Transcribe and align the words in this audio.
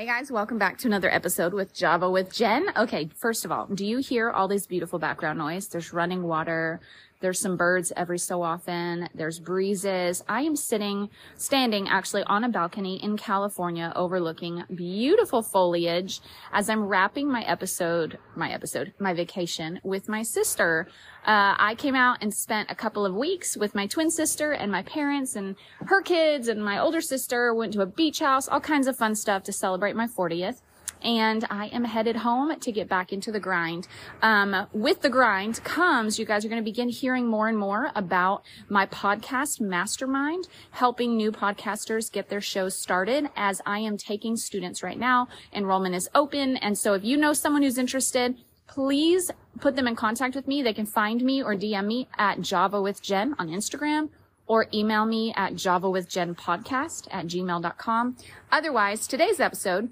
Hey 0.00 0.06
guys, 0.06 0.32
welcome 0.32 0.56
back 0.56 0.78
to 0.78 0.88
another 0.88 1.12
episode 1.12 1.52
with 1.52 1.74
Java 1.74 2.10
with 2.10 2.32
Jen. 2.32 2.68
Okay, 2.74 3.10
first 3.14 3.44
of 3.44 3.52
all, 3.52 3.66
do 3.66 3.84
you 3.84 3.98
hear 3.98 4.30
all 4.30 4.48
this 4.48 4.66
beautiful 4.66 4.98
background 4.98 5.38
noise? 5.38 5.68
There's 5.68 5.92
running 5.92 6.22
water. 6.22 6.80
There's 7.20 7.38
some 7.38 7.56
birds 7.56 7.92
every 7.96 8.18
so 8.18 8.42
often. 8.42 9.08
There's 9.14 9.38
breezes. 9.38 10.24
I 10.26 10.42
am 10.42 10.56
sitting, 10.56 11.10
standing 11.36 11.86
actually 11.88 12.22
on 12.24 12.44
a 12.44 12.48
balcony 12.48 13.02
in 13.02 13.18
California 13.18 13.92
overlooking 13.94 14.64
beautiful 14.74 15.42
foliage 15.42 16.20
as 16.52 16.70
I'm 16.70 16.86
wrapping 16.86 17.30
my 17.30 17.42
episode, 17.42 18.18
my 18.34 18.50
episode, 18.50 18.94
my 18.98 19.12
vacation 19.12 19.80
with 19.82 20.08
my 20.08 20.22
sister. 20.22 20.88
Uh, 21.26 21.54
I 21.58 21.74
came 21.76 21.94
out 21.94 22.18
and 22.22 22.32
spent 22.32 22.70
a 22.70 22.74
couple 22.74 23.04
of 23.04 23.14
weeks 23.14 23.54
with 23.54 23.74
my 23.74 23.86
twin 23.86 24.10
sister 24.10 24.52
and 24.52 24.72
my 24.72 24.82
parents 24.82 25.36
and 25.36 25.56
her 25.86 26.00
kids 26.00 26.48
and 26.48 26.64
my 26.64 26.78
older 26.78 27.02
sister 27.02 27.52
went 27.52 27.74
to 27.74 27.82
a 27.82 27.86
beach 27.86 28.20
house, 28.20 28.48
all 28.48 28.60
kinds 28.60 28.86
of 28.86 28.96
fun 28.96 29.14
stuff 29.14 29.42
to 29.42 29.52
celebrate 29.52 29.94
my 29.94 30.06
40th 30.06 30.62
and 31.02 31.44
I 31.50 31.66
am 31.66 31.84
headed 31.84 32.16
home 32.16 32.58
to 32.58 32.72
get 32.72 32.88
back 32.88 33.12
into 33.12 33.32
the 33.32 33.40
grind. 33.40 33.88
Um, 34.22 34.66
with 34.72 35.02
the 35.02 35.08
grind 35.08 35.62
comes, 35.64 36.18
you 36.18 36.24
guys 36.24 36.44
are 36.44 36.48
going 36.48 36.60
to 36.60 36.64
begin 36.64 36.88
hearing 36.88 37.26
more 37.26 37.48
and 37.48 37.58
more 37.58 37.90
about 37.94 38.42
my 38.68 38.86
podcast 38.86 39.60
mastermind, 39.60 40.48
helping 40.72 41.16
new 41.16 41.32
podcasters 41.32 42.10
get 42.10 42.28
their 42.28 42.40
shows 42.40 42.76
started 42.76 43.28
as 43.36 43.60
I 43.66 43.80
am 43.80 43.96
taking 43.96 44.36
students 44.36 44.82
right 44.82 44.98
now. 44.98 45.28
Enrollment 45.52 45.94
is 45.94 46.08
open. 46.14 46.56
And 46.56 46.76
so 46.76 46.94
if 46.94 47.04
you 47.04 47.16
know 47.16 47.32
someone 47.32 47.62
who's 47.62 47.78
interested, 47.78 48.36
please 48.66 49.30
put 49.60 49.76
them 49.76 49.86
in 49.86 49.96
contact 49.96 50.34
with 50.34 50.46
me. 50.46 50.62
They 50.62 50.72
can 50.72 50.86
find 50.86 51.22
me 51.22 51.42
or 51.42 51.54
DM 51.54 51.86
me 51.86 52.08
at 52.16 52.40
Java 52.40 52.80
with 52.80 53.02
Jen 53.02 53.34
on 53.38 53.48
Instagram 53.48 54.10
or 54.46 54.66
email 54.74 55.06
me 55.06 55.32
at 55.36 55.54
javawithjenpodcast 55.54 57.06
at 57.12 57.26
gmail.com. 57.26 58.16
Otherwise, 58.50 59.06
today's 59.06 59.38
episode 59.38 59.90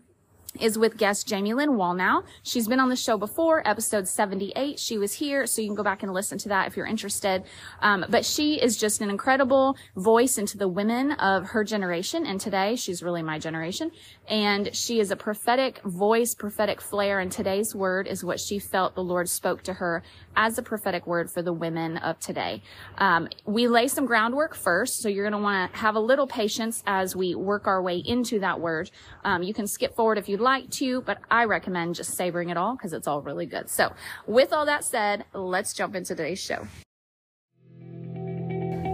is 0.60 0.78
with 0.78 0.96
guest 0.96 1.28
Jamie 1.28 1.54
Lynn 1.54 1.70
Wallnau. 1.70 2.24
She's 2.42 2.66
been 2.66 2.80
on 2.80 2.88
the 2.88 2.96
show 2.96 3.16
before, 3.16 3.66
episode 3.68 4.08
78. 4.08 4.78
She 4.78 4.98
was 4.98 5.12
here, 5.12 5.46
so 5.46 5.60
you 5.60 5.68
can 5.68 5.76
go 5.76 5.82
back 5.82 6.02
and 6.02 6.12
listen 6.12 6.38
to 6.38 6.48
that 6.48 6.66
if 6.66 6.76
you're 6.76 6.86
interested. 6.86 7.44
Um, 7.80 8.04
but 8.08 8.24
she 8.24 8.60
is 8.60 8.76
just 8.76 9.00
an 9.00 9.10
incredible 9.10 9.76
voice 9.96 10.38
into 10.38 10.56
the 10.58 10.68
women 10.68 11.12
of 11.12 11.44
her 11.50 11.64
generation. 11.64 12.26
And 12.26 12.40
today, 12.40 12.76
she's 12.76 13.02
really 13.02 13.22
my 13.22 13.38
generation. 13.38 13.90
And 14.28 14.74
she 14.74 15.00
is 15.00 15.10
a 15.10 15.16
prophetic 15.16 15.80
voice, 15.84 16.34
prophetic 16.34 16.80
flair. 16.80 17.20
And 17.20 17.30
today's 17.30 17.74
word 17.74 18.06
is 18.06 18.24
what 18.24 18.40
she 18.40 18.58
felt 18.58 18.94
the 18.94 19.02
Lord 19.02 19.28
spoke 19.28 19.62
to 19.64 19.74
her 19.74 20.02
as 20.38 20.56
a 20.56 20.62
prophetic 20.62 21.06
word 21.06 21.30
for 21.30 21.42
the 21.42 21.52
women 21.52 21.98
of 21.98 22.18
today. 22.20 22.62
Um, 22.96 23.28
we 23.44 23.66
lay 23.66 23.88
some 23.88 24.06
groundwork 24.06 24.54
first, 24.54 25.02
so 25.02 25.08
you're 25.08 25.28
going 25.28 25.38
to 25.38 25.44
want 25.44 25.72
to 25.72 25.78
have 25.78 25.96
a 25.96 26.00
little 26.00 26.28
patience 26.28 26.82
as 26.86 27.16
we 27.16 27.34
work 27.34 27.66
our 27.66 27.82
way 27.82 27.98
into 27.98 28.38
that 28.38 28.60
word. 28.60 28.90
Um, 29.24 29.42
you 29.42 29.52
can 29.52 29.66
skip 29.66 29.96
forward 29.96 30.16
if 30.16 30.28
you'd 30.28 30.40
like 30.40 30.70
to, 30.70 31.02
but 31.02 31.18
I 31.28 31.44
recommend 31.44 31.96
just 31.96 32.14
savoring 32.14 32.50
it 32.50 32.56
all 32.56 32.76
because 32.76 32.92
it's 32.92 33.08
all 33.08 33.20
really 33.20 33.46
good. 33.46 33.68
So 33.68 33.92
with 34.26 34.52
all 34.52 34.64
that 34.66 34.84
said, 34.84 35.24
let's 35.34 35.74
jump 35.74 35.96
into 35.96 36.14
today's 36.14 36.40
show. 36.40 36.66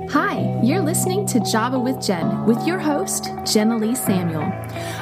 Hi, 0.08 0.53
you're 0.68 0.80
listening 0.80 1.26
to 1.26 1.40
Java 1.40 1.78
with 1.78 2.00
Jen 2.00 2.46
with 2.46 2.66
your 2.66 2.78
host, 2.78 3.30
Jenna 3.44 3.76
Lee 3.76 3.94
Samuel. 3.94 4.50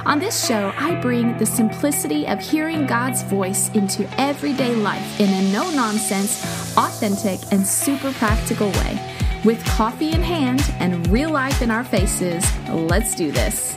On 0.07 0.19
this 0.19 0.47
show, 0.47 0.73
I 0.77 1.01
bring 1.01 1.37
the 1.37 1.47
simplicity 1.47 2.27
of 2.27 2.41
hearing 2.41 2.87
God's 2.87 3.23
voice 3.23 3.69
into 3.71 4.09
everyday 4.19 4.75
life 4.75 5.21
in 5.21 5.29
a 5.29 5.53
no 5.53 5.71
nonsense, 5.71 6.43
authentic, 6.77 7.41
and 7.53 7.67
super 7.67 8.13
practical 8.15 8.71
way. 8.71 8.99
With 9.45 9.65
coffee 9.65 10.13
in 10.13 10.23
hand 10.23 10.63
and 10.81 11.07
real 11.09 11.31
life 11.31 11.63
in 11.63 11.71
our 11.71 11.85
faces, 11.85 12.45
let's 12.69 13.15
do 13.15 13.31
this. 13.31 13.77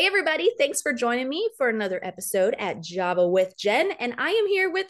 Hey, 0.00 0.06
everybody. 0.06 0.50
Thanks 0.56 0.80
for 0.80 0.94
joining 0.94 1.28
me 1.28 1.50
for 1.58 1.68
another 1.68 2.00
episode 2.02 2.56
at 2.58 2.80
Java 2.80 3.28
with 3.28 3.54
Jen. 3.58 3.92
And 3.98 4.14
I 4.16 4.30
am 4.30 4.46
here 4.46 4.70
with 4.70 4.86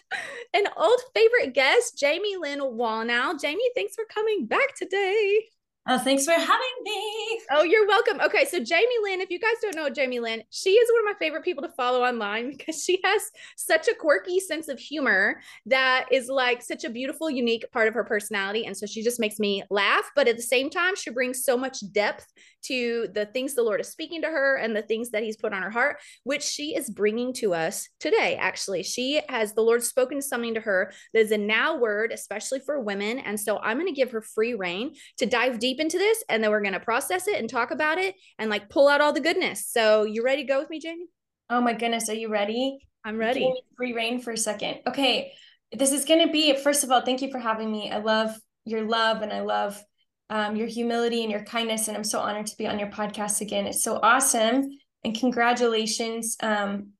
an 0.54 0.66
old 0.76 1.00
favorite 1.12 1.52
guest, 1.52 1.98
Jamie 1.98 2.36
Lynn 2.36 2.60
Wallnau. 2.60 3.40
Jamie, 3.40 3.68
thanks 3.74 3.96
for 3.96 4.04
coming 4.08 4.46
back 4.46 4.76
today. 4.76 5.46
Oh, 5.88 5.98
thanks 5.98 6.24
for 6.24 6.30
having 6.30 6.76
me. 6.84 7.40
Oh, 7.50 7.64
you're 7.64 7.88
welcome. 7.88 8.20
Okay, 8.20 8.44
so 8.44 8.62
Jamie 8.62 8.86
Lynn, 9.02 9.20
if 9.20 9.30
you 9.30 9.40
guys 9.40 9.54
don't 9.60 9.74
know 9.74 9.90
Jamie 9.90 10.20
Lynn, 10.20 10.44
she 10.50 10.70
is 10.70 10.88
one 10.92 11.00
of 11.00 11.12
my 11.12 11.18
favorite 11.18 11.42
people 11.42 11.64
to 11.64 11.70
follow 11.70 12.04
online 12.04 12.50
because 12.56 12.84
she 12.84 13.00
has 13.02 13.22
such 13.56 13.88
a 13.88 13.94
quirky 13.94 14.38
sense 14.38 14.68
of 14.68 14.78
humor 14.78 15.40
that 15.66 16.06
is 16.12 16.28
like 16.28 16.62
such 16.62 16.84
a 16.84 16.90
beautiful, 16.90 17.28
unique 17.28 17.64
part 17.72 17.88
of 17.88 17.94
her 17.94 18.04
personality. 18.04 18.64
And 18.66 18.76
so 18.76 18.86
she 18.86 19.02
just 19.02 19.18
makes 19.18 19.40
me 19.40 19.64
laugh. 19.70 20.08
But 20.14 20.28
at 20.28 20.36
the 20.36 20.42
same 20.42 20.70
time, 20.70 20.94
she 20.94 21.10
brings 21.10 21.42
so 21.42 21.56
much 21.56 21.78
depth 21.90 22.26
to 22.62 23.08
the 23.12 23.26
things 23.26 23.54
the 23.54 23.62
Lord 23.62 23.80
is 23.80 23.88
speaking 23.88 24.22
to 24.22 24.28
her 24.28 24.56
and 24.56 24.74
the 24.74 24.82
things 24.82 25.10
that 25.10 25.22
He's 25.22 25.36
put 25.36 25.52
on 25.52 25.62
her 25.62 25.70
heart, 25.70 25.98
which 26.24 26.42
she 26.42 26.74
is 26.76 26.90
bringing 26.90 27.32
to 27.34 27.54
us 27.54 27.88
today. 27.98 28.36
Actually, 28.36 28.82
she 28.82 29.20
has 29.28 29.52
the 29.52 29.62
Lord 29.62 29.82
spoken 29.82 30.20
something 30.20 30.54
to 30.54 30.60
her 30.60 30.92
that 31.14 31.20
is 31.20 31.32
a 31.32 31.38
now 31.38 31.76
word, 31.76 32.12
especially 32.12 32.60
for 32.60 32.80
women. 32.80 33.18
And 33.18 33.38
so 33.38 33.58
I'm 33.58 33.78
going 33.78 33.92
to 33.92 33.92
give 33.92 34.10
her 34.12 34.22
free 34.22 34.54
rein 34.54 34.94
to 35.18 35.26
dive 35.26 35.58
deep 35.58 35.80
into 35.80 35.98
this 35.98 36.22
and 36.28 36.42
then 36.42 36.50
we're 36.50 36.62
going 36.62 36.74
to 36.74 36.80
process 36.80 37.28
it 37.28 37.38
and 37.38 37.48
talk 37.48 37.70
about 37.70 37.98
it 37.98 38.14
and 38.38 38.50
like 38.50 38.68
pull 38.68 38.88
out 38.88 39.00
all 39.00 39.12
the 39.12 39.20
goodness. 39.20 39.66
So, 39.68 40.04
you 40.04 40.24
ready 40.24 40.42
to 40.42 40.48
go 40.48 40.60
with 40.60 40.70
me, 40.70 40.80
Jamie? 40.80 41.06
Oh 41.48 41.60
my 41.60 41.72
goodness, 41.72 42.08
are 42.08 42.14
you 42.14 42.28
ready? 42.28 42.78
I'm 43.04 43.16
ready. 43.16 43.52
Free 43.76 43.92
rein 43.92 44.20
for 44.20 44.32
a 44.32 44.36
second. 44.36 44.80
Okay, 44.86 45.32
this 45.72 45.92
is 45.92 46.04
going 46.04 46.26
to 46.26 46.32
be 46.32 46.56
first 46.56 46.84
of 46.84 46.90
all, 46.90 47.00
thank 47.00 47.22
you 47.22 47.30
for 47.30 47.38
having 47.38 47.70
me. 47.70 47.90
I 47.90 47.98
love 47.98 48.38
your 48.64 48.82
love 48.82 49.22
and 49.22 49.32
I 49.32 49.40
love 49.40 49.82
um, 50.30 50.56
your 50.56 50.68
humility 50.68 51.22
and 51.22 51.30
your 51.30 51.44
kindness, 51.44 51.88
and 51.88 51.96
I'm 51.96 52.04
so 52.04 52.20
honored 52.20 52.46
to 52.46 52.56
be 52.56 52.66
on 52.66 52.78
your 52.78 52.88
podcast 52.88 53.40
again. 53.40 53.66
It's 53.66 53.82
so 53.82 53.98
awesome, 54.02 54.70
and 55.04 55.18
congratulations 55.18 56.36
um, 56.42 56.92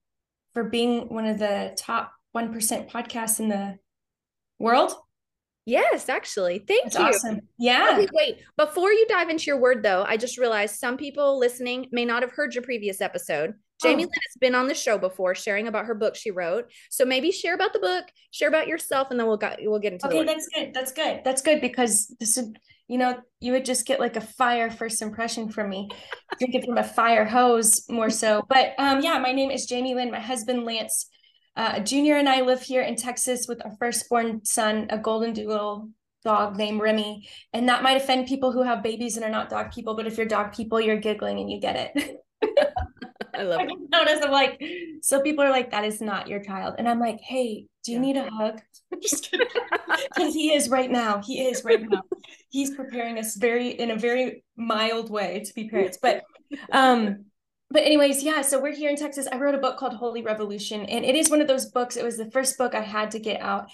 for 0.52 0.64
being 0.64 1.08
one 1.08 1.24
of 1.24 1.38
the 1.38 1.74
top 1.78 2.12
one 2.32 2.52
percent 2.52 2.90
podcasts 2.90 3.40
in 3.40 3.48
the 3.48 3.78
world. 4.58 4.92
Yes, 5.66 6.08
actually. 6.08 6.64
Thank 6.66 6.92
That's 6.92 6.98
you. 6.98 7.04
Awesome. 7.04 7.40
Yeah. 7.58 7.96
Okay, 7.98 8.08
wait, 8.12 8.38
before 8.56 8.92
you 8.92 9.06
dive 9.08 9.28
into 9.28 9.44
your 9.44 9.58
word 9.58 9.82
though, 9.82 10.04
I 10.06 10.16
just 10.16 10.36
realized 10.36 10.76
some 10.76 10.96
people 10.96 11.38
listening 11.38 11.86
may 11.92 12.04
not 12.04 12.22
have 12.22 12.32
heard 12.32 12.54
your 12.54 12.64
previous 12.64 13.00
episode. 13.00 13.54
Jamie 13.82 14.04
oh. 14.04 14.06
Lynn 14.06 14.10
has 14.12 14.38
been 14.40 14.54
on 14.54 14.66
the 14.66 14.74
show 14.74 14.98
before 14.98 15.34
sharing 15.34 15.68
about 15.68 15.86
her 15.86 15.94
book 15.94 16.14
she 16.14 16.30
wrote. 16.30 16.70
So 16.90 17.04
maybe 17.04 17.30
share 17.30 17.54
about 17.54 17.72
the 17.72 17.78
book, 17.78 18.04
share 18.30 18.48
about 18.48 18.68
yourself, 18.68 19.10
and 19.10 19.18
then 19.18 19.26
we'll 19.26 19.36
got 19.36 19.58
we'll 19.62 19.78
get 19.78 19.92
into 19.92 20.06
it. 20.06 20.14
Okay, 20.14 20.24
that's 20.24 20.48
good. 20.54 20.74
That's 20.74 20.92
good. 20.92 21.20
That's 21.24 21.42
good 21.42 21.60
because 21.60 22.14
this 22.20 22.36
would, 22.36 22.58
you 22.88 22.98
know, 22.98 23.18
you 23.40 23.52
would 23.52 23.64
just 23.64 23.86
get 23.86 24.00
like 24.00 24.16
a 24.16 24.20
fire 24.20 24.70
first 24.70 25.02
impression 25.02 25.48
from 25.48 25.70
me. 25.70 25.88
Drink 26.38 26.54
it 26.54 26.64
from 26.64 26.78
a 26.78 26.84
fire 26.84 27.24
hose 27.24 27.84
more 27.88 28.10
so. 28.10 28.44
But 28.48 28.74
um, 28.78 29.00
yeah, 29.00 29.18
my 29.18 29.32
name 29.32 29.50
is 29.50 29.66
Jamie 29.66 29.94
Lynn. 29.94 30.10
My 30.10 30.20
husband 30.20 30.64
Lance 30.64 31.08
uh, 31.56 31.80
Junior 31.80 32.16
and 32.16 32.28
I 32.28 32.40
live 32.42 32.62
here 32.62 32.82
in 32.82 32.96
Texas 32.96 33.46
with 33.48 33.64
our 33.64 33.72
firstborn 33.78 34.44
son, 34.44 34.86
a 34.90 34.98
golden 34.98 35.32
doodle 35.32 35.90
dog 36.24 36.56
named 36.56 36.80
Remy. 36.80 37.28
And 37.52 37.68
that 37.68 37.82
might 37.82 37.96
offend 37.96 38.26
people 38.26 38.52
who 38.52 38.62
have 38.62 38.82
babies 38.82 39.16
and 39.16 39.24
are 39.24 39.30
not 39.30 39.50
dog 39.50 39.72
people, 39.72 39.94
but 39.94 40.06
if 40.06 40.16
you're 40.16 40.26
dog 40.26 40.54
people, 40.54 40.80
you're 40.80 40.96
giggling 40.96 41.38
and 41.38 41.50
you 41.50 41.60
get 41.60 41.92
it. 41.96 42.16
I 43.34 43.42
love 43.42 43.60
it. 43.62 43.78
Notice 43.90 44.20
I'm 44.22 44.30
like, 44.30 44.62
so 45.02 45.22
people 45.22 45.44
are 45.44 45.50
like, 45.50 45.70
that 45.70 45.84
is 45.84 46.00
not 46.00 46.28
your 46.28 46.42
child. 46.42 46.74
And 46.78 46.88
I'm 46.88 47.00
like, 47.00 47.20
hey, 47.20 47.66
do 47.84 47.92
you 47.92 47.98
yeah. 47.98 48.02
need 48.02 48.16
a 48.16 48.30
hug? 48.30 48.60
just 49.02 49.30
kidding. 49.30 49.46
Because 50.14 50.34
he 50.34 50.54
is 50.54 50.68
right 50.68 50.90
now. 50.90 51.20
He 51.20 51.42
is 51.42 51.62
right 51.64 51.80
now. 51.80 52.02
He's 52.48 52.74
preparing 52.74 53.18
us 53.18 53.36
very 53.36 53.68
in 53.68 53.90
a 53.90 53.96
very 53.96 54.44
mild 54.56 55.10
way 55.10 55.42
to 55.44 55.54
be 55.54 55.68
parents. 55.68 55.98
But 56.00 56.22
um 56.72 57.26
but 57.70 57.84
anyways 57.84 58.22
yeah 58.22 58.42
so 58.42 58.60
we're 58.60 58.74
here 58.74 58.90
in 58.90 58.96
texas 58.96 59.28
i 59.30 59.38
wrote 59.38 59.54
a 59.54 59.58
book 59.58 59.78
called 59.78 59.94
holy 59.94 60.22
revolution 60.22 60.82
and 60.82 61.04
it 61.04 61.14
is 61.14 61.30
one 61.30 61.40
of 61.40 61.48
those 61.48 61.66
books 61.66 61.96
it 61.96 62.04
was 62.04 62.16
the 62.16 62.30
first 62.30 62.58
book 62.58 62.74
i 62.74 62.80
had 62.80 63.12
to 63.12 63.18
get 63.18 63.40
out 63.40 63.70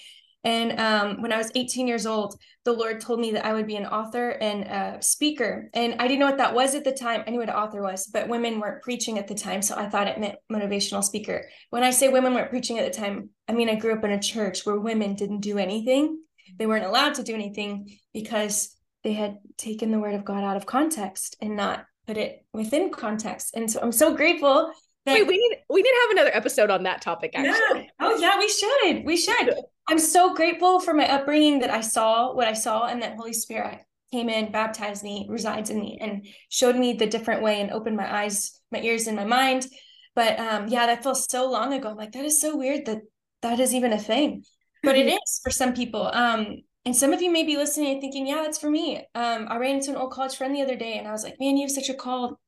and 0.47 0.81
um, 0.81 1.21
when 1.21 1.33
i 1.33 1.37
was 1.37 1.51
18 1.55 1.87
years 1.87 2.07
old 2.07 2.41
the 2.65 2.73
lord 2.73 3.01
told 3.01 3.21
me 3.21 3.33
that 3.33 3.45
i 3.45 3.53
would 3.53 3.67
be 3.67 3.77
an 3.77 3.87
author 3.87 4.31
and 4.31 4.65
a 4.65 5.03
speaker 5.03 5.69
and 5.75 5.97
i 6.01 6.09
didn't 6.09 6.21
know 6.21 6.27
what 6.27 6.39
that 6.39 6.55
was 6.55 6.75
at 6.75 6.85
the 6.85 6.93
time 6.93 7.23
i 7.27 7.31
knew 7.31 7.39
what 7.39 7.49
an 7.49 7.55
author 7.55 7.83
was 7.83 8.07
but 8.07 8.29
women 8.29 8.61
weren't 8.61 8.83
preaching 8.83 9.19
at 9.19 9.29
the 9.29 9.35
time 9.35 9.61
so 9.61 9.77
i 9.77 9.89
thought 9.89 10.09
it 10.09 10.19
meant 10.19 10.37
motivational 10.51 11.05
speaker 11.05 11.47
when 11.71 11.83
i 11.83 11.91
say 11.91 12.09
women 12.09 12.33
weren't 12.33 12.51
preaching 12.51 12.79
at 12.79 12.91
the 12.91 12.99
time 12.99 13.29
i 13.49 13.53
mean 13.53 13.69
i 13.69 13.75
grew 13.75 13.93
up 13.93 14.05
in 14.05 14.13
a 14.13 14.23
church 14.23 14.65
where 14.65 14.79
women 14.79 15.15
didn't 15.15 15.41
do 15.41 15.59
anything 15.59 16.19
they 16.59 16.67
weren't 16.67 16.87
allowed 16.87 17.15
to 17.15 17.23
do 17.23 17.35
anything 17.35 17.99
because 18.15 18.75
they 19.05 19.13
had 19.13 19.39
taken 19.59 19.91
the 19.91 19.99
word 19.99 20.15
of 20.15 20.25
god 20.25 20.45
out 20.45 20.57
of 20.57 20.65
context 20.65 21.37
and 21.41 21.57
not 21.57 21.85
put 22.07 22.17
it 22.17 22.45
within 22.53 22.91
context. 22.91 23.55
And 23.55 23.71
so 23.71 23.81
I'm 23.83 23.93
so 23.93 24.15
grateful 24.15 24.73
that 25.05 25.15
Wait, 25.15 25.27
we 25.27 25.37
need 25.37 25.59
we 25.69 25.83
need 25.83 25.91
to 25.91 26.01
have 26.03 26.11
another 26.13 26.31
episode 26.37 26.71
on 26.71 26.85
that 26.85 27.03
topic 27.03 27.33
actually. 27.35 27.83
Yeah. 27.83 27.87
Oh 28.01 28.17
yeah, 28.17 28.39
we 28.39 28.49
should. 28.49 29.05
We 29.05 29.17
should. 29.17 29.55
I'm 29.89 29.99
so 29.99 30.35
grateful 30.35 30.81
for 30.81 30.95
my 30.95 31.09
upbringing 31.09 31.61
that 31.61 31.71
I 31.71 31.81
saw 31.81 32.35
what 32.35 32.49
I 32.49 32.55
saw 32.55 32.87
and 32.87 33.03
that 33.03 33.17
Holy 33.17 33.33
Spirit 33.33 33.79
came 34.13 34.29
in, 34.29 34.51
baptized 34.51 35.05
me, 35.05 35.27
resides 35.29 35.71
in 35.71 35.81
me, 35.81 35.99
and 36.01 36.27
showed 36.49 36.77
me 36.77 36.95
the 36.95 37.07
different 37.07 37.43
way 37.43 37.61
and 37.61 37.71
opened 37.71 37.97
my 37.97 38.23
eyes, 38.23 38.61
my 38.73 38.81
ears, 38.81 39.07
and 39.07 39.17
my 39.17 39.25
mind. 39.25 39.67
But 40.15 40.41
um, 40.41 40.69
yeah, 40.69 40.87
that 40.87 41.03
feels 41.03 41.31
so 41.31 41.51
long 41.51 41.73
ago. 41.73 41.91
I'm 41.91 41.97
like, 41.97 42.13
that 42.13 42.25
is 42.25 42.41
so 42.41 42.57
weird 42.57 42.87
that 42.87 43.03
that 43.43 43.61
is 43.61 43.75
even 43.75 43.93
a 43.93 43.99
thing. 43.99 44.45
But 44.83 44.97
it 44.97 45.07
is 45.07 45.41
for 45.43 45.51
some 45.51 45.75
people. 45.75 46.07
Um, 46.13 46.63
and 46.85 46.95
some 46.95 47.13
of 47.13 47.21
you 47.21 47.31
may 47.31 47.43
be 47.43 47.57
listening 47.57 47.93
and 47.93 48.01
thinking, 48.01 48.27
yeah, 48.27 48.43
that's 48.43 48.59
for 48.59 48.71
me. 48.71 48.99
Um, 49.15 49.47
I 49.51 49.57
ran 49.57 49.77
into 49.77 49.91
an 49.91 49.97
old 49.97 50.13
college 50.13 50.37
friend 50.37 50.55
the 50.55 50.63
other 50.63 50.77
day 50.77 50.99
and 50.99 51.09
I 51.09 51.13
was 51.13 51.25
like, 51.25 51.35
man, 51.41 51.57
you 51.57 51.67
have 51.67 51.75
such 51.75 51.89
a 51.89 51.95
call 51.95 52.39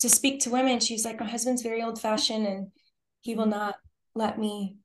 to 0.00 0.08
speak 0.10 0.40
to 0.42 0.50
women. 0.50 0.78
She's 0.78 1.04
like, 1.04 1.18
my 1.18 1.26
husband's 1.26 1.62
very 1.62 1.82
old 1.82 1.98
fashioned 2.00 2.46
and 2.46 2.68
he 3.22 3.34
will 3.34 3.46
not 3.46 3.76
let 4.14 4.38
me 4.38 4.76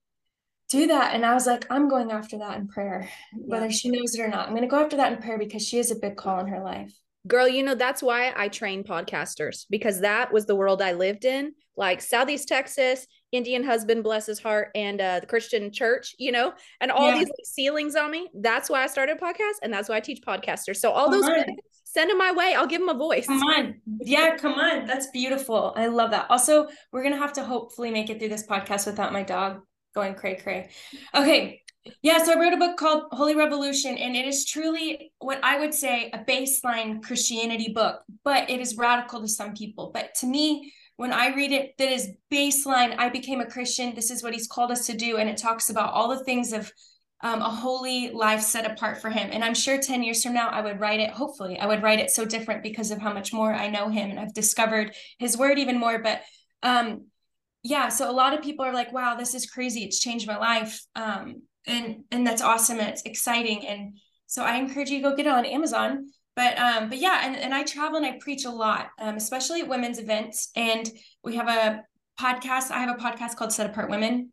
do 0.70 0.88
that. 0.88 1.14
And 1.14 1.26
I 1.26 1.34
was 1.34 1.48
like, 1.48 1.66
I'm 1.70 1.88
going 1.88 2.12
after 2.12 2.38
that 2.40 2.58
in 2.58 2.68
prayer, 2.68 3.10
whether 3.34 3.72
she 3.72 3.90
knows 3.90 4.14
it 4.16 4.22
or 4.22 4.28
not. 4.28 4.48
I'm 4.48 4.54
going 4.54 4.64
to 4.64 4.68
go 4.68 4.82
after 4.82 4.98
that 4.98 5.14
in 5.14 5.20
prayer 5.20 5.38
because 5.38 5.66
she 5.66 5.78
has 5.78 5.92
a 5.92 5.96
big 5.96 6.18
call 6.18 6.40
in 6.40 6.48
her 6.48 6.62
life. 6.62 6.94
Girl, 7.28 7.48
you 7.48 7.64
know, 7.64 7.76
that's 7.76 8.02
why 8.02 8.34
I 8.36 8.48
train 8.48 8.84
podcasters 8.84 9.66
because 9.70 10.00
that 10.02 10.32
was 10.32 10.46
the 10.46 10.56
world 10.56 10.82
I 10.82 10.94
lived 10.94 11.26
in, 11.26 11.54
like 11.76 12.02
Southeast 12.02 12.48
Texas, 12.48 13.06
Indian 13.34 13.66
husband, 13.66 14.04
bless 14.04 14.26
his 14.26 14.40
heart, 14.40 14.70
and 14.76 15.02
uh, 15.02 15.20
the 15.20 15.26
Christian 15.26 15.72
church, 15.72 16.16
you 16.20 16.32
know, 16.32 16.54
and 16.80 16.90
all 16.90 17.10
yeah. 17.10 17.18
these 17.18 17.28
like, 17.28 17.46
ceilings 17.46 17.96
on 17.98 18.12
me. 18.12 18.30
That's 18.34 18.70
why 18.70 18.84
I 18.84 18.88
started 18.88 19.18
a 19.18 19.20
podcast 19.20 19.56
and 19.62 19.74
that's 19.74 19.90
why 19.90 19.98
I 19.98 20.00
teach 20.00 20.22
podcasters. 20.26 20.78
So 20.78 20.92
all 20.92 21.10
come 21.10 21.20
those 21.20 21.30
men, 21.30 21.58
send 21.84 22.10
them 22.10 22.18
my 22.18 22.32
way. 22.32 22.54
I'll 22.56 22.68
give 22.68 22.80
them 22.80 22.90
a 22.90 22.98
voice. 22.98 23.28
Come 23.28 23.44
on. 23.44 23.82
Yeah, 24.00 24.38
come 24.38 24.54
on. 24.54 24.86
That's 24.86 25.08
beautiful. 25.08 25.74
I 25.76 25.88
love 25.88 26.12
that. 26.12 26.28
Also, 26.30 26.68
we're 26.94 27.04
going 27.04 27.14
to 27.14 27.20
have 27.20 27.34
to 27.34 27.44
hopefully 27.44 27.92
make 27.92 28.10
it 28.10 28.20
through 28.20 28.30
this 28.30 28.48
podcast 28.48 28.86
without 28.86 29.12
my 29.12 29.24
dog 29.24 29.62
going 29.98 30.14
cray 30.14 30.36
cray. 30.36 30.70
Okay. 31.16 31.62
Yeah, 32.02 32.22
so 32.22 32.34
I 32.34 32.40
wrote 32.40 32.54
a 32.54 32.58
book 32.58 32.76
called 32.76 33.04
Holy 33.14 33.34
Revolution, 33.34 33.98
and 33.98 34.14
it 34.14 34.26
is 34.26 34.46
truly 34.46 35.14
what 35.20 35.40
I 35.42 35.58
would 35.58 35.74
say 35.74 36.12
a 36.12 36.20
baseline 36.20 37.02
Christianity 37.02 37.72
book, 37.74 38.04
but 38.26 38.50
it 38.50 38.60
is 38.60 38.76
radical 38.76 39.22
to 39.22 39.28
some 39.28 39.54
people. 39.54 39.92
But 39.94 40.14
to 40.16 40.28
me, 40.28 40.74
when 40.98 41.14
I 41.14 41.34
read 41.34 41.54
it, 41.54 41.78
that 41.78 41.90
is 41.90 42.10
baseline. 42.32 42.96
I 42.98 43.10
became 43.10 43.40
a 43.40 43.50
Christian. 43.50 43.96
This 43.96 44.12
is 44.12 44.22
what 44.22 44.34
he's 44.34 44.48
called 44.48 44.72
us 44.72 44.86
to 44.88 44.98
do. 44.98 45.18
And 45.18 45.30
it 45.30 45.38
talks 45.38 45.70
about 45.70 45.94
all 45.94 46.10
the 46.10 46.24
things 46.26 46.52
of 46.52 46.72
um, 47.22 47.42
a 47.42 47.50
holy 47.50 48.12
life 48.12 48.42
set 48.42 48.70
apart 48.70 48.98
for 49.02 49.10
him. 49.10 49.30
And 49.32 49.44
I'm 49.44 49.54
sure 49.54 49.80
10 49.80 50.04
years 50.04 50.22
from 50.22 50.34
now, 50.34 50.50
I 50.50 50.62
would 50.62 50.80
write 50.80 51.00
it, 51.00 51.12
hopefully, 51.12 51.58
I 51.58 51.68
would 51.68 51.82
write 51.82 52.00
it 52.00 52.12
so 52.12 52.26
different 52.26 52.64
because 52.64 52.92
of 52.92 53.00
how 53.00 53.14
much 53.14 53.32
more 53.32 53.54
I 53.54 53.70
know 53.70 53.90
him 53.90 54.12
and 54.12 54.20
I've 54.20 54.34
discovered 54.34 54.94
his 55.18 55.38
word 55.38 55.58
even 55.58 55.80
more. 55.80 56.00
But 56.00 56.22
um, 56.62 57.06
yeah, 57.68 57.90
so 57.90 58.10
a 58.10 58.14
lot 58.14 58.34
of 58.34 58.42
people 58.42 58.66
are 58.66 58.74
like, 58.74 58.94
wow, 58.94 59.16
this 59.16 59.36
is 59.36 59.46
crazy. 59.46 59.84
It's 59.84 60.00
changed 60.00 60.26
my 60.26 60.38
life. 60.38 60.82
Um, 60.96 61.42
and 61.66 62.06
and 62.12 62.26
that's 62.26 62.42
awesome 62.42 62.80
and 62.80 62.88
it's 62.88 63.02
exciting. 63.02 63.68
And 63.68 63.98
so 64.26 64.44
I 64.44 64.56
encourage 64.56 64.90
you 64.90 65.00
to 65.00 65.10
go 65.10 65.16
get 65.16 65.26
it 65.26 65.34
on 65.34 65.46
Amazon. 65.46 66.08
But 66.36 66.58
um, 66.58 66.88
but 66.90 67.00
yeah, 67.00 67.22
and, 67.26 67.36
and 67.36 67.54
I 67.54 67.64
travel 67.64 67.98
and 67.98 68.06
I 68.06 68.18
preach 68.20 68.46
a 68.46 68.50
lot, 68.50 68.90
um, 69.00 69.16
especially 69.16 69.62
at 69.62 69.68
women's 69.68 70.00
events. 70.00 70.50
And 70.56 70.90
we 71.24 71.36
have 71.36 71.50
a 71.50 71.84
podcast. 72.20 72.72
I 72.72 72.80
have 72.80 72.96
a 72.96 73.02
podcast 73.02 73.36
called 73.36 73.52
Set 73.52 73.70
Apart 73.70 73.90
Women 73.90 74.32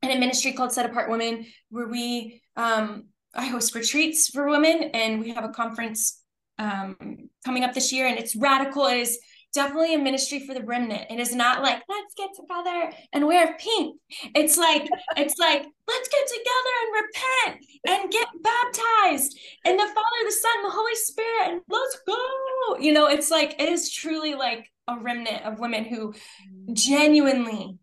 and 0.00 0.12
a 0.12 0.18
ministry 0.18 0.52
called 0.52 0.72
Set 0.72 0.86
Apart 0.86 1.08
Women, 1.08 1.46
where 1.70 1.86
we 1.86 2.42
um, 2.56 3.04
I 3.34 3.46
host 3.46 3.74
retreats 3.76 4.28
for 4.28 4.48
women, 4.48 4.90
and 4.94 5.20
we 5.20 5.30
have 5.30 5.44
a 5.44 5.50
conference 5.50 6.20
um, 6.58 6.96
coming 7.44 7.62
up 7.62 7.74
this 7.74 7.92
year, 7.92 8.06
and 8.06 8.18
it's 8.18 8.34
radical. 8.34 8.86
It 8.86 8.98
is 8.98 9.18
definitely 9.52 9.94
a 9.94 9.98
ministry 9.98 10.40
for 10.46 10.54
the 10.54 10.62
remnant. 10.62 11.10
It 11.10 11.20
is 11.20 11.34
not 11.34 11.62
like 11.62 11.82
let's 11.88 12.14
get 12.14 12.30
together 12.34 12.92
and 13.12 13.26
wear 13.26 13.56
pink. 13.58 14.00
It's 14.34 14.56
like 14.56 14.88
it's 15.16 15.38
like 15.38 15.64
let's 15.88 16.08
get 16.08 16.26
together 16.26 16.72
and 16.82 17.04
repent 17.04 17.66
and 17.88 18.12
get 18.12 18.28
baptized 18.42 19.38
in 19.64 19.76
the 19.76 19.86
Father, 19.86 20.24
the 20.24 20.32
Son, 20.32 20.62
the 20.62 20.70
Holy 20.70 20.94
Spirit, 20.94 21.52
and 21.52 21.60
let's 21.68 21.98
go. 22.06 22.78
You 22.78 22.92
know, 22.92 23.06
it's 23.06 23.30
like 23.30 23.60
it 23.60 23.68
is 23.68 23.92
truly 23.92 24.34
like 24.34 24.68
a 24.88 24.98
remnant 24.98 25.44
of 25.44 25.60
women 25.60 25.84
who 25.84 26.14
genuinely, 26.72 27.78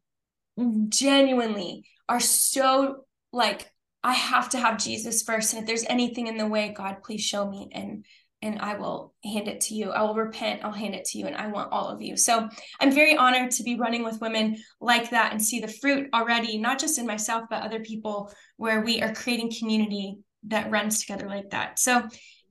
genuinely 0.89 1.85
are 2.07 2.19
so 2.19 3.05
like 3.31 3.71
I 4.03 4.13
have 4.13 4.49
to 4.49 4.57
have 4.57 4.77
Jesus 4.77 5.23
first. 5.23 5.53
And 5.53 5.61
if 5.61 5.67
there's 5.67 5.83
anything 5.83 6.27
in 6.27 6.37
the 6.37 6.47
way, 6.47 6.69
God, 6.69 7.03
please 7.03 7.21
show 7.21 7.49
me. 7.49 7.69
And 7.73 8.05
and 8.41 8.59
I 8.59 8.77
will 8.77 9.13
hand 9.23 9.47
it 9.47 9.61
to 9.61 9.75
you. 9.75 9.91
I 9.91 10.01
will 10.03 10.15
repent, 10.15 10.63
I'll 10.63 10.71
hand 10.71 10.95
it 10.95 11.05
to 11.05 11.17
you, 11.17 11.27
and 11.27 11.35
I 11.35 11.47
want 11.47 11.71
all 11.71 11.89
of 11.89 12.01
you. 12.01 12.15
So 12.15 12.47
I'm 12.79 12.91
very 12.91 13.17
honored 13.17 13.51
to 13.51 13.63
be 13.63 13.77
running 13.77 14.03
with 14.03 14.21
women 14.21 14.57
like 14.79 15.09
that 15.09 15.31
and 15.31 15.43
see 15.43 15.59
the 15.59 15.67
fruit 15.67 16.09
already, 16.13 16.57
not 16.57 16.79
just 16.79 16.97
in 16.97 17.05
myself, 17.05 17.43
but 17.49 17.63
other 17.63 17.81
people, 17.81 18.31
where 18.57 18.81
we 18.81 19.01
are 19.01 19.13
creating 19.13 19.51
community 19.57 20.19
that 20.47 20.71
runs 20.71 21.01
together 21.01 21.27
like 21.27 21.49
that. 21.49 21.79
So 21.79 22.07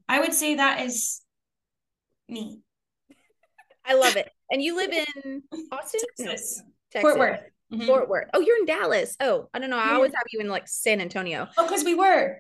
I 0.09 0.21
would 0.21 0.35
say 0.35 0.57
that 0.57 0.83
is 0.83 1.23
me. 2.29 2.61
I 3.85 3.95
love 3.95 4.17
it. 4.17 4.31
And 4.51 4.63
you 4.63 4.77
live 4.77 4.93
in 4.93 5.43
Austin? 5.73 6.01
Texas. 6.19 6.63
No, 6.63 6.71
Texas. 6.93 7.01
Fort 7.01 7.19
Worth. 7.19 7.41
Mm-hmm. 7.73 7.87
Fort 7.87 8.09
Worth. 8.09 8.29
Oh, 8.35 8.41
you're 8.41 8.59
in 8.59 8.67
Dallas. 8.67 9.17
Oh, 9.21 9.49
I 9.55 9.59
don't 9.59 9.71
know. 9.71 9.79
I 9.79 9.95
always 9.95 10.13
have 10.13 10.25
you 10.33 10.41
in 10.41 10.49
like 10.49 10.69
San 10.69 11.01
Antonio. 11.01 11.49
Oh, 11.57 11.65
because 11.65 11.85
we 11.85 11.95
were. 11.95 12.39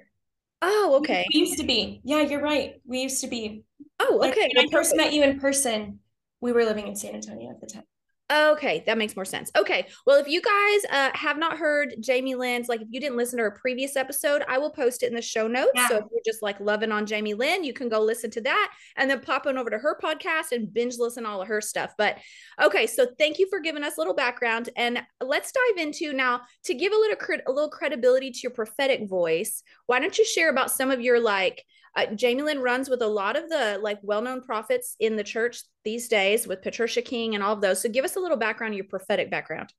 Oh, 0.60 0.96
okay. 0.98 1.24
We 1.32 1.40
used 1.40 1.58
to 1.58 1.64
be. 1.64 2.00
Yeah, 2.04 2.22
you're 2.22 2.42
right. 2.42 2.80
We 2.84 3.00
used 3.00 3.20
to 3.20 3.28
be. 3.28 3.62
Oh, 4.00 4.22
okay. 4.28 4.50
When 4.54 4.66
I 4.66 4.68
first 4.70 4.96
met 4.96 5.12
you 5.12 5.22
in 5.22 5.38
person, 5.38 6.00
we 6.40 6.52
were 6.52 6.64
living 6.64 6.88
in 6.88 6.96
San 6.96 7.14
Antonio 7.14 7.50
at 7.50 7.60
the 7.60 7.66
time. 7.66 7.84
Okay, 8.30 8.82
that 8.84 8.98
makes 8.98 9.16
more 9.16 9.24
sense. 9.24 9.50
Okay, 9.56 9.86
well, 10.06 10.18
if 10.18 10.28
you 10.28 10.42
guys 10.42 10.84
uh, 10.90 11.16
have 11.16 11.38
not 11.38 11.56
heard 11.56 11.94
Jamie 12.00 12.34
Lynn's, 12.34 12.68
like 12.68 12.82
if 12.82 12.88
you 12.90 13.00
didn't 13.00 13.16
listen 13.16 13.38
to 13.38 13.44
her 13.44 13.50
previous 13.50 13.96
episode, 13.96 14.42
I 14.46 14.58
will 14.58 14.70
post 14.70 15.02
it 15.02 15.06
in 15.06 15.14
the 15.14 15.22
show 15.22 15.48
notes. 15.48 15.72
Yeah. 15.74 15.88
So 15.88 15.96
if 15.96 16.04
you're 16.10 16.20
just 16.26 16.42
like 16.42 16.60
loving 16.60 16.92
on 16.92 17.06
Jamie 17.06 17.32
Lynn, 17.32 17.64
you 17.64 17.72
can 17.72 17.88
go 17.88 18.00
listen 18.00 18.30
to 18.32 18.42
that 18.42 18.72
and 18.96 19.10
then 19.10 19.20
pop 19.20 19.46
on 19.46 19.56
over 19.56 19.70
to 19.70 19.78
her 19.78 19.98
podcast 19.98 20.52
and 20.52 20.72
binge 20.72 20.98
listen 20.98 21.24
all 21.24 21.40
of 21.40 21.48
her 21.48 21.62
stuff. 21.62 21.94
But 21.96 22.18
okay, 22.60 22.86
so 22.86 23.06
thank 23.18 23.38
you 23.38 23.48
for 23.48 23.60
giving 23.60 23.82
us 23.82 23.96
a 23.96 24.00
little 24.00 24.14
background, 24.14 24.68
and 24.76 25.02
let's 25.22 25.50
dive 25.50 25.82
into 25.82 26.12
now 26.12 26.42
to 26.64 26.74
give 26.74 26.92
a 26.92 26.96
little 26.96 27.16
a 27.46 27.52
little 27.52 27.70
credibility 27.70 28.30
to 28.30 28.40
your 28.42 28.52
prophetic 28.52 29.08
voice. 29.08 29.62
Why 29.86 30.00
don't 30.00 30.18
you 30.18 30.26
share 30.26 30.50
about 30.50 30.70
some 30.70 30.90
of 30.90 31.00
your 31.00 31.18
like 31.18 31.64
uh, 31.96 32.06
Jamie 32.14 32.42
Lynn 32.42 32.60
runs 32.60 32.88
with 32.88 33.02
a 33.02 33.06
lot 33.06 33.36
of 33.36 33.48
the 33.48 33.78
like 33.82 33.98
well-known 34.02 34.42
prophets 34.42 34.96
in 35.00 35.16
the 35.16 35.24
church 35.24 35.62
these 35.84 36.08
days 36.08 36.46
with 36.46 36.62
Patricia 36.62 37.02
King 37.02 37.34
and 37.34 37.42
all 37.42 37.54
of 37.54 37.60
those. 37.60 37.80
So 37.80 37.88
give 37.88 38.04
us 38.04 38.16
a 38.16 38.20
little 38.20 38.36
background, 38.36 38.74
your 38.74 38.84
prophetic 38.84 39.30
background. 39.30 39.72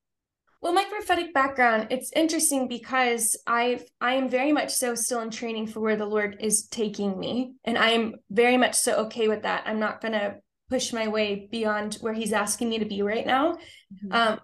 Well, 0.62 0.74
my 0.74 0.86
prophetic 0.90 1.34
background, 1.34 1.88
it's 1.90 2.12
interesting 2.14 2.68
because 2.68 3.38
I 3.48 3.82
I 4.02 4.16
am 4.16 4.30
very 4.30 4.52
much 4.52 4.72
so 4.72 4.94
still 4.94 5.22
in 5.22 5.30
training 5.30 5.68
for 5.68 5.80
where 5.80 5.96
the 5.96 6.06
Lord 6.06 6.38
is 6.42 6.68
taking 6.68 7.18
me. 7.18 7.54
And 7.64 7.78
I 7.78 7.92
am 7.92 8.16
very 8.30 8.58
much 8.58 8.76
so 8.76 8.96
okay 9.06 9.30
with 9.30 9.44
that. 9.44 9.64
I'm 9.66 9.80
not 9.80 10.02
gonna 10.02 10.36
push 10.70 10.92
my 10.92 11.08
way 11.08 11.48
beyond 11.50 11.96
where 12.02 12.14
he's 12.14 12.34
asking 12.34 12.70
me 12.70 12.80
to 12.80 12.86
be 12.86 13.02
right 13.02 13.26
now. 13.26 13.54
Mm-hmm. 13.54 14.12
Um, 14.12 14.40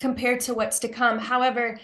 compared 0.00 0.40
to 0.40 0.52
what's 0.52 0.80
to 0.80 0.88
come. 0.88 1.18
However, 1.18 1.80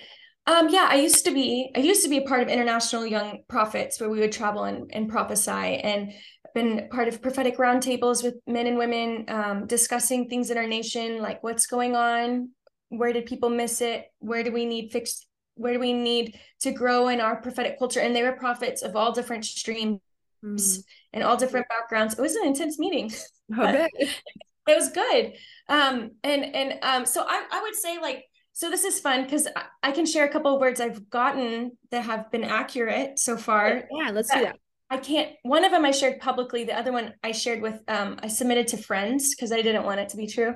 um, 0.46 0.69
yeah, 0.69 0.88
I 0.90 0.96
used 0.96 1.25
to 1.26 1.31
be 1.31 1.70
I 1.76 1.81
used 1.81 2.02
to 2.02 2.08
be 2.08 2.19
a 2.19 2.22
part 2.22 2.42
of 2.42 2.48
international 2.48 3.06
young 3.06 3.40
prophets 3.48 4.00
where 4.00 4.08
we 4.10 4.20
would 4.20 4.32
travel 4.32 4.64
and, 4.64 4.90
and 4.92 5.08
prophesy 5.08 5.50
and 5.50 6.12
been 6.54 6.88
part 6.90 7.08
of 7.08 7.22
prophetic 7.22 7.58
roundtables 7.58 8.25
with 8.25 8.34
men 8.46 8.66
and 8.66 8.76
women 8.76 9.25
um, 9.28 9.66
discussing 9.66 10.28
things 10.28 10.50
in 10.50 10.58
our 10.58 10.66
nation, 10.66 11.22
like 11.22 11.42
what's 11.42 11.66
going 11.66 11.94
on, 11.94 12.50
where 12.88 13.12
did 13.12 13.26
people 13.26 13.50
miss 13.50 13.80
it, 13.80 14.06
where 14.18 14.42
do 14.42 14.50
we 14.50 14.64
need 14.64 14.90
fixed, 14.90 15.26
where 15.54 15.75
do 15.75 15.78
we 15.78 15.92
need 15.92 16.38
to 16.61 16.73
grow 16.73 17.09
in 17.09 17.20
our 17.20 17.40
prophetic 17.40 17.78
culture, 17.78 18.00
and 18.00 18.16
they 18.16 18.23
were 18.23 18.32
prophets 18.32 18.82
of 18.82 18.97
all 18.97 19.12
different 19.12 19.44
streams 19.44 20.00
mm. 20.44 20.82
and 21.12 21.23
all 21.23 21.37
different 21.37 21.68
backgrounds. 21.68 22.18
It 22.18 22.23
was 22.23 22.35
an 22.35 22.47
intense 22.47 22.78
meeting. 22.78 23.12
Okay. 23.56 23.88
it 23.99 24.76
was 24.76 24.90
good, 24.90 25.32
um, 25.68 26.12
and 26.25 26.44
and 26.54 26.78
um, 26.82 27.06
so 27.06 27.25
I 27.26 27.44
I 27.50 27.62
would 27.62 27.75
say 27.75 27.99
like 28.00 28.25
so 28.52 28.71
this 28.71 28.85
is 28.85 29.00
fun 29.00 29.25
because 29.25 29.49
I 29.83 29.92
can 29.92 30.07
share 30.07 30.25
a 30.25 30.28
couple 30.28 30.54
of 30.54 30.61
words 30.61 30.80
I've 30.80 31.09
gotten 31.09 31.73
that 31.90 32.04
have 32.04 32.30
been 32.30 32.45
accurate 32.45 33.19
so 33.19 33.37
far. 33.37 33.85
Yeah, 33.90 34.11
let's 34.11 34.33
do 34.33 34.40
that. 34.40 34.57
I 34.90 34.97
can't. 34.97 35.30
One 35.42 35.64
of 35.64 35.71
them 35.71 35.85
I 35.85 35.92
shared 35.92 36.21
publicly. 36.21 36.64
The 36.64 36.76
other 36.76 36.92
one 36.92 37.14
I 37.23 37.33
shared 37.33 37.62
with. 37.62 37.80
Um, 37.87 38.19
I 38.23 38.28
submitted 38.28 38.69
to 38.69 38.76
friends 38.76 39.35
because 39.35 39.52
I 39.52 39.62
didn't 39.62 39.85
want 39.85 40.00
it 40.00 40.09
to 40.11 40.16
be 40.16 40.26
true, 40.26 40.54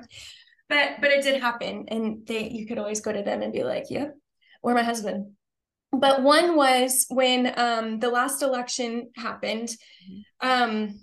but 0.67 0.95
but 0.99 1.11
it 1.11 1.23
did 1.23 1.41
happen, 1.41 1.85
and 1.87 2.27
they 2.27 2.49
you 2.49 2.67
could 2.67 2.77
always 2.77 2.99
go 2.99 3.13
to 3.13 3.23
them 3.23 3.41
and 3.41 3.53
be 3.53 3.63
like, 3.63 3.85
"Yep," 3.89 4.13
or 4.61 4.73
my 4.73 4.83
husband. 4.83 5.31
But 5.93 6.21
one 6.21 6.57
was 6.57 7.05
when 7.09 7.57
um, 7.57 7.99
the 7.99 8.09
last 8.09 8.41
election 8.41 9.11
happened. 9.15 9.69
Mm-hmm. 9.69 10.47
Um, 10.47 10.99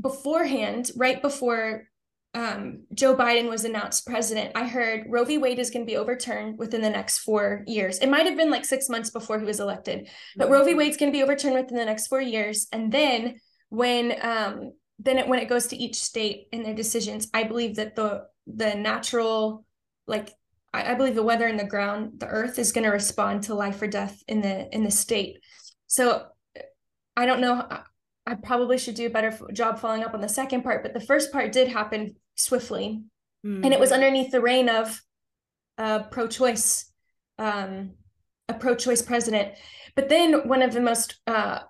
beforehand, 0.00 0.90
right 0.96 1.22
before 1.22 1.88
um, 2.34 2.84
Joe 2.92 3.14
Biden 3.14 3.48
was 3.48 3.64
announced 3.64 4.06
president, 4.06 4.52
I 4.56 4.66
heard 4.66 5.06
Roe 5.08 5.24
v. 5.24 5.38
Wade 5.38 5.60
is 5.60 5.70
going 5.70 5.86
to 5.86 5.90
be 5.90 5.96
overturned 5.96 6.58
within 6.58 6.82
the 6.82 6.90
next 6.90 7.18
four 7.18 7.62
years. 7.66 7.98
It 7.98 8.08
might 8.08 8.26
have 8.26 8.36
been 8.36 8.50
like 8.50 8.64
six 8.64 8.88
months 8.88 9.10
before 9.10 9.38
he 9.38 9.44
was 9.44 9.60
elected, 9.60 10.08
but 10.36 10.50
Roe 10.50 10.64
v. 10.64 10.74
Wade's 10.74 10.96
going 10.96 11.12
to 11.12 11.16
be 11.16 11.22
overturned 11.22 11.54
within 11.54 11.76
the 11.76 11.84
next 11.84 12.08
four 12.08 12.20
years. 12.20 12.66
And 12.72 12.90
then 12.90 13.36
when 13.68 14.16
um, 14.20 14.72
then 14.98 15.18
it, 15.18 15.28
when 15.28 15.38
it 15.38 15.48
goes 15.48 15.68
to 15.68 15.76
each 15.76 15.96
state 15.96 16.48
and 16.52 16.64
their 16.64 16.74
decisions, 16.74 17.28
I 17.32 17.44
believe 17.44 17.76
that 17.76 17.94
the 17.94 18.24
the 18.46 18.74
natural 18.74 19.64
like 20.06 20.30
I, 20.72 20.92
I 20.92 20.94
believe 20.94 21.14
the 21.14 21.22
weather 21.22 21.46
in 21.46 21.56
the 21.56 21.64
ground, 21.64 22.14
the 22.18 22.26
earth 22.26 22.58
is 22.58 22.72
going 22.72 22.84
to 22.84 22.90
respond 22.90 23.44
to 23.44 23.54
life 23.54 23.80
or 23.80 23.86
death 23.86 24.20
in 24.26 24.40
the 24.40 24.74
in 24.74 24.82
the 24.82 24.90
state. 24.90 25.38
So 25.86 26.26
I 27.16 27.26
don't 27.26 27.40
know. 27.40 27.66
I 28.26 28.34
probably 28.34 28.78
should 28.78 28.94
do 28.94 29.06
a 29.06 29.10
better 29.10 29.38
job 29.52 29.78
following 29.78 30.02
up 30.02 30.14
on 30.14 30.20
the 30.20 30.28
second 30.28 30.62
part, 30.62 30.82
but 30.82 30.94
the 30.94 31.00
first 31.00 31.30
part 31.30 31.52
did 31.52 31.68
happen 31.68 32.16
swiftly. 32.34 33.02
Mm. 33.44 33.64
And 33.64 33.74
it 33.74 33.80
was 33.80 33.90
hmm. 33.90 33.94
underneath 33.94 34.30
the 34.30 34.40
reign 34.40 34.68
of 34.68 35.02
a 35.78 36.04
pro 36.10 36.26
choice, 36.26 36.90
um, 37.38 37.92
a 38.48 38.54
pro 38.54 38.74
choice 38.74 39.02
president. 39.02 39.54
But 39.94 40.08
then 40.08 40.48
one 40.48 40.62
of 40.62 40.72
the 40.72 40.80
most 40.80 41.20
uh, 41.26 41.60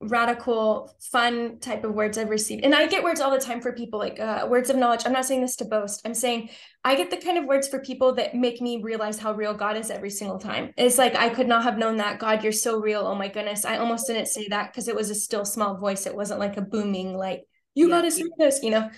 radical, 0.00 0.94
fun 1.00 1.58
type 1.58 1.82
of 1.84 1.92
words 1.92 2.18
I've 2.18 2.28
received. 2.28 2.64
And 2.64 2.74
I 2.74 2.86
get 2.86 3.02
words 3.02 3.20
all 3.20 3.32
the 3.32 3.40
time 3.40 3.60
for 3.60 3.72
people 3.72 3.98
like 3.98 4.20
uh, 4.20 4.46
words 4.48 4.70
of 4.70 4.76
knowledge. 4.76 5.02
I'm 5.04 5.12
not 5.12 5.24
saying 5.24 5.40
this 5.40 5.56
to 5.56 5.64
boast. 5.64 6.02
I'm 6.04 6.14
saying 6.14 6.50
I 6.84 6.94
get 6.94 7.10
the 7.10 7.16
kind 7.16 7.36
of 7.36 7.46
words 7.46 7.66
for 7.66 7.80
people 7.80 8.14
that 8.14 8.34
make 8.34 8.60
me 8.60 8.80
realize 8.80 9.18
how 9.18 9.32
real 9.32 9.54
God 9.54 9.76
is 9.76 9.90
every 9.90 10.10
single 10.10 10.38
time. 10.38 10.72
It's 10.76 10.98
like, 10.98 11.16
I 11.16 11.30
could 11.30 11.48
not 11.48 11.64
have 11.64 11.78
known 11.78 11.96
that. 11.96 12.20
God, 12.20 12.44
you're 12.44 12.52
so 12.52 12.80
real. 12.80 13.00
Oh 13.00 13.16
my 13.16 13.28
goodness. 13.28 13.64
I 13.64 13.78
almost 13.78 14.06
didn't 14.06 14.28
say 14.28 14.46
that 14.48 14.72
because 14.72 14.86
it 14.86 14.94
was 14.94 15.10
a 15.10 15.16
still 15.16 15.44
small 15.44 15.76
voice. 15.76 16.06
It 16.06 16.14
wasn't 16.14 16.40
like 16.40 16.56
a 16.56 16.62
booming, 16.62 17.16
like, 17.16 17.44
you 17.74 17.88
yeah. 17.88 17.96
got 17.96 18.02
to 18.02 18.10
see 18.10 18.28
this, 18.38 18.62
you 18.62 18.70
know? 18.70 18.90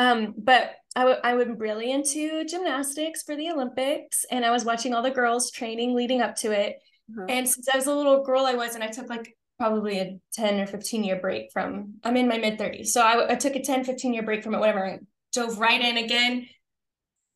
Um, 0.00 0.34
but 0.38 0.76
I, 0.96 1.00
w- 1.00 1.20
I 1.22 1.34
was 1.34 1.48
really 1.58 1.92
into 1.92 2.44
gymnastics 2.46 3.22
for 3.22 3.36
the 3.36 3.50
Olympics 3.50 4.24
and 4.30 4.46
I 4.46 4.50
was 4.50 4.64
watching 4.64 4.94
all 4.94 5.02
the 5.02 5.10
girls 5.10 5.50
training 5.50 5.94
leading 5.94 6.22
up 6.22 6.36
to 6.36 6.52
it. 6.52 6.78
Uh-huh. 7.10 7.26
And 7.28 7.46
since 7.46 7.68
I 7.68 7.76
was 7.76 7.86
a 7.86 7.94
little 7.94 8.24
girl, 8.24 8.46
I 8.46 8.54
was, 8.54 8.74
and 8.74 8.82
I 8.82 8.88
took 8.88 9.10
like 9.10 9.36
probably 9.58 9.98
a 9.98 10.18
10 10.32 10.60
or 10.60 10.66
15 10.66 11.04
year 11.04 11.20
break 11.20 11.52
from 11.52 11.92
i'm 12.02 12.16
in 12.16 12.26
my 12.26 12.38
mid 12.38 12.58
30s 12.58 12.86
so 12.86 13.02
I, 13.02 13.32
I 13.32 13.34
took 13.34 13.54
a 13.56 13.62
10 13.62 13.84
15 13.84 14.14
year 14.14 14.22
break 14.22 14.42
from 14.42 14.54
it 14.54 14.58
whatever 14.58 14.86
I 14.86 15.00
dove 15.32 15.58
right 15.58 15.82
in 15.82 15.98
again 15.98 16.48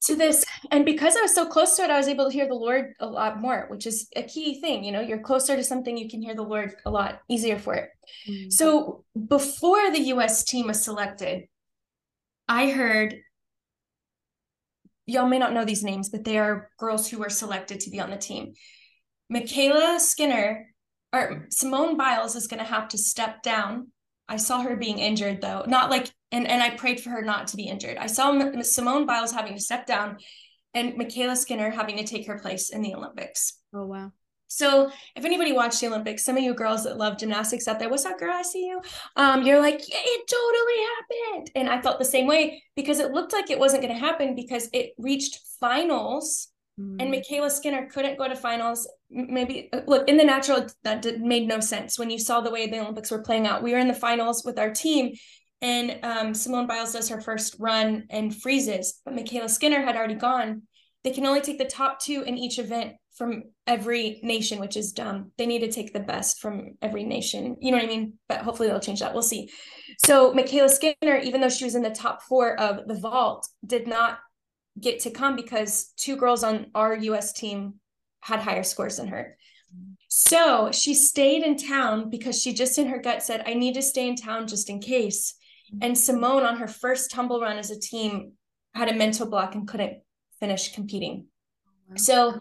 to 0.05 0.17
this 0.17 0.43
and 0.71 0.87
because 0.87 1.17
i 1.19 1.21
was 1.21 1.35
so 1.35 1.47
close 1.47 1.77
to 1.77 1.83
it 1.83 1.91
i 1.91 1.99
was 1.99 2.09
able 2.09 2.25
to 2.25 2.33
hear 2.33 2.49
the 2.49 2.55
lord 2.55 2.95
a 2.99 3.07
lot 3.07 3.43
more 3.43 3.67
which 3.69 3.87
is 3.87 4.09
a 4.17 4.23
key 4.23 4.59
thing 4.63 4.85
you 4.85 4.91
know 4.91 5.03
you're 5.03 5.19
closer 5.19 5.55
to 5.55 5.63
something 5.63 5.99
you 5.99 6.09
can 6.09 6.23
hear 6.23 6.35
the 6.35 6.43
lord 6.43 6.75
a 6.87 6.91
lot 6.91 7.21
easier 7.29 7.59
for 7.59 7.75
it 7.75 7.91
mm-hmm. 8.27 8.49
so 8.49 9.05
before 9.29 9.91
the 9.91 10.01
us 10.05 10.45
team 10.45 10.69
was 10.69 10.83
selected 10.83 11.45
i 12.49 12.71
heard 12.71 13.15
y'all 15.07 15.29
may 15.29 15.39
not 15.39 15.53
know 15.53 15.65
these 15.65 15.85
names 15.85 16.09
but 16.09 16.25
they 16.25 16.39
are 16.39 16.71
girls 16.79 17.09
who 17.09 17.19
were 17.19 17.31
selected 17.31 17.81
to 17.81 17.91
be 17.91 18.01
on 18.01 18.11
the 18.11 18.17
team 18.17 18.55
MyKayla 19.33 20.01
Skinner 20.01 20.69
or 21.13 21.47
Simone 21.51 21.97
Biles 21.97 22.37
is 22.37 22.47
going 22.47 22.59
to 22.59 22.69
have 22.69 22.89
to 22.89 22.99
step 22.99 23.43
down. 23.43 23.89
I 24.29 24.37
saw 24.37 24.63
her 24.63 24.77
being 24.77 24.99
injured 24.99 25.41
though, 25.41 25.65
not 25.67 25.91
like, 25.91 26.11
and, 26.33 26.47
and 26.47 26.63
I 26.63 26.71
prayed 26.71 27.01
for 27.01 27.11
her 27.11 27.23
not 27.23 27.49
to 27.49 27.57
be 27.57 27.65
injured. 27.65 27.99
I 27.99 28.07
saw 28.07 28.33
M- 28.33 28.63
Simone 28.63 29.07
Biles 29.07 29.33
having 29.33 29.55
to 29.55 29.61
step 29.61 29.87
down 29.87 30.19
and 30.73 30.95
MyKayla 30.95 31.37
Skinner 31.37 31.71
having 31.71 31.99
to 31.99 32.05
take 32.05 32.27
her 32.27 32.39
place 32.39 32.71
in 32.71 32.83
the 32.83 32.95
Olympics. 32.95 33.61
Oh, 33.75 33.87
wow. 33.87 34.13
So 34.57 34.91
if 35.17 35.25
anybody 35.25 35.53
watched 35.53 35.81
the 35.81 35.89
Olympics, 35.89 36.25
some 36.25 36.37
of 36.37 36.43
you 36.43 36.55
girls 36.55 36.85
that 36.85 36.97
love 36.97 37.19
gymnastics 37.19 37.67
out 37.67 37.79
there, 37.79 37.89
what's 37.89 38.05
up, 38.05 38.19
girl? 38.19 38.33
I 38.33 38.43
see 38.43 38.67
you. 38.67 38.81
Um, 39.17 39.43
you're 39.43 39.61
like, 39.61 39.81
yeah, 39.89 39.99
it 40.01 40.29
totally 40.29 41.35
happened. 41.35 41.51
And 41.57 41.69
I 41.69 41.83
felt 41.83 41.99
the 41.99 42.05
same 42.05 42.27
way 42.27 42.63
because 42.77 42.99
it 43.01 43.13
looked 43.13 43.33
like 43.33 43.51
it 43.51 43.59
wasn't 43.59 43.83
going 43.83 43.95
to 43.95 44.01
happen 44.01 44.35
because 44.35 44.69
it 44.73 44.93
reached 44.99 45.41
finals 45.61 46.49
Mm. 46.81 46.97
And 47.01 47.15
MyKayla 47.15 47.51
Skinner 47.51 47.87
couldn't 47.87 48.19
go 48.19 48.29
to 48.29 48.35
finals. 48.35 48.89
Maybe 49.11 49.69
uh, 49.73 49.83
look 49.87 50.09
in 50.09 50.17
the 50.17 50.25
natural 50.25 50.67
that 50.83 51.03
did, 51.03 51.21
made 51.21 51.47
no 51.47 51.61
sense 51.61 51.99
when 51.99 52.11
you 52.11 52.19
saw 52.19 52.41
the 52.41 52.51
way 52.51 52.67
the 52.67 52.81
Olympics 52.81 53.11
were 53.11 53.23
playing 53.23 53.47
out. 53.47 53.63
We 53.63 53.73
were 53.73 53.79
in 53.79 53.89
the 53.89 53.95
finals 53.95 54.45
with 54.45 54.59
our 54.59 54.71
team, 54.71 55.15
and 55.63 55.99
um, 56.03 56.35
Simone 56.35 56.67
Biles 56.67 56.93
does 56.93 57.09
her 57.11 57.21
first 57.21 57.57
run 57.59 58.05
and 58.11 58.35
freezes, 58.35 59.01
but 59.05 59.15
MyKayla 59.15 59.51
Skinner 59.51 59.83
had 59.83 59.97
already 59.97 60.15
gone. 60.15 60.63
They 61.05 61.13
can 61.13 61.27
only 61.27 61.43
take 61.43 61.59
the 61.59 61.65
top 61.65 62.01
two 62.01 62.23
in 62.23 62.37
each 62.39 62.59
event 62.59 62.95
from 63.15 63.45
every 63.67 64.21
nation, 64.23 64.59
which 64.59 64.77
is 64.77 64.93
dumb. 64.93 65.31
They 65.39 65.47
need 65.47 65.61
to 65.61 65.71
take 65.71 65.93
the 65.93 66.01
best 66.01 66.41
from 66.41 66.77
every 66.83 67.05
nation. 67.05 67.57
You 67.61 67.71
know 67.71 67.79
what 67.79 67.85
I 67.85 67.89
mean? 67.89 68.15
But 68.29 68.41
hopefully 68.43 68.69
they'll 68.69 68.81
change 68.81 69.01
that. 69.01 69.13
We'll 69.13 69.23
see. 69.23 69.51
So 70.05 70.33
MyKayla 70.33 70.71
Skinner, 70.71 71.19
even 71.19 71.41
though 71.41 71.49
she 71.49 71.65
was 71.65 71.77
in 71.77 71.83
the 71.83 71.91
top 71.91 72.23
four 72.23 72.59
of 72.59 72.89
the 72.89 72.99
vault, 72.99 73.49
did 73.65 73.87
not 73.87 74.19
get 74.81 75.01
to 75.01 75.11
come 75.11 75.37
because 75.37 75.93
two 75.97 76.17
girls 76.17 76.43
on 76.43 76.67
our 76.75 76.97
US 76.97 77.33
team 77.33 77.75
had 78.21 78.41
higher 78.41 78.65
scores 78.65 78.97
than 78.97 79.09
her. 79.09 79.37
So 80.09 80.71
she 80.73 80.95
stayed 80.95 81.43
in 81.43 81.57
town 81.57 82.11
because 82.11 82.41
she 82.41 82.53
just 82.53 82.79
in 82.79 82.89
her 82.89 82.99
gut 82.99 83.23
said, 83.23 83.45
I 83.47 83.55
need 83.55 83.75
to 83.75 83.83
stay 83.83 84.09
in 84.09 84.17
town 84.17 84.47
just 84.47 84.71
in 84.71 84.81
case. 84.81 85.35
And 85.81 85.97
Simone, 85.99 86.45
on 86.45 86.57
her 86.57 86.69
first 86.69 87.11
tumble 87.11 87.41
run 87.41 87.59
as 87.59 87.71
a 87.71 87.79
team, 87.79 88.33
had 88.75 88.89
a 88.89 88.95
mental 88.95 89.29
block 89.29 89.55
and 89.55 89.67
couldn't 89.67 89.99
finish 90.41 90.73
competing. 90.73 91.27
Oh, 91.91 91.97
so 91.97 92.41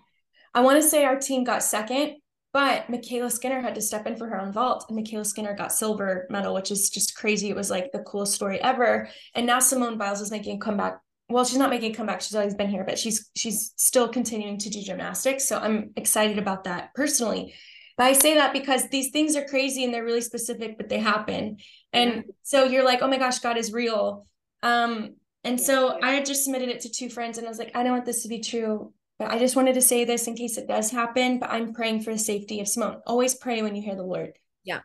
I 0.53 0.61
want 0.61 0.81
to 0.81 0.87
say 0.87 1.03
our 1.03 1.17
team 1.17 1.43
got 1.43 1.63
second, 1.63 2.15
but 2.51 2.87
MyKayla 2.87 3.31
Skinner 3.31 3.61
had 3.61 3.75
to 3.75 3.81
step 3.81 4.05
in 4.05 4.15
for 4.15 4.27
her 4.27 4.39
own 4.39 4.51
vault. 4.51 4.85
And 4.89 4.97
MyKayla 4.97 5.25
Skinner 5.25 5.55
got 5.55 5.73
silver 5.73 6.27
medal, 6.29 6.53
which 6.53 6.71
is 6.71 6.89
just 6.89 7.15
crazy. 7.15 7.49
It 7.49 7.55
was 7.55 7.71
like 7.71 7.91
the 7.91 7.99
coolest 7.99 8.33
story 8.33 8.61
ever. 8.61 9.09
And 9.33 9.45
now 9.45 9.59
Simone 9.59 9.97
Biles 9.97 10.21
is 10.21 10.31
making 10.31 10.57
a 10.57 10.59
comeback 10.59 10.99
well 11.29 11.45
she's 11.45 11.57
not 11.57 11.69
making 11.69 11.91
a 11.91 11.95
comeback 11.95 12.21
she's 12.21 12.35
always 12.35 12.53
been 12.53 12.69
here 12.69 12.83
but 12.83 12.99
she's 12.99 13.29
she's 13.35 13.73
still 13.77 14.07
continuing 14.07 14.57
to 14.57 14.69
do 14.69 14.81
gymnastics 14.81 15.47
so 15.47 15.57
i'm 15.57 15.91
excited 15.95 16.37
about 16.37 16.65
that 16.65 16.93
personally 16.93 17.53
but 17.97 18.05
i 18.05 18.13
say 18.13 18.35
that 18.35 18.53
because 18.53 18.87
these 18.89 19.09
things 19.11 19.35
are 19.35 19.45
crazy 19.45 19.83
and 19.83 19.93
they're 19.93 20.03
really 20.03 20.21
specific 20.21 20.77
but 20.77 20.89
they 20.89 20.99
happen 20.99 21.57
and 21.91 22.25
so 22.43 22.65
you're 22.65 22.85
like 22.85 23.01
oh 23.01 23.07
my 23.07 23.17
gosh 23.17 23.39
god 23.39 23.57
is 23.57 23.71
real 23.71 24.27
um 24.61 25.15
and 25.43 25.59
so 25.59 25.97
i 26.01 26.11
had 26.11 26.25
just 26.25 26.43
submitted 26.43 26.69
it 26.69 26.81
to 26.81 26.89
two 26.89 27.09
friends 27.09 27.37
and 27.37 27.47
i 27.47 27.49
was 27.49 27.59
like 27.59 27.71
i 27.75 27.83
don't 27.83 27.93
want 27.93 28.05
this 28.05 28.23
to 28.23 28.29
be 28.29 28.39
true 28.39 28.93
i 29.27 29.37
just 29.39 29.55
wanted 29.55 29.73
to 29.73 29.81
say 29.81 30.05
this 30.05 30.27
in 30.27 30.35
case 30.35 30.57
it 30.57 30.67
does 30.67 30.91
happen 30.91 31.39
but 31.39 31.49
i'm 31.49 31.73
praying 31.73 32.01
for 32.01 32.11
the 32.11 32.19
safety 32.19 32.59
of 32.59 32.67
simone 32.67 33.01
always 33.05 33.35
pray 33.35 33.61
when 33.61 33.75
you 33.75 33.81
hear 33.81 33.95
the 33.95 34.03
lord 34.03 34.33
yeah 34.63 34.79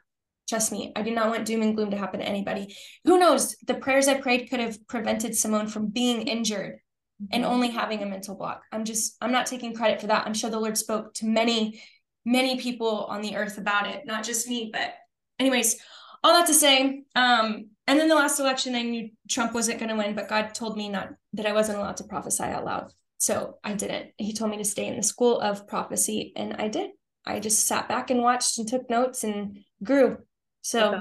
Trust 0.49 0.73
me, 0.73 0.93
I 0.97 1.03
do 1.03 1.11
not 1.11 1.29
want 1.29 1.45
doom 1.45 1.61
and 1.61 1.77
gloom 1.77 1.91
to 1.91 1.99
happen 1.99 2.21
to 2.21 2.27
anybody. 2.27 2.75
Who 3.05 3.19
knows? 3.19 3.55
The 3.67 3.75
prayers 3.75 4.09
I 4.09 4.19
prayed 4.19 4.49
could 4.49 4.61
have 4.61 4.87
prevented 4.89 5.37
Simone 5.37 5.69
from 5.69 5.89
being 5.89 6.27
injured 6.27 6.77
mm-hmm. 7.23 7.27
and 7.33 7.45
only 7.45 7.69
having 7.69 8.03
a 8.03 8.07
mental 8.07 8.35
block. 8.35 8.63
I'm 8.73 8.87
just, 8.87 9.17
I'm 9.21 9.31
not 9.31 9.45
taking 9.45 9.75
credit 9.75 10.01
for 10.01 10.07
that. 10.07 10.27
I'm 10.27 10.33
sure 10.33 10.49
the 10.49 10.59
Lord 10.59 10.79
spoke 10.79 11.13
to 11.15 11.27
many, 11.27 11.83
many 12.25 12.59
people 12.59 13.05
on 13.05 13.21
the 13.21 13.37
earth 13.37 13.59
about 13.59 13.89
it, 13.89 14.07
not 14.07 14.25
just 14.25 14.49
me. 14.49 14.71
But, 14.73 14.95
anyways, 15.39 15.77
all 16.25 16.33
that 16.33 16.47
to 16.47 16.55
say, 16.55 17.03
um, 17.15 17.69
and 17.87 18.01
then 18.01 18.09
the 18.09 18.15
last 18.15 18.41
election, 18.41 18.75
I 18.75 18.83
knew 18.83 19.11
Trump 19.29 19.53
wasn't 19.53 19.81
going 19.81 19.91
to 19.91 19.97
win, 19.97 20.15
but 20.15 20.29
God 20.29 20.55
told 20.55 20.79
me 20.79 20.89
not 20.89 21.11
that 21.35 21.47
I 21.47 21.53
wasn't 21.53 21.77
allowed 21.77 21.99
to 21.99 22.05
prophesy 22.05 22.45
out 22.45 22.65
loud. 22.65 22.91
So 23.19 23.59
I 23.63 23.75
didn't. 23.75 24.13
He 24.17 24.33
told 24.33 24.51
me 24.51 24.57
to 24.59 24.65
stay 24.65 24.87
in 24.87 24.97
the 24.97 25.03
school 25.03 25.41
of 25.41 25.67
prophecy, 25.67 26.33
and 26.37 26.55
I 26.55 26.69
did. 26.69 26.91
I 27.27 27.41
just 27.41 27.67
sat 27.67 27.89
back 27.89 28.11
and 28.11 28.23
watched 28.23 28.59
and 28.59 28.67
took 28.67 28.89
notes 28.89 29.25
and 29.25 29.59
grew. 29.83 30.19
So 30.63 31.01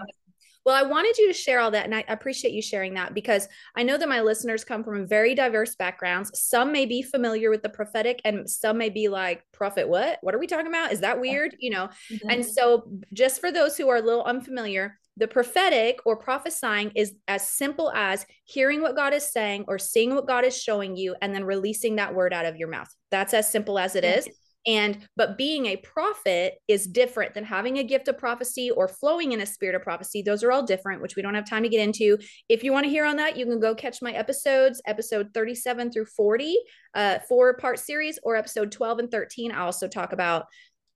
well, 0.68 0.76
I 0.76 0.84
wanted 0.84 1.18
you 1.18 1.28
to 1.28 1.34
share 1.34 1.62
all 1.62 1.72
that, 1.72 1.86
and 1.86 1.96
I 1.96 2.04
appreciate 2.10 2.54
you 2.54 2.62
sharing 2.62 2.96
that 2.96 3.14
because 3.14 3.48
I 3.78 3.84
know 3.84 3.98
that 3.98 4.10
my 4.10 4.20
listeners 4.20 4.66
come 4.66 4.84
from 4.84 5.08
very 5.08 5.34
diverse 5.34 5.78
backgrounds. 5.78 6.30
Some 6.38 6.74
may 6.74 6.86
be 6.86 7.02
familiar 7.02 7.50
with 7.50 7.64
the 7.64 7.70
prophetic, 7.70 8.20
and 8.26 8.50
some 8.50 8.78
may 8.78 8.90
be 8.90 9.08
like, 9.08 9.46
"Prophet, 9.54 9.88
what? 9.88 10.20
What 10.20 10.36
are 10.36 10.40
we 10.40 10.46
talking 10.46 10.68
about? 10.68 10.92
Is 10.92 11.00
that 11.00 11.22
weird?" 11.22 11.56
You 11.58 11.70
know. 11.70 11.88
Mm-hmm. 12.12 12.30
And 12.30 12.46
so, 12.46 12.92
just 13.14 13.40
for 13.40 13.50
those 13.50 13.78
who 13.78 13.88
are 13.88 13.96
a 13.96 14.02
little 14.02 14.26
unfamiliar, 14.26 15.00
the 15.16 15.30
prophetic 15.30 16.02
or 16.06 16.18
prophesying 16.18 16.92
is 16.96 17.14
as 17.30 17.48
simple 17.48 17.90
as 17.96 18.26
hearing 18.44 18.82
what 18.82 18.98
God 18.98 19.14
is 19.14 19.24
saying 19.24 19.64
or 19.70 19.80
seeing 19.80 20.16
what 20.16 20.28
God 20.28 20.44
is 20.44 20.62
showing 20.62 20.98
you, 20.98 21.16
and 21.22 21.34
then 21.34 21.46
releasing 21.46 21.96
that 21.96 22.14
word 22.14 22.34
out 22.34 22.46
of 22.46 22.58
your 22.58 22.68
mouth. 22.68 22.94
That's 23.10 23.34
as 23.34 23.50
simple 23.50 23.80
as 23.80 23.96
it 23.96 24.04
is. 24.04 24.28
And 24.68 25.08
but 25.16 25.38
being 25.38 25.66
a 25.68 25.78
prophet 25.78 26.56
is 26.68 26.86
different 26.86 27.34
than 27.34 27.46
having 27.46 27.78
a 27.78 27.84
gift 27.84 28.10
of 28.10 28.18
prophecy 28.18 28.70
or 28.70 28.90
flowing 28.90 29.32
in 29.32 29.40
a 29.40 29.46
spirit 29.46 29.76
of 29.76 29.82
prophecy. 29.82 30.22
Those 30.22 30.44
are 30.44 30.52
all 30.52 30.64
different, 30.64 31.02
which 31.02 31.16
we 31.16 31.22
don't 31.22 31.36
have 31.36 31.50
time 31.50 31.64
to 31.64 31.70
get 31.70 31.80
into. 31.80 32.18
If 32.50 32.64
you 32.64 32.74
want 32.74 32.84
to 32.84 32.90
hear 32.90 33.06
on 33.06 33.16
that, 33.16 33.38
you 33.38 33.46
can 33.46 33.62
go 33.62 33.74
catch 33.74 34.02
my 34.02 34.12
episodes, 34.12 34.82
episode 34.86 35.30
37 35.34 35.92
through 35.92 36.06
40, 36.06 36.58
uh, 36.94 37.20
four 37.30 37.56
part 37.56 37.80
series, 37.80 38.20
or 38.24 38.36
episode 38.36 38.72
12 38.72 39.00
and 39.00 39.12
13. 39.12 39.52
I 39.54 39.62
also 39.62 39.88
talk 39.88 40.12
about 40.12 40.46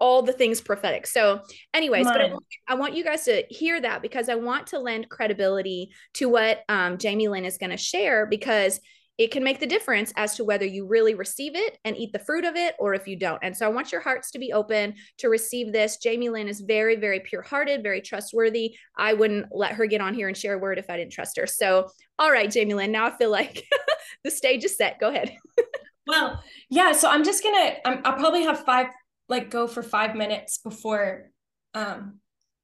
all 0.02 0.24
the 0.24 0.34
things 0.34 0.60
prophetic. 0.60 1.06
So, 1.06 1.42
anyways, 1.74 2.08
but 2.08 2.20
I 2.20 2.32
want, 2.32 2.44
I 2.68 2.74
want, 2.74 2.96
you 2.96 3.04
guys 3.04 3.24
to 3.26 3.44
hear 3.50 3.80
that 3.80 4.02
because 4.02 4.30
I 4.30 4.36
want 4.36 4.68
to 4.68 4.80
lend 4.80 5.10
credibility 5.10 5.92
to 6.16 6.28
what 6.28 6.62
um, 6.68 6.98
Jamie 6.98 7.28
Lynn 7.28 7.46
is 7.46 7.60
going 7.60 7.70
to 7.70 7.78
share 7.78 8.26
because 8.26 8.80
it 9.18 9.32
can 9.32 9.44
make 9.44 9.60
the 9.60 9.68
difference 9.68 10.12
as 10.16 10.36
to 10.36 10.44
whether 10.44 10.66
you 10.66 10.88
really 10.88 11.14
receive 11.14 11.56
it 11.56 11.78
and 11.86 11.98
eat 11.98 12.12
the 12.14 12.20
fruit 12.20 12.46
of 12.46 12.56
it 12.56 12.76
or 12.80 12.94
if 12.94 13.08
you 13.08 13.16
don't. 13.16 13.40
And 13.44 13.56
so 13.56 13.66
I 13.66 13.70
want 13.70 13.92
your 13.92 14.02
hearts 14.02 14.32
to 14.32 14.40
be 14.40 14.54
open 14.54 14.96
to 15.20 15.30
receive 15.30 15.72
this. 15.72 15.98
Jamie 15.98 16.30
Lynn 16.30 16.48
is 16.48 16.62
very, 16.62 16.96
very 16.96 17.20
pure 17.20 17.42
hearted, 17.42 17.84
very 17.84 18.02
trustworthy. 18.02 18.76
I 18.98 19.14
wouldn't 19.14 19.48
let 19.52 19.74
her 19.74 19.86
get 19.86 20.02
on 20.02 20.14
here 20.14 20.28
and 20.28 20.36
share 20.36 20.56
a 20.56 20.60
word 20.60 20.80
if 20.80 20.90
I 20.90 20.98
didn't 20.98 21.12
trust 21.12 21.38
her. 21.38 21.46
So, 21.46 21.90
all 22.18 22.32
right, 22.32 22.50
Jamie 22.50 22.74
Lynn, 22.74 22.92
now 22.92 23.06
I 23.06 23.18
feel 23.18 23.30
like 23.30 23.64
the 24.24 24.32
stage 24.32 24.64
is 24.64 24.78
set. 24.78 25.00
Go 25.00 25.10
ahead. 25.10 25.36
well, 26.08 26.42
yeah. 26.70 26.94
So 26.94 27.10
I'm 27.10 27.24
just 27.24 27.44
going 27.44 27.56
to, 27.56 28.08
I'll 28.08 28.18
probably 28.18 28.44
have 28.44 28.64
five, 28.66 28.88
like 29.30 29.50
go 29.50 29.68
for 29.68 29.84
five 29.84 30.16
minutes 30.16 30.58
before, 30.58 31.30
um, 31.74 32.20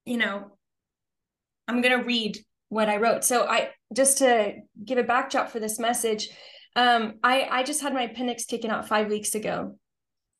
you 0.06 0.18
know, 0.18 0.52
I'm 1.68 1.82
going 1.82 2.00
to 2.00 2.06
read 2.06 2.38
what 2.70 2.90
I 2.90 2.98
wrote. 2.98 3.24
So 3.24 3.48
I 3.48 3.70
just 3.94 4.20
to 4.20 4.56
give 4.84 4.98
a 4.98 5.04
backdrop 5.04 5.50
for 5.50 5.60
this 5.60 5.80
message, 5.80 6.30
um, 6.76 7.16
I 7.24 7.48
I 7.50 7.64
just 7.64 7.82
had 7.82 7.94
my 7.94 8.04
appendix 8.04 8.46
taken 8.46 8.72
out 8.72 8.88
five 8.88 9.08
weeks 9.08 9.36
ago. 9.36 9.76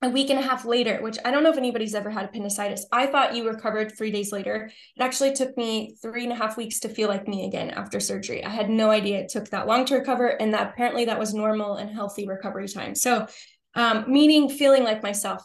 A 0.04 0.10
week 0.10 0.30
and 0.30 0.38
a 0.38 0.44
half 0.44 0.64
later, 0.64 1.00
which 1.02 1.18
I 1.26 1.32
don't 1.32 1.42
know 1.42 1.50
if 1.50 1.58
anybody's 1.58 1.96
ever 1.96 2.12
had 2.12 2.26
appendicitis. 2.26 2.86
I 2.92 3.08
thought 3.08 3.36
you 3.36 3.48
recovered 3.48 3.98
three 3.98 4.12
days 4.12 4.32
later. 4.32 4.70
It 4.96 5.02
actually 5.02 5.34
took 5.34 5.58
me 5.58 5.96
three 6.04 6.24
and 6.24 6.32
a 6.32 6.36
half 6.36 6.56
weeks 6.56 6.80
to 6.82 6.90
feel 6.90 7.08
like 7.08 7.28
me 7.28 7.48
again 7.48 7.72
after 7.72 8.00
surgery. 8.00 8.46
I 8.46 8.50
had 8.50 8.70
no 8.70 8.92
idea 8.92 9.18
it 9.18 9.30
took 9.30 9.50
that 9.50 9.66
long 9.66 9.86
to 9.86 9.96
recover, 9.96 10.28
and 10.28 10.54
that 10.54 10.70
apparently 10.70 11.06
that 11.06 11.18
was 11.18 11.34
normal 11.34 11.78
and 11.78 11.90
healthy 11.90 12.28
recovery 12.28 12.68
time. 12.68 12.94
So, 12.94 13.26
um, 13.74 14.06
meaning 14.08 14.50
feeling 14.50 14.84
like 14.84 15.02
myself, 15.02 15.44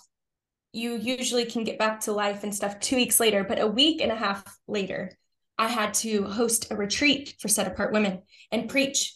you 0.74 0.96
usually 0.96 1.46
can 1.46 1.64
get 1.64 1.78
back 1.78 2.00
to 2.00 2.12
life 2.12 2.44
and 2.44 2.54
stuff 2.54 2.78
two 2.78 2.96
weeks 2.96 3.20
later, 3.20 3.44
but 3.44 3.58
a 3.58 3.66
week 3.66 4.02
and 4.02 4.12
a 4.12 4.16
half 4.16 4.44
later, 4.68 5.16
I 5.62 5.69
had 5.69 5.95
to 5.95 6.25
host 6.25 6.73
a 6.73 6.76
retreat 6.76 7.37
for 7.38 7.47
set 7.47 7.69
apart 7.69 7.92
women 7.92 8.23
and 8.50 8.69
preach. 8.69 9.14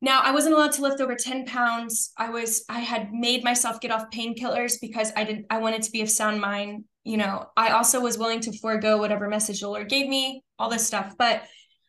Now, 0.00 0.22
I 0.24 0.32
wasn't 0.32 0.56
allowed 0.56 0.72
to 0.72 0.82
lift 0.82 1.00
over 1.00 1.14
10 1.14 1.46
pounds. 1.46 2.10
I 2.18 2.30
was, 2.30 2.64
I 2.68 2.80
had 2.80 3.12
made 3.12 3.44
myself 3.44 3.80
get 3.80 3.92
off 3.92 4.10
painkillers 4.10 4.80
because 4.80 5.12
I 5.14 5.22
didn't, 5.22 5.46
I 5.50 5.58
wanted 5.58 5.82
to 5.82 5.92
be 5.92 6.02
of 6.02 6.10
sound 6.10 6.40
mind. 6.40 6.82
You 7.04 7.16
know, 7.16 7.46
I 7.56 7.70
also 7.70 8.00
was 8.00 8.18
willing 8.18 8.40
to 8.40 8.58
forego 8.58 8.98
whatever 8.98 9.28
message 9.28 9.60
the 9.60 9.68
Lord 9.68 9.88
gave 9.88 10.08
me, 10.08 10.42
all 10.58 10.68
this 10.68 10.84
stuff. 10.84 11.14
But 11.16 11.44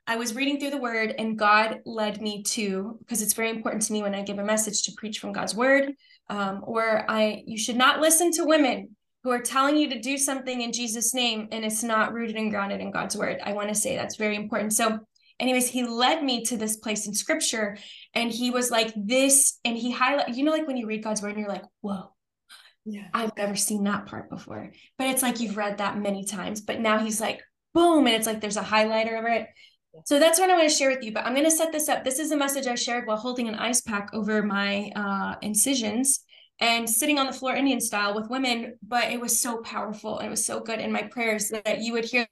I 0.05 0.17
was 0.17 0.35
reading 0.35 0.59
through 0.59 0.69
the 0.69 0.77
word 0.77 1.15
and 1.17 1.37
God 1.37 1.79
led 1.83 2.21
me 2.21 2.43
to, 2.43 2.95
because 2.99 3.23
it's 3.23 3.33
very 3.33 3.49
important 3.49 3.81
to 3.83 3.93
me 3.93 4.03
when 4.03 4.13
I 4.13 4.21
give 4.21 4.37
a 4.37 4.43
message 4.43 4.83
to 4.83 4.91
preach 4.97 5.17
from 5.17 5.33
God's 5.33 5.55
word, 5.55 5.93
um, 6.29 6.61
or 6.63 7.09
I, 7.09 7.41
you 7.47 7.57
should 7.57 7.75
not 7.75 8.01
listen 8.01 8.31
to 8.33 8.45
women 8.45 8.95
who 9.23 9.31
are 9.31 9.41
telling 9.41 9.77
you 9.77 9.89
to 9.89 9.99
do 9.99 10.17
something 10.17 10.61
in 10.61 10.71
Jesus' 10.71 11.13
name 11.13 11.47
and 11.51 11.65
it's 11.65 11.83
not 11.83 12.13
rooted 12.13 12.37
and 12.37 12.51
grounded 12.51 12.79
in 12.79 12.91
God's 12.91 13.17
word. 13.17 13.39
I 13.43 13.53
want 13.53 13.69
to 13.69 13.75
say 13.75 13.95
that's 13.95 14.15
very 14.15 14.35
important. 14.35 14.73
So, 14.73 14.99
anyways, 15.39 15.67
he 15.67 15.83
led 15.83 16.23
me 16.23 16.43
to 16.45 16.57
this 16.57 16.77
place 16.77 17.05
in 17.05 17.13
scripture 17.13 17.77
and 18.13 18.31
he 18.31 18.49
was 18.51 18.71
like, 18.71 18.93
this, 18.95 19.59
and 19.65 19.77
he 19.77 19.91
highlight, 19.91 20.35
you 20.35 20.43
know, 20.43 20.51
like 20.51 20.67
when 20.67 20.77
you 20.77 20.87
read 20.87 21.03
God's 21.03 21.21
word 21.21 21.31
and 21.31 21.39
you're 21.39 21.49
like, 21.49 21.65
whoa. 21.81 22.11
Yeah. 22.85 23.07
I've 23.13 23.35
never 23.37 23.55
seen 23.55 23.83
that 23.83 24.05
part 24.05 24.29
before. 24.29 24.71
But 24.97 25.07
it's 25.07 25.21
like 25.21 25.39
you've 25.39 25.57
read 25.57 25.77
that 25.77 25.97
many 25.97 26.23
times. 26.23 26.61
But 26.61 26.79
now 26.79 26.99
he's 26.99 27.21
like, 27.21 27.41
boom. 27.73 28.07
And 28.07 28.15
it's 28.15 28.25
like 28.25 28.41
there's 28.41 28.57
a 28.57 28.63
highlighter 28.63 29.17
over 29.17 29.27
it. 29.27 29.47
So 30.05 30.17
that's 30.17 30.39
what 30.39 30.49
I 30.49 30.57
want 30.57 30.69
to 30.69 30.75
share 30.75 30.89
with 30.89 31.03
you. 31.03 31.11
But 31.11 31.25
I'm 31.25 31.33
going 31.33 31.45
to 31.45 31.51
set 31.51 31.71
this 31.71 31.89
up. 31.89 32.03
This 32.03 32.19
is 32.19 32.31
a 32.31 32.37
message 32.37 32.67
I 32.67 32.75
shared 32.75 33.05
while 33.05 33.17
holding 33.17 33.47
an 33.47 33.55
ice 33.55 33.81
pack 33.81 34.09
over 34.13 34.41
my 34.41 34.91
uh, 34.95 35.35
incisions 35.41 36.23
and 36.59 36.89
sitting 36.89 37.17
on 37.17 37.25
the 37.25 37.33
floor 37.33 37.55
Indian 37.55 37.79
style 37.79 38.15
with 38.15 38.29
women. 38.29 38.77
But 38.85 39.11
it 39.11 39.19
was 39.19 39.39
so 39.39 39.61
powerful 39.61 40.17
and 40.17 40.27
it 40.27 40.31
was 40.31 40.45
so 40.45 40.59
good 40.59 40.79
in 40.79 40.91
my 40.91 41.03
prayers 41.03 41.49
that 41.49 41.81
you 41.81 41.93
would 41.93 42.05
hear 42.05 42.27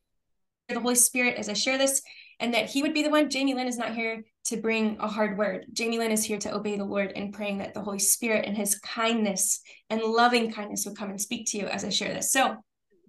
the 0.69 0.79
Holy 0.79 0.95
Spirit 0.95 1.37
as 1.37 1.49
I 1.49 1.53
share 1.53 1.77
this 1.77 2.01
and 2.39 2.53
that 2.53 2.69
He 2.69 2.81
would 2.81 2.93
be 2.93 3.03
the 3.03 3.09
one. 3.09 3.29
Jamie 3.29 3.53
Lynn 3.53 3.67
is 3.67 3.77
not 3.77 3.95
here 3.95 4.23
to 4.45 4.57
bring 4.57 4.97
a 4.99 5.07
hard 5.07 5.37
word. 5.37 5.65
Jamie 5.73 5.97
Lynn 5.97 6.11
is 6.11 6.23
here 6.23 6.39
to 6.39 6.53
obey 6.53 6.77
the 6.77 6.85
Lord 6.85 7.13
and 7.15 7.33
praying 7.33 7.59
that 7.59 7.73
the 7.73 7.81
Holy 7.81 7.99
Spirit 7.99 8.45
and 8.45 8.55
His 8.55 8.79
kindness 8.79 9.61
and 9.89 10.01
loving 10.01 10.51
kindness 10.51 10.85
would 10.85 10.97
come 10.97 11.09
and 11.09 11.21
speak 11.21 11.47
to 11.51 11.57
you 11.57 11.67
as 11.67 11.83
I 11.83 11.89
share 11.89 12.13
this. 12.13 12.31
So 12.31 12.55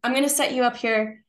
I'm 0.02 0.12
going 0.12 0.24
to 0.24 0.28
set 0.28 0.52
you 0.52 0.62
up 0.62 0.76
here 0.76 1.24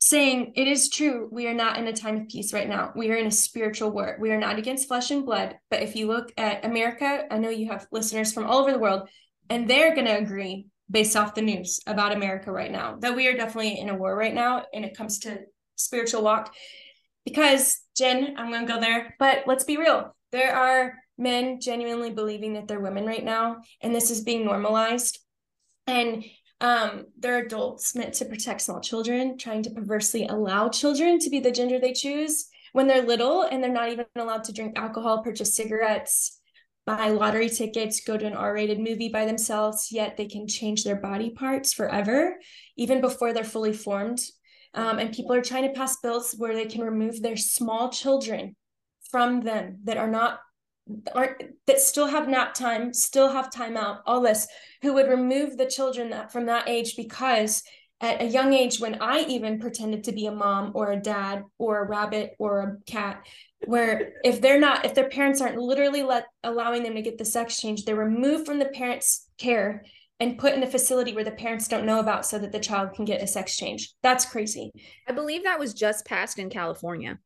saying 0.00 0.52
it 0.54 0.68
is 0.68 0.88
true 0.88 1.28
we 1.32 1.46
are 1.48 1.54
not 1.54 1.76
in 1.76 1.86
a 1.88 1.92
time 1.92 2.16
of 2.16 2.28
peace 2.28 2.52
right 2.52 2.68
now. 2.68 2.92
We 2.94 3.10
are 3.10 3.16
in 3.16 3.26
a 3.26 3.32
spiritual 3.32 3.90
war. 3.90 4.16
We 4.20 4.30
are 4.30 4.38
not 4.38 4.58
against 4.58 4.88
flesh 4.88 5.10
and 5.10 5.24
blood 5.24 5.56
but 5.70 5.82
if 5.82 5.96
you 5.96 6.06
look 6.06 6.32
at 6.36 6.64
america 6.64 7.24
i 7.30 7.38
know 7.38 7.50
you 7.50 7.68
have 7.70 7.86
listeners 7.90 8.32
from 8.32 8.46
all 8.46 8.58
over 8.58 8.72
the 8.72 8.78
world 8.78 9.08
and 9.50 9.68
they're 9.68 9.94
going 9.94 10.06
to 10.06 10.18
agree 10.18 10.66
based 10.90 11.16
off 11.16 11.34
the 11.34 11.42
news 11.42 11.80
about 11.86 12.12
america 12.12 12.50
right 12.50 12.70
now 12.70 12.96
that 13.00 13.16
we 13.16 13.26
are 13.28 13.36
definitely 13.36 13.78
in 13.78 13.88
a 13.88 13.94
war 13.94 14.16
right 14.16 14.34
now 14.34 14.64
and 14.72 14.84
it 14.84 14.96
comes 14.96 15.20
to 15.20 15.38
spiritual 15.76 16.22
walk. 16.22 16.54
Because 17.24 17.80
jen 17.96 18.36
i'm 18.36 18.50
going 18.50 18.66
to 18.66 18.72
go 18.72 18.80
there 18.80 19.14
but 19.18 19.44
let's 19.46 19.64
be 19.64 19.76
real. 19.76 20.14
There 20.30 20.54
are 20.54 20.94
men 21.16 21.60
genuinely 21.60 22.10
believing 22.10 22.54
that 22.54 22.68
they're 22.68 22.80
women 22.80 23.06
right 23.06 23.24
now 23.24 23.58
and 23.82 23.94
this 23.94 24.10
is 24.10 24.22
being 24.22 24.44
normalized. 24.44 25.18
And 25.86 26.24
um, 26.60 27.06
they're 27.18 27.44
adults 27.44 27.94
meant 27.94 28.14
to 28.14 28.24
protect 28.24 28.62
small 28.62 28.80
children, 28.80 29.38
trying 29.38 29.62
to 29.62 29.70
perversely 29.70 30.26
allow 30.26 30.68
children 30.68 31.18
to 31.20 31.30
be 31.30 31.40
the 31.40 31.52
gender 31.52 31.78
they 31.78 31.92
choose 31.92 32.48
when 32.72 32.86
they're 32.86 33.02
little 33.02 33.42
and 33.42 33.62
they're 33.62 33.72
not 33.72 33.90
even 33.90 34.06
allowed 34.16 34.44
to 34.44 34.52
drink 34.52 34.78
alcohol, 34.78 35.22
purchase 35.22 35.54
cigarettes, 35.54 36.40
buy 36.84 37.10
lottery 37.10 37.48
tickets, 37.48 38.00
go 38.00 38.16
to 38.16 38.26
an 38.26 38.34
R 38.34 38.54
rated 38.54 38.80
movie 38.80 39.08
by 39.08 39.24
themselves, 39.24 39.92
yet 39.92 40.16
they 40.16 40.26
can 40.26 40.48
change 40.48 40.84
their 40.84 40.96
body 40.96 41.30
parts 41.30 41.72
forever, 41.72 42.38
even 42.76 43.00
before 43.00 43.32
they're 43.32 43.44
fully 43.44 43.72
formed. 43.72 44.20
Um, 44.74 44.98
and 44.98 45.14
people 45.14 45.34
are 45.34 45.42
trying 45.42 45.64
to 45.64 45.78
pass 45.78 45.96
bills 46.00 46.34
where 46.36 46.54
they 46.54 46.66
can 46.66 46.82
remove 46.82 47.22
their 47.22 47.36
small 47.36 47.90
children 47.90 48.56
from 49.10 49.40
them 49.40 49.78
that 49.84 49.96
are 49.96 50.10
not 50.10 50.40
aren't 51.14 51.42
that 51.66 51.80
still 51.80 52.06
have 52.06 52.28
nap 52.28 52.54
time, 52.54 52.92
still 52.92 53.28
have 53.28 53.50
time 53.50 53.76
out, 53.76 54.00
all 54.06 54.20
this, 54.20 54.46
who 54.82 54.94
would 54.94 55.08
remove 55.08 55.56
the 55.56 55.66
children 55.66 56.10
that 56.10 56.32
from 56.32 56.46
that 56.46 56.68
age 56.68 56.96
because 56.96 57.62
at 58.00 58.22
a 58.22 58.26
young 58.26 58.52
age 58.52 58.78
when 58.78 59.00
I 59.00 59.24
even 59.28 59.58
pretended 59.58 60.04
to 60.04 60.12
be 60.12 60.26
a 60.26 60.32
mom 60.32 60.72
or 60.74 60.92
a 60.92 61.00
dad 61.00 61.42
or 61.58 61.80
a 61.80 61.88
rabbit 61.88 62.34
or 62.38 62.60
a 62.60 62.90
cat, 62.90 63.26
where 63.66 64.12
if 64.24 64.40
they're 64.40 64.60
not, 64.60 64.84
if 64.84 64.94
their 64.94 65.08
parents 65.08 65.40
aren't 65.40 65.58
literally 65.58 66.02
let 66.02 66.26
allowing 66.44 66.84
them 66.84 66.94
to 66.94 67.02
get 67.02 67.18
the 67.18 67.24
sex 67.24 67.60
change, 67.60 67.84
they're 67.84 67.96
removed 67.96 68.46
from 68.46 68.58
the 68.60 68.66
parents' 68.66 69.28
care 69.36 69.84
and 70.20 70.38
put 70.38 70.54
in 70.54 70.62
a 70.62 70.66
facility 70.66 71.12
where 71.12 71.24
the 71.24 71.30
parents 71.30 71.68
don't 71.68 71.86
know 71.86 72.00
about 72.00 72.26
so 72.26 72.38
that 72.38 72.52
the 72.52 72.58
child 72.58 72.92
can 72.94 73.04
get 73.04 73.22
a 73.22 73.26
sex 73.26 73.56
change. 73.56 73.92
That's 74.02 74.24
crazy. 74.24 74.72
I 75.08 75.12
believe 75.12 75.44
that 75.44 75.60
was 75.60 75.74
just 75.74 76.06
passed 76.06 76.38
in 76.38 76.50
California 76.50 77.18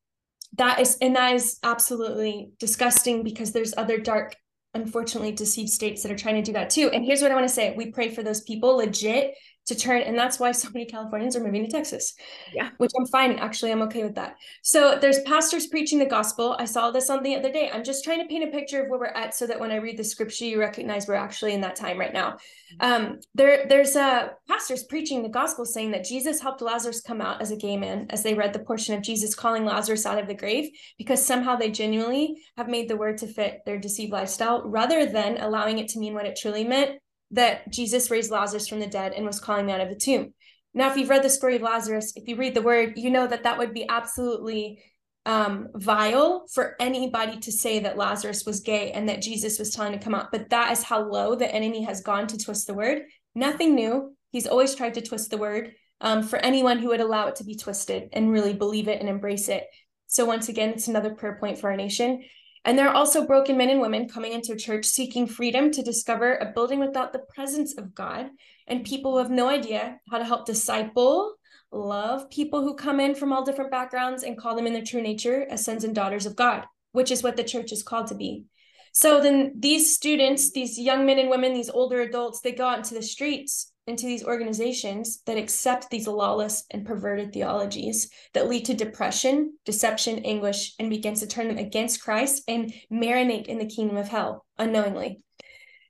that 0.59 0.81
is 0.81 0.97
and 1.01 1.17
that 1.17 1.35
is 1.35 1.59
absolutely 1.63 2.53
disgusting 2.59 3.23
because 3.23 3.53
there's 3.53 3.75
other 3.77 3.99
dark 3.99 4.37
unfortunately 4.75 5.33
deceived 5.33 5.69
states 5.69 6.03
that 6.03 6.11
are 6.11 6.17
trying 6.17 6.37
to 6.37 6.43
do 6.43 6.53
that 6.53 6.71
too. 6.71 6.89
And 6.91 7.05
here's 7.05 7.23
what 7.23 7.31
i 7.31 7.35
want 7.35 7.47
to 7.47 7.55
say 7.55 7.75
we 7.77 7.91
pray 7.91 8.09
for 8.09 8.23
those 8.23 8.41
people 8.43 8.77
legit 8.77 9.35
to 9.67 9.75
turn 9.75 10.03
and 10.03 10.19
that's 10.19 10.41
why 10.41 10.51
so 10.51 10.69
many 10.73 10.85
californians 10.87 11.37
are 11.37 11.45
moving 11.45 11.65
to 11.65 11.71
texas 11.71 12.15
yeah. 12.55 12.71
which 12.79 12.91
i'm 12.99 13.07
fine. 13.07 13.33
Actually 13.39 13.73
i'm 13.73 13.83
okay 13.83 14.03
with 14.03 14.15
that. 14.15 14.37
So 14.63 14.99
there's 15.01 15.21
pastors 15.21 15.67
preaching 15.67 15.99
the 15.99 16.07
gospel. 16.07 16.57
I 16.59 16.65
saw 16.65 16.91
this 16.91 17.11
on 17.11 17.23
the 17.23 17.37
other 17.37 17.53
day. 17.53 17.71
I'm 17.73 17.85
just 17.85 18.05
trying 18.05 18.21
to 18.21 18.27
paint 18.27 18.49
a 18.49 18.53
picture 18.53 18.83
of 18.83 18.89
where 18.89 18.99
we're 18.99 19.07
at 19.07 19.35
so 19.35 19.47
that 19.47 19.59
when 19.59 19.71
i 19.71 19.77
read 19.77 19.97
the 19.97 20.05
scripture 20.05 20.45
you 20.45 20.59
recognize 20.59 21.07
we're 21.07 21.15
actually 21.15 21.53
in 21.53 21.61
that 21.61 21.77
time 21.77 21.99
right 21.99 22.13
now. 22.13 22.37
Um 22.81 23.19
there 23.35 23.67
there's 23.69 23.97
uh 23.97 24.29
pastors 24.49 24.85
preaching 24.85 25.23
the 25.23 25.29
gospel 25.29 25.65
saying 25.65 25.93
that 25.93 26.05
jesus 26.05 26.41
helped 26.41 26.63
lazarus 26.63 27.01
come 27.01 27.21
out 27.21 27.41
as 27.41 27.51
a 27.51 27.57
gay 27.57 27.77
man 27.77 28.07
as 28.11 28.23
they 28.23 28.35
read 28.35 28.53
the 28.53 28.59
portion 28.59 28.95
of 28.95 29.03
jesus 29.03 29.35
calling 29.35 29.65
lazarus 29.65 30.07
out 30.07 30.19
of 30.19 30.27
the 30.27 30.35
grave 30.35 30.71
because 30.99 31.25
somehow 31.25 31.57
they 31.57 31.71
genuinely 31.71 32.37
have 32.57 32.69
made 32.69 32.89
the 32.89 32.97
word 32.97 33.19
to 33.19 33.27
fit 33.27 33.61
their 33.67 33.79
deceived 33.79 34.13
lifestyle 34.13 34.63
rather 34.65 35.07
than 35.07 35.39
allowing 35.39 35.79
it 35.79 35.89
to 35.89 35.99
mean 35.99 36.15
what 36.15 36.27
it 36.27 36.39
truly 36.41 36.65
meant 36.65 36.99
that 37.33 37.71
Jesus 37.71 38.11
raised 38.11 38.31
Lazarus 38.31 38.69
from 38.69 38.81
the 38.81 38.87
dead 38.87 39.13
and 39.13 39.27
was 39.27 39.41
calling 39.41 39.71
out 39.71 39.81
of 39.81 39.89
the 39.89 39.97
tomb. 39.97 40.33
Now, 40.75 40.91
if 40.91 40.97
you've 40.97 41.11
read 41.11 41.23
the 41.23 41.31
story 41.31 41.57
of 41.57 41.63
Lazarus, 41.63 42.13
if 42.17 42.29
you 42.29 42.37
read 42.37 42.55
the 42.55 42.63
word, 42.63 42.95
you 42.97 43.11
know 43.11 43.27
that 43.27 43.43
that 43.43 43.59
would 43.59 43.75
be 43.75 43.89
absolutely 43.89 44.83
um, 45.25 45.69
vile 45.75 46.47
for 46.53 46.77
anybody 46.81 47.39
to 47.41 47.53
say 47.53 47.81
that 47.81 47.99
Lazarus 47.99 48.45
was 48.45 48.61
gay 48.61 48.91
and 48.93 49.09
that 49.09 49.23
Jesus 49.23 49.59
was 49.59 49.71
telling 49.71 49.93
to 49.93 49.99
come 49.99 50.15
out. 50.15 50.33
But 50.33 50.51
that 50.51 50.73
is 50.73 50.83
how 50.83 51.03
low 51.03 51.35
the 51.35 51.53
enemy 51.53 51.83
has 51.83 52.01
gone 52.01 52.27
to 52.29 52.39
twist 52.39 52.67
the 52.67 52.75
word. 52.75 53.03
Nothing 53.35 53.75
new. 53.75 54.17
He's 54.31 54.47
always 54.47 54.75
tried 54.75 54.95
to 54.95 55.03
twist 55.03 55.31
the 55.31 55.39
word 55.39 55.75
um, 56.01 56.23
for 56.23 56.39
anyone 56.39 56.79
who 56.79 56.89
would 56.89 57.01
allow 57.01 57.29
it 57.29 57.37
to 57.37 57.45
be 57.45 57.55
twisted 57.55 58.09
and 58.13 58.33
really 58.33 58.55
believe 58.55 58.89
it 58.89 59.01
and 59.01 59.09
embrace 59.09 59.49
it. 59.49 59.65
So, 60.07 60.25
once 60.25 60.49
again, 60.49 60.71
it's 60.71 60.89
another 60.89 61.15
prayer 61.15 61.39
point 61.39 61.59
for 61.59 61.71
our 61.71 61.77
nation. 61.77 62.25
And 62.65 62.79
there 62.79 62.89
are 62.89 62.95
also 62.95 63.27
broken 63.27 63.57
men 63.57 63.71
and 63.71 63.81
women 63.81 64.09
coming 64.09 64.33
into 64.33 64.55
church 64.55 64.85
seeking 64.85 65.27
freedom 65.27 65.71
to 65.73 65.83
discover 65.83 66.37
a 66.37 66.53
building 66.53 66.79
without 66.79 67.13
the 67.13 67.25
presence 67.35 67.77
of 67.77 67.95
God, 67.95 68.31
and 68.69 68.85
people 68.85 69.13
who 69.13 69.19
have 69.19 69.31
no 69.31 69.49
idea 69.49 69.99
how 70.11 70.19
to 70.19 70.25
help 70.25 70.47
disciple, 70.47 71.35
love 71.73 72.31
people 72.31 72.63
who 72.63 72.75
come 72.75 73.01
in 73.01 73.15
from 73.15 73.33
all 73.33 73.45
different 73.45 73.71
backgrounds 73.71 74.23
and 74.23 74.39
call 74.39 74.55
them 74.55 74.67
in 74.67 74.73
their 74.73 74.85
true 74.85 75.03
nature 75.03 75.47
as 75.51 75.65
sons 75.65 75.83
and 75.83 75.95
daughters 75.95 76.27
of 76.27 76.37
God, 76.37 76.65
which 76.93 77.11
is 77.11 77.23
what 77.23 77.37
the 77.37 77.45
church 77.45 77.73
is 77.73 77.83
called 77.83 78.07
to 78.09 78.15
be. 78.15 78.45
So 78.93 79.21
then 79.21 79.55
these 79.59 79.95
students, 79.95 80.53
these 80.53 80.79
young 80.79 81.07
men 81.07 81.19
and 81.19 81.31
women, 81.31 81.55
these 81.55 81.71
older 81.71 82.03
adults, 82.03 82.41
they 82.41 82.53
go 82.53 82.69
out 82.69 82.79
into 82.79 82.95
the 82.95 83.03
streets 83.03 83.72
into 83.87 84.07
these 84.07 84.25
organizations 84.25 85.23
that 85.27 85.37
accept 85.37 85.91
these 85.91 86.07
lawless 86.07 86.65
and 86.71 86.87
perverted 86.87 87.33
theologies 87.33 88.11
that 88.35 88.49
lead 88.49 88.65
to 88.67 88.75
depression, 88.75 89.55
deception, 89.65 90.21
anguish, 90.25 90.75
and 90.79 90.89
begins 90.89 91.21
to 91.21 91.27
turn 91.27 91.49
them 91.49 91.59
against 91.59 92.03
Christ 92.03 92.43
and 92.47 92.73
marinate 92.93 93.47
in 93.47 93.59
the 93.59 93.67
kingdom 93.67 93.97
of 93.97 94.09
hell 94.09 94.47
unknowingly. 94.59 95.21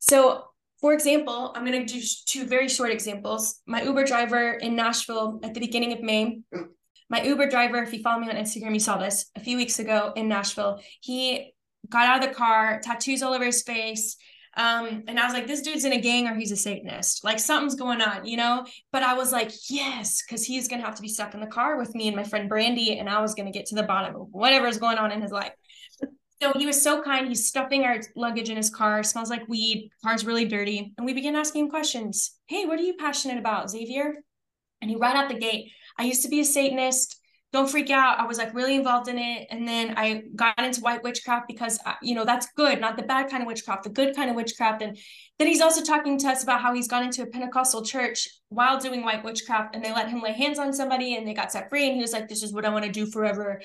So, 0.01 0.45
for 0.81 0.93
example, 0.93 1.53
I'm 1.55 1.65
going 1.65 1.87
to 1.87 1.95
do 1.95 2.05
two 2.27 2.47
very 2.47 2.69
short 2.69 2.91
examples. 2.91 3.61
My 3.67 3.83
Uber 3.83 4.05
driver 4.05 4.53
in 4.53 4.75
Nashville 4.75 5.39
at 5.43 5.55
the 5.55 5.61
beginning 5.61 5.93
of 5.93 6.01
May, 6.01 6.41
my 7.09 7.23
Uber 7.23 7.49
driver, 7.51 7.83
if 7.83 7.93
you 7.93 8.03
follow 8.03 8.21
me 8.21 8.31
on 8.31 8.37
Instagram, 8.37 8.73
you 8.73 8.81
saw 8.81 8.97
this 8.97 9.31
a 9.37 9.41
few 9.41 9.59
weeks 9.59 9.79
ago 9.79 10.13
in 10.17 10.29
Nashville. 10.29 10.81
He 11.03 11.53
got 11.89 12.07
out 12.07 12.23
of 12.23 12.29
the 12.29 12.35
car, 12.35 12.81
tattoos 12.83 13.23
all 13.23 13.35
over 13.35 13.45
his 13.45 13.63
face, 13.63 14.17
um, 14.55 15.05
and 15.09 15.19
I 15.19 15.25
was 15.25 15.33
like, 15.33 15.47
this 15.47 15.63
dude's 15.63 15.85
in 15.85 15.93
a 15.93 16.01
gang 16.01 16.29
or 16.29 16.35
he's 16.35 16.53
a 16.53 16.57
Satanist. 16.57 17.25
Like 17.25 17.39
something's 17.39 17.75
going 17.75 18.03
on, 18.03 18.27
you 18.27 18.37
know? 18.37 18.67
But 18.91 19.03
I 19.03 19.15
was 19.15 19.33
like, 19.33 19.51
yes, 19.71 20.23
because 20.23 20.45
he's 20.45 20.69
gonna 20.69 20.85
have 20.85 20.95
to 20.97 21.03
be 21.03 21.09
stuck 21.09 21.35
in 21.35 21.41
the 21.41 21.47
car 21.47 21.79
with 21.79 21.95
me 21.95 22.09
and 22.09 22.17
my 22.17 22.25
friend 22.25 22.49
Brandy, 22.49 22.99
and 22.99 23.09
I 23.09 23.21
was 23.21 23.35
gonna 23.35 23.53
get 23.53 23.67
to 23.67 23.75
the 23.75 23.83
bottom 23.83 24.15
of 24.15 24.29
whatever's 24.31 24.79
going 24.79 24.99
on 24.99 25.11
in 25.11 25.23
his 25.23 25.33
life. 25.33 25.53
So 26.43 26.53
he 26.57 26.67
was 26.67 26.83
so 26.83 27.03
kind. 27.03 27.29
He's 27.29 27.47
stuffing 27.47 27.85
our 27.85 28.01
luggage 28.17 28.51
in 28.51 28.57
his 28.57 28.69
car, 28.69 29.05
smells 29.05 29.31
like 29.31 29.49
weed, 29.49 29.91
car's 30.05 30.27
really 30.27 30.45
dirty. 30.45 30.93
And 30.99 31.07
we 31.07 31.15
began 31.15 31.37
asking 31.37 31.65
him 31.65 31.71
questions. 31.71 32.37
Hey, 32.47 32.67
what 32.67 32.81
are 32.81 32.83
you 32.83 32.95
passionate 32.95 33.39
about, 33.39 33.71
Xavier? 33.71 34.17
And 34.81 34.91
he 34.91 34.97
right 34.97 35.15
out 35.15 35.29
the 35.29 35.39
gate, 35.39 35.71
I 35.97 36.03
used 36.03 36.23
to 36.23 36.29
be 36.29 36.41
a 36.41 36.45
Satanist. 36.45 37.17
Don't 37.53 37.71
freak 37.71 37.91
out. 37.91 38.19
I 38.19 38.27
was 38.27 38.39
like 38.39 38.55
really 38.55 38.75
involved 38.75 39.09
in 39.09 39.19
it. 39.19 39.47
And 39.51 39.69
then 39.69 39.95
I 39.97 40.23
got 40.35 40.59
into 40.59 40.81
white 40.81 41.03
witchcraft 41.03 41.47
because, 41.49 41.79
uh, 41.85 41.95
you 42.01 42.15
know, 42.15 42.25
that's 42.25 42.47
good, 42.57 42.81
not 42.81 42.97
the 42.97 43.03
bad 43.03 43.31
kind 43.31 43.43
of 43.43 43.47
witchcraft, 43.47 43.85
the 43.85 43.91
good 43.91 44.17
kind 44.17 44.31
of 44.31 44.37
witchcraft. 44.37 44.81
And 44.81 44.97
then 45.39 45.49
he's 45.49 45.61
also 45.61 45.83
talking 45.83 46.19
to 46.19 46.29
us 46.29 46.43
about 46.43 46.63
how 46.63 46.73
he's 46.73 46.89
gone 46.89 47.05
into 47.05 47.23
a 47.23 47.27
Pentecostal 47.27 47.85
church 47.85 48.27
while 48.49 48.81
doing 48.81 49.03
white 49.03 49.23
witchcraft 49.23 49.75
and 49.75 49.85
they 49.85 49.93
let 49.93 50.09
him 50.09 50.23
lay 50.23 50.33
hands 50.33 50.59
on 50.59 50.73
somebody 50.73 51.15
and 51.15 51.27
they 51.27 51.35
got 51.35 51.53
set 51.53 51.69
free. 51.69 51.87
And 51.87 51.97
he 51.97 52.01
was 52.01 52.13
like, 52.13 52.29
this 52.29 52.43
is 52.43 52.55
what 52.55 52.65
I 52.65 52.71
want 52.71 52.87
to 52.87 52.91
do 52.91 53.05
forever 53.07 53.61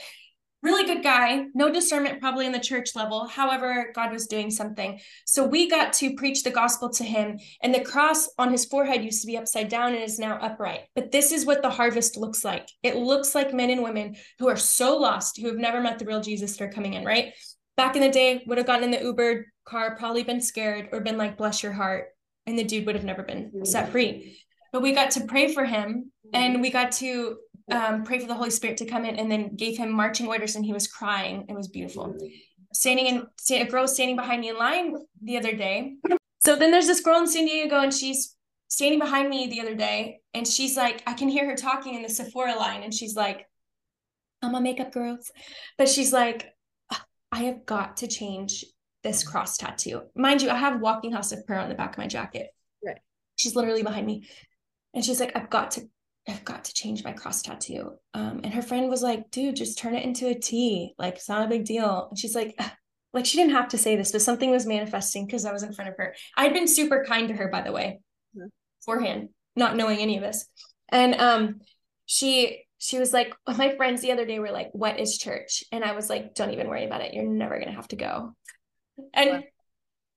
really 0.63 0.85
good 0.85 1.03
guy, 1.03 1.45
no 1.53 1.71
discernment 1.71 2.19
probably 2.19 2.45
in 2.45 2.51
the 2.51 2.59
church 2.59 2.95
level. 2.95 3.27
However, 3.27 3.91
God 3.93 4.11
was 4.11 4.27
doing 4.27 4.49
something. 4.49 4.99
So 5.25 5.45
we 5.45 5.69
got 5.69 5.93
to 5.93 6.15
preach 6.15 6.43
the 6.43 6.49
gospel 6.49 6.89
to 6.91 7.03
him, 7.03 7.39
and 7.61 7.73
the 7.73 7.81
cross 7.81 8.29
on 8.37 8.51
his 8.51 8.65
forehead 8.65 9.03
used 9.03 9.21
to 9.21 9.27
be 9.27 9.37
upside 9.37 9.69
down 9.69 9.93
and 9.93 10.03
is 10.03 10.19
now 10.19 10.37
upright. 10.41 10.81
But 10.95 11.11
this 11.11 11.31
is 11.31 11.45
what 11.45 11.61
the 11.61 11.69
harvest 11.69 12.17
looks 12.17 12.43
like 12.43 12.67
it 12.83 12.95
looks 12.95 13.35
like 13.35 13.53
men 13.53 13.69
and 13.69 13.83
women 13.83 14.15
who 14.39 14.47
are 14.47 14.57
so 14.57 14.97
lost, 14.97 15.39
who 15.39 15.47
have 15.47 15.57
never 15.57 15.81
met 15.81 15.99
the 15.99 16.05
real 16.05 16.21
Jesus 16.21 16.59
are 16.61 16.71
coming 16.71 16.93
in, 16.93 17.05
right? 17.05 17.33
Back 17.75 17.95
in 17.95 18.01
the 18.01 18.09
day, 18.09 18.43
would 18.47 18.57
have 18.57 18.67
gotten 18.67 18.83
in 18.83 18.91
the 18.91 19.03
Uber 19.03 19.45
car, 19.65 19.95
probably 19.97 20.23
been 20.23 20.41
scared 20.41 20.89
or 20.91 21.01
been 21.01 21.17
like, 21.17 21.37
bless 21.37 21.61
your 21.61 21.73
heart. 21.73 22.07
And 22.45 22.57
the 22.57 22.63
dude 22.63 22.85
would 22.85 22.95
have 22.95 23.03
never 23.03 23.23
been 23.23 23.65
set 23.65 23.83
mm-hmm. 23.83 23.91
free. 23.91 24.39
But 24.71 24.81
we 24.81 24.93
got 24.93 25.11
to 25.11 25.25
pray 25.25 25.53
for 25.53 25.65
him 25.65 26.11
and 26.33 26.53
mm-hmm. 26.53 26.61
we 26.61 26.69
got 26.69 26.91
to 26.93 27.37
um, 27.71 28.03
pray 28.03 28.19
for 28.19 28.27
the 28.27 28.35
Holy 28.35 28.49
Spirit 28.49 28.77
to 28.77 28.85
come 28.85 29.05
in 29.05 29.17
and 29.17 29.31
then 29.31 29.55
gave 29.55 29.77
him 29.77 29.91
marching 29.91 30.27
orders 30.27 30.55
and 30.55 30.65
he 30.65 30.73
was 30.73 30.87
crying. 30.87 31.45
It 31.49 31.53
was 31.53 31.67
beautiful. 31.67 32.15
Standing 32.73 33.07
in 33.07 33.27
a 33.51 33.65
girl 33.65 33.87
standing 33.87 34.15
behind 34.15 34.41
me 34.41 34.49
in 34.49 34.57
line 34.57 34.95
the 35.21 35.37
other 35.37 35.53
day. 35.53 35.95
So 36.39 36.55
then 36.55 36.71
there's 36.71 36.87
this 36.87 37.01
girl 37.01 37.19
in 37.19 37.27
San 37.27 37.45
Diego 37.45 37.79
and 37.79 37.93
she's 37.93 38.35
standing 38.69 38.99
behind 38.99 39.29
me 39.29 39.47
the 39.47 39.61
other 39.61 39.75
day 39.75 40.19
and 40.33 40.47
she's 40.47 40.77
like, 40.77 41.01
I 41.07 41.13
can 41.13 41.29
hear 41.29 41.45
her 41.49 41.55
talking 41.55 41.95
in 41.95 42.03
the 42.03 42.09
Sephora 42.09 42.55
line 42.55 42.83
and 42.83 42.93
she's 42.93 43.15
like, 43.15 43.45
I'm 44.41 44.55
a 44.55 44.61
makeup 44.61 44.91
girl. 44.93 45.17
But 45.77 45.89
she's 45.89 46.13
like, 46.13 46.53
I 47.31 47.43
have 47.43 47.65
got 47.65 47.97
to 47.97 48.07
change 48.07 48.65
this 49.03 49.23
cross 49.23 49.57
tattoo. 49.57 50.03
Mind 50.15 50.41
you, 50.41 50.49
I 50.49 50.55
have 50.55 50.79
walking 50.79 51.11
house 51.11 51.31
of 51.31 51.45
prayer 51.45 51.59
on 51.59 51.69
the 51.69 51.75
back 51.75 51.93
of 51.93 51.97
my 51.97 52.07
jacket. 52.07 52.47
Right. 52.85 52.99
She's 53.35 53.55
literally 53.55 53.83
behind 53.83 54.05
me. 54.05 54.27
And 54.93 55.03
she's 55.03 55.19
like, 55.19 55.35
I've 55.35 55.49
got 55.49 55.71
to 55.71 55.89
I've 56.27 56.45
got 56.45 56.65
to 56.65 56.73
change 56.73 57.03
my 57.03 57.13
cross 57.13 57.41
tattoo. 57.41 57.93
Um, 58.13 58.41
and 58.43 58.53
her 58.53 58.61
friend 58.61 58.89
was 58.89 59.01
like, 59.01 59.31
dude, 59.31 59.55
just 59.55 59.77
turn 59.77 59.95
it 59.95 60.03
into 60.03 60.27
a 60.27 60.35
T. 60.35 60.93
Like, 60.97 61.15
it's 61.15 61.29
not 61.29 61.45
a 61.45 61.49
big 61.49 61.65
deal. 61.65 62.07
And 62.09 62.19
she's 62.19 62.35
like, 62.35 62.59
like 63.13 63.25
she 63.25 63.37
didn't 63.37 63.53
have 63.53 63.69
to 63.69 63.77
say 63.77 63.95
this, 63.95 64.11
but 64.11 64.21
something 64.21 64.51
was 64.51 64.65
manifesting 64.65 65.25
because 65.25 65.45
I 65.45 65.53
was 65.53 65.63
in 65.63 65.73
front 65.73 65.89
of 65.89 65.97
her. 65.97 66.15
I'd 66.35 66.53
been 66.53 66.67
super 66.67 67.05
kind 67.07 67.27
to 67.29 67.33
her, 67.33 67.49
by 67.49 67.61
the 67.61 67.71
way, 67.71 67.99
mm-hmm. 68.37 68.47
beforehand, 68.79 69.29
not 69.55 69.75
knowing 69.75 69.99
any 69.99 70.17
of 70.17 70.23
this. 70.23 70.45
And 70.89 71.15
um, 71.15 71.61
she 72.05 72.63
she 72.79 72.99
was 72.99 73.13
like, 73.13 73.33
my 73.47 73.75
friends 73.75 74.01
the 74.01 74.11
other 74.11 74.25
day 74.25 74.39
were 74.39 74.51
like, 74.51 74.69
what 74.71 74.99
is 74.99 75.17
church? 75.17 75.63
And 75.71 75.83
I 75.83 75.93
was 75.93 76.09
like, 76.09 76.35
don't 76.35 76.51
even 76.51 76.67
worry 76.67 76.85
about 76.85 77.01
it. 77.01 77.13
You're 77.13 77.25
never 77.25 77.59
gonna 77.59 77.71
have 77.71 77.87
to 77.89 77.95
go. 77.95 78.35
And 79.13 79.29
what? 79.31 79.43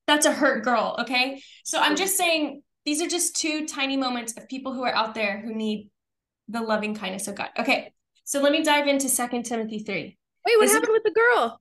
that's 0.06 0.26
a 0.26 0.32
hurt 0.32 0.64
girl. 0.64 0.96
Okay. 1.00 1.42
So 1.64 1.78
I'm 1.80 1.96
just 1.96 2.16
saying 2.18 2.62
these 2.84 3.00
are 3.00 3.08
just 3.08 3.36
two 3.36 3.66
tiny 3.66 3.96
moments 3.96 4.36
of 4.36 4.48
people 4.48 4.74
who 4.74 4.82
are 4.82 4.94
out 4.94 5.14
there 5.14 5.40
who 5.40 5.54
need 5.54 5.90
the 6.50 6.60
loving 6.60 6.94
kindness 6.94 7.28
of 7.28 7.34
God. 7.36 7.50
Okay, 7.58 7.92
so 8.24 8.40
let 8.40 8.52
me 8.52 8.62
dive 8.62 8.86
into 8.86 9.08
Second 9.08 9.44
Timothy 9.44 9.80
3. 9.80 10.16
Wait, 10.46 10.58
what 10.58 10.68
happened 10.68 10.88
it- 10.88 10.92
with 10.92 11.04
the 11.04 11.10
girl? 11.12 11.60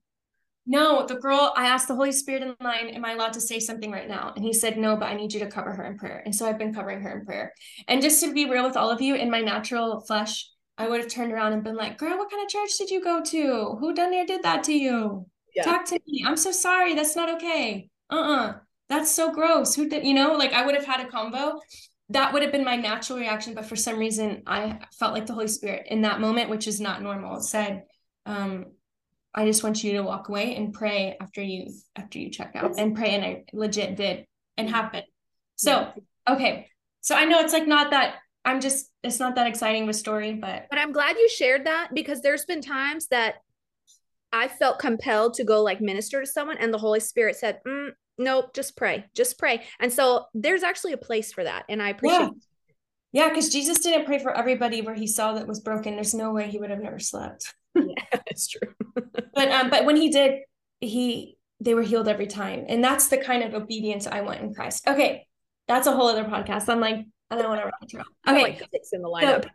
No, 0.65 1.07
the 1.07 1.15
girl, 1.15 1.51
I 1.55 1.65
asked 1.65 1.87
the 1.87 1.95
Holy 1.95 2.11
Spirit 2.11 2.43
in 2.43 2.53
line, 2.63 2.89
Am 2.89 3.03
I 3.03 3.13
allowed 3.13 3.33
to 3.33 3.41
say 3.41 3.59
something 3.59 3.91
right 3.91 4.07
now? 4.07 4.33
And 4.35 4.45
he 4.45 4.53
said, 4.53 4.77
No, 4.77 4.95
but 4.95 5.07
I 5.07 5.15
need 5.15 5.33
you 5.33 5.39
to 5.39 5.47
cover 5.47 5.71
her 5.71 5.83
in 5.85 5.97
prayer. 5.97 6.21
And 6.23 6.35
so 6.35 6.45
I've 6.45 6.59
been 6.59 6.75
covering 6.75 7.01
her 7.01 7.17
in 7.17 7.25
prayer. 7.25 7.53
And 7.87 8.03
just 8.03 8.23
to 8.23 8.31
be 8.31 8.47
real 8.47 8.65
with 8.65 8.77
all 8.77 8.91
of 8.91 9.01
you, 9.01 9.15
in 9.15 9.31
my 9.31 9.41
natural 9.41 10.01
flesh, 10.01 10.47
I 10.77 10.87
would 10.87 10.99
have 10.99 11.09
turned 11.09 11.31
around 11.33 11.53
and 11.53 11.63
been 11.63 11.75
like, 11.75 11.97
Girl, 11.97 12.15
what 12.17 12.29
kind 12.29 12.43
of 12.43 12.49
church 12.49 12.77
did 12.77 12.91
you 12.91 13.03
go 13.03 13.21
to? 13.23 13.77
Who 13.79 13.93
done 13.95 14.13
here 14.13 14.27
did 14.27 14.43
that 14.43 14.63
to 14.65 14.73
you? 14.73 15.25
Yeah. 15.55 15.63
Talk 15.63 15.85
to 15.85 15.99
me. 16.05 16.23
I'm 16.27 16.37
so 16.37 16.51
sorry. 16.51 16.93
That's 16.93 17.15
not 17.15 17.33
okay. 17.35 17.89
Uh 18.11 18.15
uh-uh. 18.15 18.45
uh. 18.49 18.53
That's 18.89 19.09
so 19.09 19.31
gross. 19.31 19.73
Who 19.75 19.89
did, 19.89 20.05
you 20.05 20.13
know, 20.13 20.33
like 20.33 20.53
I 20.53 20.65
would 20.65 20.75
have 20.75 20.85
had 20.85 20.99
a 20.99 21.09
combo 21.09 21.59
that 22.09 22.33
would 22.33 22.41
have 22.41 22.51
been 22.51 22.65
my 22.65 22.75
natural 22.75 23.19
reaction 23.19 23.53
but 23.53 23.65
for 23.65 23.75
some 23.75 23.97
reason 23.97 24.41
i 24.47 24.79
felt 24.97 25.13
like 25.13 25.25
the 25.25 25.33
holy 25.33 25.47
spirit 25.47 25.85
in 25.89 26.01
that 26.01 26.19
moment 26.19 26.49
which 26.49 26.67
is 26.67 26.79
not 26.79 27.01
normal 27.01 27.39
said 27.39 27.83
um, 28.25 28.65
i 29.33 29.45
just 29.45 29.63
want 29.63 29.83
you 29.83 29.93
to 29.93 30.01
walk 30.01 30.29
away 30.29 30.55
and 30.55 30.73
pray 30.73 31.15
after 31.21 31.41
you 31.41 31.71
after 31.95 32.19
you 32.19 32.29
check 32.29 32.51
out. 32.55 32.77
And 32.77 32.95
pray 32.95 33.15
and 33.15 33.23
i 33.23 33.43
legit 33.53 33.95
did. 33.95 34.25
And 34.57 34.69
happened. 34.69 35.05
So 35.55 35.93
okay. 36.27 36.67
So 37.01 37.15
i 37.15 37.25
know 37.25 37.39
it's 37.39 37.53
like 37.53 37.67
not 37.67 37.91
that 37.91 38.15
i'm 38.45 38.59
just 38.59 38.89
it's 39.03 39.19
not 39.19 39.35
that 39.35 39.47
exciting 39.47 39.83
of 39.83 39.89
a 39.89 39.93
story 39.93 40.33
but 40.33 40.65
but 40.69 40.79
i'm 40.79 40.91
glad 40.91 41.15
you 41.17 41.29
shared 41.29 41.65
that 41.65 41.89
because 41.93 42.21
there's 42.21 42.45
been 42.45 42.61
times 42.61 43.07
that 43.07 43.35
i 44.31 44.47
felt 44.47 44.79
compelled 44.79 45.33
to 45.35 45.43
go 45.43 45.61
like 45.61 45.81
minister 45.81 46.19
to 46.19 46.27
someone 46.27 46.57
and 46.57 46.73
the 46.73 46.77
holy 46.77 46.99
spirit 46.99 47.35
said 47.35 47.59
mm, 47.67 47.89
nope, 48.19 48.53
just 48.53 48.77
pray, 48.77 49.05
just 49.15 49.39
pray. 49.39 49.63
And 49.79 49.91
so 49.91 50.25
there's 50.33 50.63
actually 50.63 50.93
a 50.93 50.97
place 50.97 51.33
for 51.33 51.43
that. 51.43 51.65
And 51.69 51.81
I 51.81 51.89
appreciate 51.89 52.19
yeah. 52.19 52.29
Yeah, 53.11 53.29
because 53.29 53.49
Jesus 53.49 53.79
didn't 53.79 54.05
pray 54.05 54.19
for 54.19 54.31
everybody 54.31 54.81
where 54.81 54.93
he 54.93 55.07
saw 55.07 55.33
that 55.33 55.47
was 55.47 55.61
broken. 55.61 55.95
There's 55.95 56.13
no 56.13 56.31
way 56.31 56.47
he 56.47 56.59
would 56.59 56.69
have 56.69 56.81
never 56.81 56.99
slept. 56.99 57.55
yeah, 57.75 58.03
that's 58.11 58.47
true. 58.47 58.73
but 59.33 59.49
um, 59.49 59.69
but 59.69 59.85
when 59.85 59.95
he 59.95 60.09
did, 60.09 60.41
he 60.79 61.37
they 61.59 61.73
were 61.73 61.81
healed 61.81 62.07
every 62.07 62.27
time. 62.27 62.65
And 62.67 62.83
that's 62.83 63.07
the 63.07 63.17
kind 63.17 63.43
of 63.43 63.53
obedience 63.53 64.07
I 64.07 64.21
want 64.21 64.41
in 64.41 64.53
Christ. 64.53 64.87
Okay. 64.87 65.27
That's 65.67 65.87
a 65.87 65.91
whole 65.91 66.07
other 66.07 66.23
podcast. 66.23 66.69
I'm 66.69 66.79
like, 66.79 67.05
I 67.29 67.35
don't 67.35 67.49
want 67.49 67.61
to 67.61 67.65
run 67.95 68.05
Okay. 68.27 68.41
Like 68.43 68.69
in 68.91 69.01
the 69.01 69.09
lineup. 69.09 69.45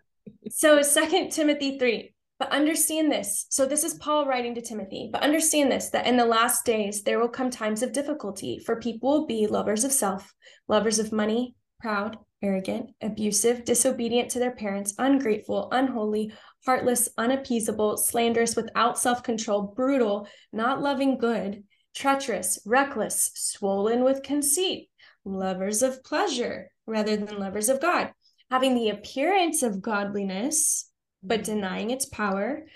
So, 0.51 0.81
so 0.81 0.83
second 0.83 1.31
Timothy 1.31 1.79
3. 1.79 2.14
But 2.39 2.51
understand 2.51 3.13
this. 3.13 3.47
So, 3.49 3.65
this 3.65 3.85
is 3.85 3.95
Paul 3.95 4.27
writing 4.27 4.55
to 4.57 4.61
Timothy. 4.61 5.09
But 5.13 5.23
understand 5.23 5.71
this 5.71 5.91
that 5.91 6.07
in 6.07 6.17
the 6.17 6.27
last 6.27 6.65
days, 6.65 7.03
there 7.03 7.21
will 7.21 7.29
come 7.29 7.51
times 7.51 7.83
of 7.83 7.93
difficulty, 7.93 8.59
for 8.59 8.81
people 8.81 9.11
will 9.11 9.27
be 9.27 9.47
lovers 9.47 9.85
of 9.85 9.93
self, 9.93 10.35
lovers 10.67 10.99
of 10.99 11.13
money, 11.13 11.55
proud, 11.81 12.19
arrogant, 12.43 12.91
abusive, 13.01 13.65
disobedient 13.65 14.31
to 14.31 14.39
their 14.39 14.55
parents, 14.55 14.95
ungrateful, 14.99 15.69
unholy, 15.71 16.33
heartless, 16.67 17.09
unappeasable, 17.17 17.97
slanderous, 17.97 18.57
without 18.57 18.99
self 18.99 19.23
control, 19.23 19.73
brutal, 19.77 20.27
not 20.53 20.83
loving 20.83 21.19
good, 21.19 21.63
treacherous, 21.95 22.59
reckless, 22.67 23.31
swollen 23.35 24.03
with 24.03 24.23
conceit, 24.23 24.91
lovers 25.25 25.83
of 25.83 26.03
pleasure 26.03 26.71
rather 26.87 27.17
than 27.17 27.39
lovers 27.39 27.69
of 27.69 27.81
God, 27.81 28.13
having 28.51 28.75
the 28.75 28.91
appearance 28.91 29.63
of 29.63 29.81
godliness 29.81 30.91
but 31.25 31.45
denying 31.45 31.91
its 31.91 32.07
power. 32.07 32.67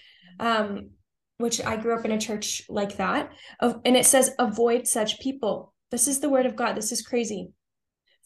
Um, 0.41 0.91
which 1.39 1.65
I 1.65 1.77
grew 1.77 1.97
up 1.97 2.05
in 2.05 2.13
a 2.13 2.19
church 2.19 2.63
like 2.69 2.97
that. 2.97 3.33
And 3.61 3.97
it 3.97 4.07
says, 4.07 4.35
avoid 4.39 4.87
such 4.87 5.21
people. 5.21 5.73
This 5.91 6.09
is 6.09 6.21
the 6.21 6.29
word 6.29 6.47
of 6.47 6.57
God. 6.57 6.77
This 6.77 6.93
is 6.93 7.03
crazy. 7.03 7.51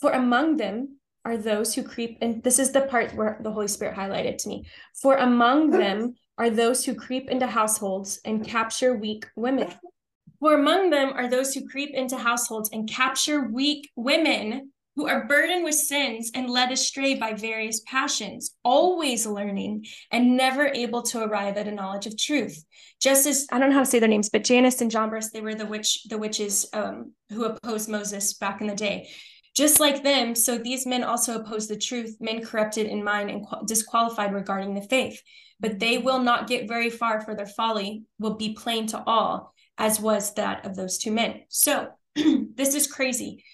For 0.01 0.11
among 0.11 0.57
them 0.57 0.97
are 1.25 1.37
those 1.37 1.75
who 1.75 1.85
creep, 1.85 2.19
and 2.21 2.43
this 2.43 2.59
is 2.59 2.73
the 2.73 2.81
part 2.81 3.15
where 3.15 3.39
the 3.43 3.53
Holy 3.53 3.69
Spirit 3.69 3.97
highlighted 3.97 4.39
to 4.39 4.49
me. 4.49 4.65
For 5.01 5.17
among 5.17 5.71
them 5.79 6.15
are 6.39 6.51
those 6.51 6.85
who 6.85 6.95
creep 6.95 7.31
into 7.31 7.47
households 7.47 8.21
and 8.25 8.47
capture 8.47 8.97
weak 8.97 9.27
women. 9.37 9.69
For 10.41 10.55
among 10.55 10.91
them 10.91 11.13
are 11.15 11.31
those 11.31 11.55
who 11.55 11.69
creep 11.69 11.95
into 11.95 12.17
households 12.17 12.71
and 12.73 12.91
capture 12.91 13.49
weak 13.49 13.89
women 13.95 14.72
who 14.97 15.09
are 15.09 15.27
burdened 15.27 15.65
with 15.65 15.75
sins 15.75 16.31
and 16.35 16.51
led 16.51 16.71
astray 16.71 17.15
by 17.15 17.33
various 17.33 17.81
passions, 17.87 18.55
always 18.63 19.27
learning 19.27 19.87
and 20.11 20.37
never 20.37 20.67
able 20.67 21.03
to 21.03 21.23
arrive 21.23 21.57
at 21.57 21.69
a 21.69 21.73
knowledge 21.73 22.07
of 22.07 22.19
truth. 22.19 22.63
Just 23.01 23.27
as 23.27 23.47
I 23.51 23.59
don't 23.59 23.71
know 23.71 23.77
how 23.77 23.81
to 23.81 23.87
say 23.87 23.99
their 23.99 24.09
names, 24.09 24.29
but 24.29 24.45
Janus 24.45 24.81
and 24.81 24.91
Jambres, 24.91 25.31
they 25.33 25.41
were 25.41 25.55
the 25.55 25.67
witch, 25.67 26.05
the 26.09 26.19
witches 26.19 26.67
um, 26.73 27.13
who 27.31 27.45
opposed 27.45 27.89
Moses 27.89 28.35
back 28.35 28.61
in 28.61 28.67
the 28.67 28.75
day. 28.75 29.09
Just 29.55 29.81
like 29.81 30.03
them, 30.03 30.35
so 30.35 30.57
these 30.57 30.87
men 30.87 31.05
also 31.05 31.39
oppose 31.39 31.69
the 31.69 31.77
truth, 31.77 32.17
men 32.21 32.43
corrupted 32.43 32.87
in 32.87 33.05
mind 33.05 33.31
and 33.31 33.45
disqualified 33.67 34.33
regarding 34.33 34.75
the 34.75 34.83
faith. 34.83 35.21
But 35.61 35.79
they 35.79 35.99
will 35.99 36.21
not 36.21 36.49
get 36.49 36.69
very 36.69 36.91
far, 36.91 37.21
for 37.21 37.35
their 37.35 37.47
folly 37.47 38.05
will 38.19 38.35
be 38.35 38.55
plain 38.55 38.87
to 38.89 39.03
all, 39.07 39.55
as 39.77 40.01
was 40.01 40.35
that 40.35 40.65
of 40.65 40.75
those 40.75 40.99
two 40.99 41.13
men. 41.13 41.43
So 41.49 41.89
this 42.15 42.75
is 42.75 42.87
crazy 42.87 43.45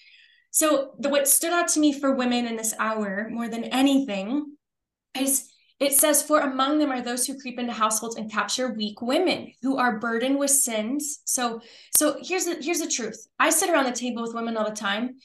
so 0.50 0.92
the 0.98 1.08
what 1.08 1.28
stood 1.28 1.52
out 1.52 1.68
to 1.68 1.80
me 1.80 1.92
for 1.92 2.14
women 2.14 2.46
in 2.46 2.56
this 2.56 2.74
hour 2.78 3.28
more 3.30 3.48
than 3.48 3.64
anything 3.64 4.56
is 5.18 5.50
it 5.80 5.92
says, 5.92 6.22
For 6.22 6.40
among 6.40 6.78
them 6.78 6.90
are 6.90 7.00
those 7.00 7.26
who 7.26 7.38
creep 7.38 7.58
into 7.58 7.72
households 7.72 8.16
and 8.16 8.30
capture 8.30 8.72
weak 8.72 9.00
women 9.00 9.52
who 9.62 9.76
are 9.76 9.98
burdened 10.00 10.38
with 10.38 10.50
sins. 10.50 11.20
So, 11.24 11.60
so 11.94 12.18
here's 12.20 12.46
the 12.46 12.56
here's 12.60 12.80
the 12.80 12.90
truth. 12.90 13.26
I 13.38 13.50
sit 13.50 13.70
around 13.70 13.84
the 13.84 13.92
table 13.92 14.22
with 14.22 14.34
women 14.34 14.56
all 14.56 14.68
the 14.68 14.74
time. 14.74 15.16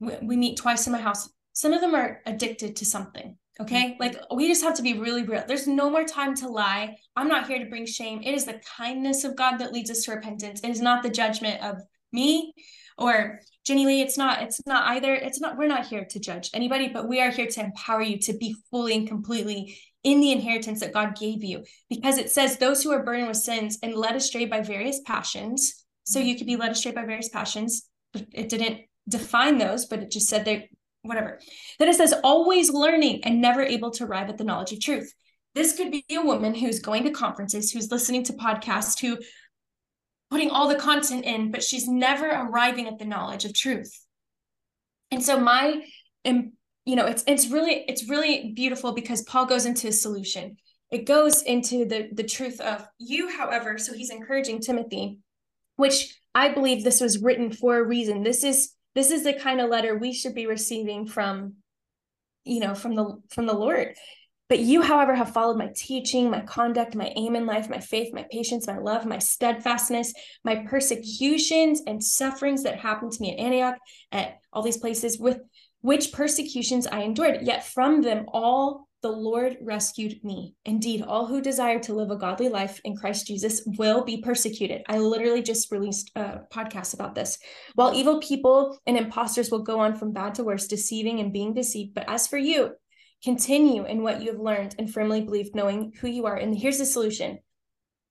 We, 0.00 0.14
we 0.22 0.36
meet 0.36 0.56
twice 0.56 0.86
in 0.86 0.92
my 0.92 1.00
house. 1.00 1.28
Some 1.52 1.72
of 1.72 1.80
them 1.80 1.94
are 1.94 2.20
addicted 2.24 2.76
to 2.76 2.86
something. 2.86 3.36
Okay. 3.60 3.90
Mm-hmm. 3.90 4.00
Like 4.00 4.16
we 4.34 4.48
just 4.48 4.62
have 4.62 4.76
to 4.76 4.82
be 4.82 4.98
really 4.98 5.24
real. 5.24 5.44
There's 5.46 5.66
no 5.66 5.90
more 5.90 6.04
time 6.04 6.34
to 6.36 6.48
lie. 6.48 6.96
I'm 7.14 7.28
not 7.28 7.46
here 7.46 7.58
to 7.58 7.68
bring 7.68 7.84
shame. 7.84 8.22
It 8.22 8.32
is 8.32 8.46
the 8.46 8.62
kindness 8.76 9.24
of 9.24 9.36
God 9.36 9.58
that 9.58 9.72
leads 9.72 9.90
us 9.90 10.04
to 10.04 10.12
repentance. 10.12 10.60
It 10.60 10.70
is 10.70 10.80
not 10.80 11.02
the 11.02 11.10
judgment 11.10 11.62
of 11.62 11.82
me 12.12 12.54
or 12.98 13.40
Jenny 13.64 13.86
Lee, 13.86 14.02
it's 14.02 14.18
not, 14.18 14.42
it's 14.42 14.60
not 14.66 14.88
either, 14.88 15.14
it's 15.14 15.40
not, 15.40 15.56
we're 15.56 15.66
not 15.66 15.86
here 15.86 16.04
to 16.04 16.18
judge 16.18 16.50
anybody, 16.54 16.88
but 16.88 17.08
we 17.08 17.20
are 17.20 17.30
here 17.30 17.46
to 17.46 17.60
empower 17.60 18.02
you 18.02 18.18
to 18.20 18.32
be 18.32 18.56
fully 18.70 18.94
and 18.94 19.06
completely 19.06 19.78
in 20.04 20.20
the 20.20 20.32
inheritance 20.32 20.80
that 20.80 20.94
God 20.94 21.18
gave 21.18 21.44
you. 21.44 21.64
Because 21.90 22.18
it 22.18 22.30
says, 22.30 22.56
those 22.56 22.82
who 22.82 22.92
are 22.92 23.02
burdened 23.02 23.28
with 23.28 23.36
sins 23.36 23.78
and 23.82 23.94
led 23.94 24.16
astray 24.16 24.46
by 24.46 24.62
various 24.62 25.00
passions. 25.04 25.84
So 26.04 26.18
mm-hmm. 26.18 26.28
you 26.28 26.36
could 26.36 26.46
be 26.46 26.56
led 26.56 26.72
astray 26.72 26.92
by 26.92 27.04
various 27.04 27.28
passions. 27.28 27.88
But 28.12 28.26
it 28.32 28.48
didn't 28.48 28.80
define 29.08 29.58
those, 29.58 29.86
but 29.86 30.00
it 30.00 30.10
just 30.10 30.28
said 30.28 30.44
they 30.44 30.70
whatever. 31.02 31.40
Then 31.78 31.88
it 31.88 31.96
says, 31.96 32.14
always 32.24 32.70
learning 32.70 33.24
and 33.24 33.40
never 33.40 33.62
able 33.62 33.90
to 33.92 34.04
arrive 34.04 34.28
at 34.28 34.38
the 34.38 34.44
knowledge 34.44 34.72
of 34.72 34.80
truth. 34.80 35.12
This 35.54 35.76
could 35.76 35.90
be 35.90 36.04
a 36.10 36.22
woman 36.22 36.54
who's 36.54 36.80
going 36.80 37.04
to 37.04 37.10
conferences, 37.10 37.70
who's 37.70 37.90
listening 37.90 38.24
to 38.24 38.32
podcasts, 38.34 39.00
who 39.00 39.18
putting 40.30 40.50
all 40.50 40.68
the 40.68 40.74
content 40.74 41.24
in, 41.24 41.50
but 41.50 41.62
she's 41.62 41.88
never 41.88 42.28
arriving 42.28 42.86
at 42.86 42.98
the 42.98 43.04
knowledge 43.04 43.44
of 43.44 43.54
truth. 43.54 44.04
And 45.10 45.22
so 45.22 45.38
my 45.38 45.82
you 46.24 46.96
know, 46.96 47.06
it's 47.06 47.22
it's 47.26 47.48
really 47.48 47.84
it's 47.86 48.08
really 48.08 48.52
beautiful 48.54 48.92
because 48.92 49.22
Paul 49.22 49.46
goes 49.46 49.66
into 49.66 49.88
a 49.88 49.92
solution. 49.92 50.56
It 50.90 51.04
goes 51.04 51.42
into 51.42 51.84
the 51.84 52.08
the 52.12 52.24
truth 52.24 52.60
of 52.60 52.86
you, 52.98 53.28
however, 53.28 53.76
so 53.78 53.92
he's 53.92 54.10
encouraging 54.10 54.60
Timothy, 54.60 55.18
which 55.76 56.18
I 56.34 56.48
believe 56.48 56.84
this 56.84 57.00
was 57.00 57.22
written 57.22 57.52
for 57.52 57.76
a 57.76 57.86
reason. 57.86 58.22
This 58.22 58.42
is 58.42 58.72
this 58.94 59.10
is 59.10 59.22
the 59.22 59.34
kind 59.34 59.60
of 59.60 59.70
letter 59.70 59.96
we 59.96 60.12
should 60.12 60.34
be 60.34 60.46
receiving 60.46 61.06
from 61.06 61.54
you 62.44 62.60
know 62.60 62.74
from 62.74 62.94
the 62.94 63.20
from 63.30 63.46
the 63.46 63.52
lord 63.52 63.94
but 64.48 64.60
you 64.60 64.82
however 64.82 65.14
have 65.14 65.32
followed 65.32 65.58
my 65.58 65.70
teaching 65.74 66.30
my 66.30 66.40
conduct 66.40 66.94
my 66.94 67.12
aim 67.16 67.36
in 67.36 67.46
life 67.46 67.68
my 67.68 67.80
faith 67.80 68.12
my 68.12 68.24
patience 68.30 68.66
my 68.66 68.78
love 68.78 69.06
my 69.06 69.18
steadfastness 69.18 70.12
my 70.44 70.56
persecutions 70.68 71.82
and 71.86 72.02
sufferings 72.02 72.62
that 72.62 72.78
happened 72.78 73.12
to 73.12 73.20
me 73.20 73.32
at 73.32 73.40
antioch 73.40 73.78
at 74.12 74.38
all 74.52 74.62
these 74.62 74.78
places 74.78 75.18
with 75.18 75.40
which 75.80 76.12
persecutions 76.12 76.86
i 76.86 77.00
endured 77.00 77.42
yet 77.42 77.64
from 77.66 78.02
them 78.02 78.24
all 78.28 78.88
the 79.00 79.10
Lord 79.10 79.58
rescued 79.60 80.24
me. 80.24 80.54
Indeed, 80.64 81.02
all 81.02 81.26
who 81.26 81.40
desire 81.40 81.78
to 81.80 81.94
live 81.94 82.10
a 82.10 82.16
godly 82.16 82.48
life 82.48 82.80
in 82.84 82.96
Christ 82.96 83.26
Jesus 83.26 83.62
will 83.78 84.04
be 84.04 84.20
persecuted. 84.22 84.82
I 84.88 84.98
literally 84.98 85.42
just 85.42 85.70
released 85.70 86.10
a 86.16 86.40
podcast 86.52 86.94
about 86.94 87.14
this. 87.14 87.38
While 87.74 87.94
evil 87.94 88.18
people 88.20 88.76
and 88.86 88.96
imposters 88.96 89.50
will 89.50 89.62
go 89.62 89.78
on 89.78 89.94
from 89.94 90.12
bad 90.12 90.34
to 90.34 90.44
worse, 90.44 90.66
deceiving 90.66 91.20
and 91.20 91.32
being 91.32 91.54
deceived. 91.54 91.94
But 91.94 92.10
as 92.10 92.26
for 92.26 92.38
you, 92.38 92.72
continue 93.22 93.84
in 93.84 94.02
what 94.02 94.22
you 94.22 94.30
have 94.30 94.40
learned 94.40 94.74
and 94.78 94.92
firmly 94.92 95.22
believe, 95.22 95.54
knowing 95.54 95.92
who 96.00 96.08
you 96.08 96.26
are. 96.26 96.36
And 96.36 96.56
here's 96.56 96.78
the 96.78 96.86
solution 96.86 97.38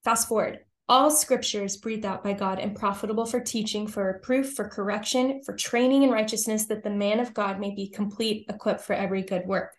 fast 0.04 0.28
forward. 0.28 0.60
All 0.90 1.12
scripture 1.12 1.66
is 1.66 1.76
breathed 1.76 2.06
out 2.06 2.24
by 2.24 2.32
God 2.32 2.60
and 2.60 2.74
profitable 2.74 3.26
for 3.26 3.42
teaching, 3.42 3.88
for 3.88 4.06
reproof, 4.06 4.54
for 4.54 4.70
correction, 4.70 5.42
for 5.44 5.54
training 5.54 6.04
in 6.04 6.10
righteousness, 6.10 6.66
that 6.68 6.84
the 6.84 6.90
man 6.90 7.20
of 7.20 7.34
God 7.34 7.60
may 7.60 7.76
be 7.76 7.90
complete, 7.90 8.46
equipped 8.48 8.82
for 8.82 8.94
every 8.94 9.22
good 9.22 9.46
work. 9.46 9.74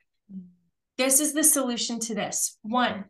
This 0.99 1.21
is 1.21 1.33
the 1.33 1.45
solution 1.45 1.99
to 2.01 2.15
this. 2.15 2.59
One, 2.61 3.07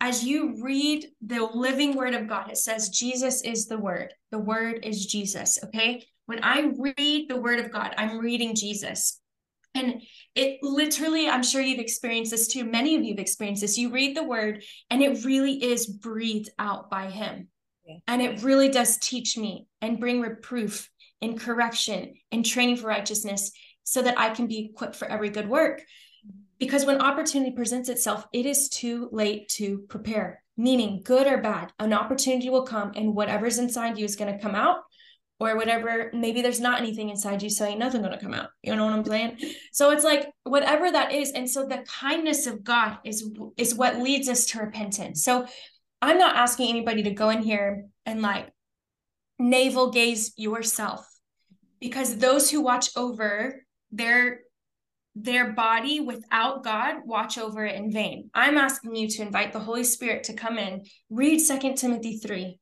as 0.00 0.24
you 0.24 0.62
read 0.62 1.06
the 1.20 1.44
living 1.44 1.94
word 1.94 2.14
of 2.14 2.28
God, 2.28 2.50
it 2.50 2.56
says 2.56 2.88
Jesus 2.88 3.42
is 3.42 3.66
the 3.66 3.78
word. 3.78 4.14
The 4.32 4.38
word 4.38 4.80
is 4.82 5.06
Jesus. 5.06 5.58
Okay. 5.66 6.04
When 6.26 6.42
I 6.42 6.72
read 6.76 7.28
the 7.28 7.40
word 7.40 7.60
of 7.60 7.70
God, 7.70 7.94
I'm 7.96 8.18
reading 8.18 8.54
Jesus. 8.54 9.20
And 9.74 10.02
it 10.34 10.58
literally, 10.62 11.28
I'm 11.28 11.42
sure 11.42 11.60
you've 11.60 11.78
experienced 11.78 12.30
this 12.30 12.48
too. 12.48 12.64
Many 12.64 12.96
of 12.96 13.02
you 13.02 13.12
have 13.12 13.20
experienced 13.20 13.62
this. 13.62 13.78
You 13.78 13.90
read 13.90 14.16
the 14.16 14.24
word 14.24 14.64
and 14.90 15.02
it 15.02 15.24
really 15.24 15.62
is 15.62 15.86
breathed 15.86 16.50
out 16.58 16.90
by 16.90 17.10
him. 17.10 17.48
Yeah. 17.86 17.96
And 18.06 18.20
it 18.22 18.42
really 18.42 18.68
does 18.68 18.98
teach 18.98 19.36
me 19.36 19.66
and 19.80 20.00
bring 20.00 20.20
reproof 20.20 20.90
and 21.22 21.38
correction 21.38 22.14
and 22.32 22.44
training 22.44 22.76
for 22.76 22.88
righteousness 22.88 23.52
so 23.84 24.02
that 24.02 24.18
I 24.18 24.30
can 24.30 24.46
be 24.46 24.70
equipped 24.70 24.96
for 24.96 25.08
every 25.08 25.30
good 25.30 25.48
work 25.48 25.82
because 26.58 26.84
when 26.84 27.00
opportunity 27.00 27.52
presents 27.52 27.88
itself, 27.88 28.26
it 28.32 28.44
is 28.44 28.68
too 28.68 29.08
late 29.12 29.48
to 29.50 29.78
prepare, 29.88 30.42
meaning 30.56 31.02
good 31.04 31.26
or 31.26 31.38
bad, 31.38 31.72
an 31.78 31.92
opportunity 31.92 32.50
will 32.50 32.64
come 32.64 32.92
and 32.96 33.14
whatever's 33.14 33.58
inside 33.58 33.98
you 33.98 34.04
is 34.04 34.16
going 34.16 34.32
to 34.32 34.42
come 34.42 34.54
out 34.54 34.80
or 35.40 35.56
whatever. 35.56 36.10
Maybe 36.12 36.42
there's 36.42 36.60
not 36.60 36.80
anything 36.80 37.10
inside 37.10 37.42
you, 37.42 37.50
so 37.50 37.64
ain't 37.64 37.78
nothing 37.78 38.02
to 38.02 38.18
come 38.18 38.34
out. 38.34 38.50
You 38.62 38.74
know 38.74 38.84
what 38.84 38.94
I'm 38.94 39.04
saying? 39.04 39.38
So 39.72 39.90
it's 39.90 40.04
like 40.04 40.28
whatever 40.44 40.90
that 40.90 41.12
is. 41.12 41.32
And 41.32 41.48
so 41.48 41.66
the 41.66 41.84
kindness 41.86 42.46
of 42.46 42.64
God 42.64 42.98
is, 43.04 43.30
is 43.56 43.74
what 43.74 43.98
leads 43.98 44.28
us 44.28 44.46
to 44.46 44.60
repentance. 44.60 45.24
So 45.24 45.46
I'm 46.02 46.18
not 46.18 46.36
asking 46.36 46.68
anybody 46.68 47.04
to 47.04 47.10
go 47.10 47.30
in 47.30 47.42
here 47.42 47.86
and 48.06 48.22
like 48.22 48.48
navel 49.38 49.90
gaze 49.90 50.32
yourself 50.36 51.06
because 51.80 52.16
those 52.16 52.50
who 52.50 52.60
watch 52.60 52.90
over 52.96 53.64
their 53.90 54.40
their 55.14 55.52
body 55.52 55.98
without 55.98 56.62
God 56.62 56.98
watch 57.04 57.38
over 57.38 57.64
it 57.64 57.74
in 57.74 57.90
vain. 57.90 58.30
I'm 58.34 58.56
asking 58.56 58.94
you 58.94 59.08
to 59.08 59.22
invite 59.22 59.52
the 59.52 59.58
Holy 59.58 59.82
Spirit 59.82 60.24
to 60.24 60.32
come 60.32 60.58
in, 60.58 60.84
read 61.10 61.40
Second 61.40 61.74
Timothy 61.74 62.18
3, 62.18 62.58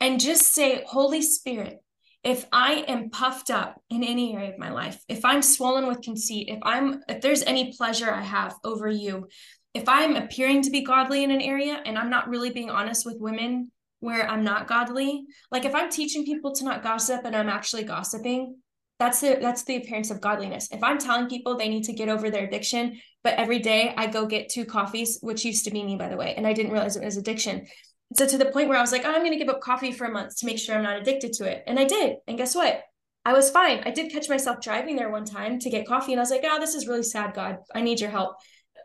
and 0.00 0.18
just 0.18 0.52
say, 0.52 0.82
Holy 0.84 1.22
Spirit, 1.22 1.78
if 2.24 2.46
I 2.52 2.84
am 2.86 3.10
puffed 3.10 3.50
up 3.50 3.80
in 3.90 4.04
any 4.04 4.34
area 4.34 4.52
of 4.52 4.58
my 4.58 4.70
life, 4.70 5.02
if 5.08 5.24
I'm 5.24 5.42
swollen 5.42 5.86
with 5.86 6.02
conceit, 6.02 6.48
if 6.48 6.60
I'm 6.62 7.00
if 7.08 7.20
there's 7.20 7.42
any 7.42 7.72
pleasure 7.72 8.12
I 8.12 8.22
have 8.22 8.54
over 8.64 8.88
you, 8.88 9.26
if 9.74 9.88
I'm 9.88 10.16
appearing 10.16 10.62
to 10.62 10.70
be 10.70 10.84
godly 10.84 11.24
in 11.24 11.30
an 11.30 11.40
area 11.40 11.80
and 11.84 11.98
I'm 11.98 12.10
not 12.10 12.28
really 12.28 12.50
being 12.50 12.70
honest 12.70 13.04
with 13.04 13.16
women 13.18 13.72
where 14.00 14.28
I'm 14.28 14.44
not 14.44 14.68
godly, 14.68 15.24
like 15.50 15.64
if 15.64 15.74
I'm 15.74 15.90
teaching 15.90 16.24
people 16.24 16.52
to 16.54 16.64
not 16.64 16.82
gossip 16.82 17.22
and 17.24 17.34
I'm 17.34 17.48
actually 17.48 17.84
gossiping, 17.84 18.56
that's 18.98 19.20
the 19.20 19.38
that's 19.40 19.64
the 19.64 19.76
appearance 19.76 20.12
of 20.12 20.20
godliness. 20.20 20.68
If 20.70 20.84
i'm 20.84 20.98
telling 20.98 21.28
people 21.28 21.56
they 21.56 21.68
need 21.68 21.84
to 21.84 21.92
get 21.92 22.08
over 22.08 22.30
their 22.30 22.44
addiction 22.44 23.00
but 23.24 23.34
every 23.34 23.58
day 23.58 23.94
i 23.96 24.06
go 24.06 24.26
get 24.26 24.48
two 24.48 24.64
coffees 24.64 25.18
which 25.22 25.44
used 25.44 25.64
to 25.64 25.70
be 25.72 25.82
me 25.82 25.96
by 25.96 26.08
the 26.08 26.16
way 26.16 26.34
and 26.36 26.46
i 26.46 26.52
didn't 26.52 26.72
realize 26.72 26.96
it 26.96 27.04
was 27.04 27.16
addiction 27.16 27.66
so 28.16 28.26
to 28.26 28.38
the 28.38 28.46
point 28.46 28.68
where 28.68 28.78
i 28.78 28.80
was 28.80 28.92
like 28.92 29.02
oh, 29.04 29.12
i'm 29.12 29.20
going 29.20 29.32
to 29.32 29.38
give 29.38 29.48
up 29.48 29.60
coffee 29.60 29.92
for 29.92 30.06
a 30.06 30.12
month 30.12 30.36
to 30.36 30.46
make 30.46 30.58
sure 30.58 30.74
i'm 30.74 30.82
not 30.82 31.00
addicted 31.00 31.32
to 31.32 31.44
it 31.44 31.62
and 31.66 31.78
i 31.78 31.84
did 31.84 32.16
and 32.26 32.38
guess 32.38 32.54
what 32.54 32.82
i 33.24 33.32
was 33.32 33.50
fine 33.50 33.82
i 33.84 33.90
did 33.90 34.12
catch 34.12 34.28
myself 34.28 34.60
driving 34.60 34.96
there 34.96 35.10
one 35.10 35.24
time 35.24 35.58
to 35.58 35.70
get 35.70 35.86
coffee 35.86 36.12
and 36.12 36.20
i 36.20 36.22
was 36.22 36.30
like 36.30 36.44
oh 36.44 36.58
this 36.60 36.74
is 36.74 36.88
really 36.88 37.02
sad 37.02 37.34
god 37.34 37.58
i 37.74 37.80
need 37.80 38.00
your 38.00 38.10
help 38.10 38.36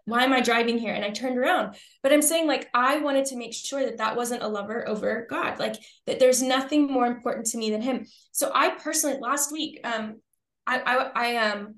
why 0.07 0.23
am 0.23 0.31
I 0.31 0.39
driving 0.39 0.77
here? 0.77 0.93
And 0.93 1.03
I 1.03 1.09
turned 1.09 1.37
around. 1.37 1.75
But 2.01 2.13
I'm 2.13 2.21
saying, 2.21 2.47
like, 2.47 2.69
I 2.73 2.99
wanted 2.99 3.25
to 3.25 3.35
make 3.35 3.53
sure 3.53 3.83
that 3.83 3.97
that 3.97 4.15
wasn't 4.15 4.41
a 4.41 4.47
lover 4.47 4.87
over 4.87 5.27
God, 5.29 5.59
like, 5.59 5.75
that 6.05 6.17
there's 6.17 6.41
nothing 6.41 6.89
more 6.89 7.05
important 7.05 7.47
to 7.47 7.57
me 7.57 7.71
than 7.71 7.81
Him. 7.81 8.05
So 8.31 8.49
I 8.55 8.69
personally, 8.69 9.19
last 9.19 9.51
week, 9.51 9.81
um, 9.83 10.21
I, 10.65 10.79
I, 10.79 10.95
I, 11.13 11.35
um, 11.49 11.75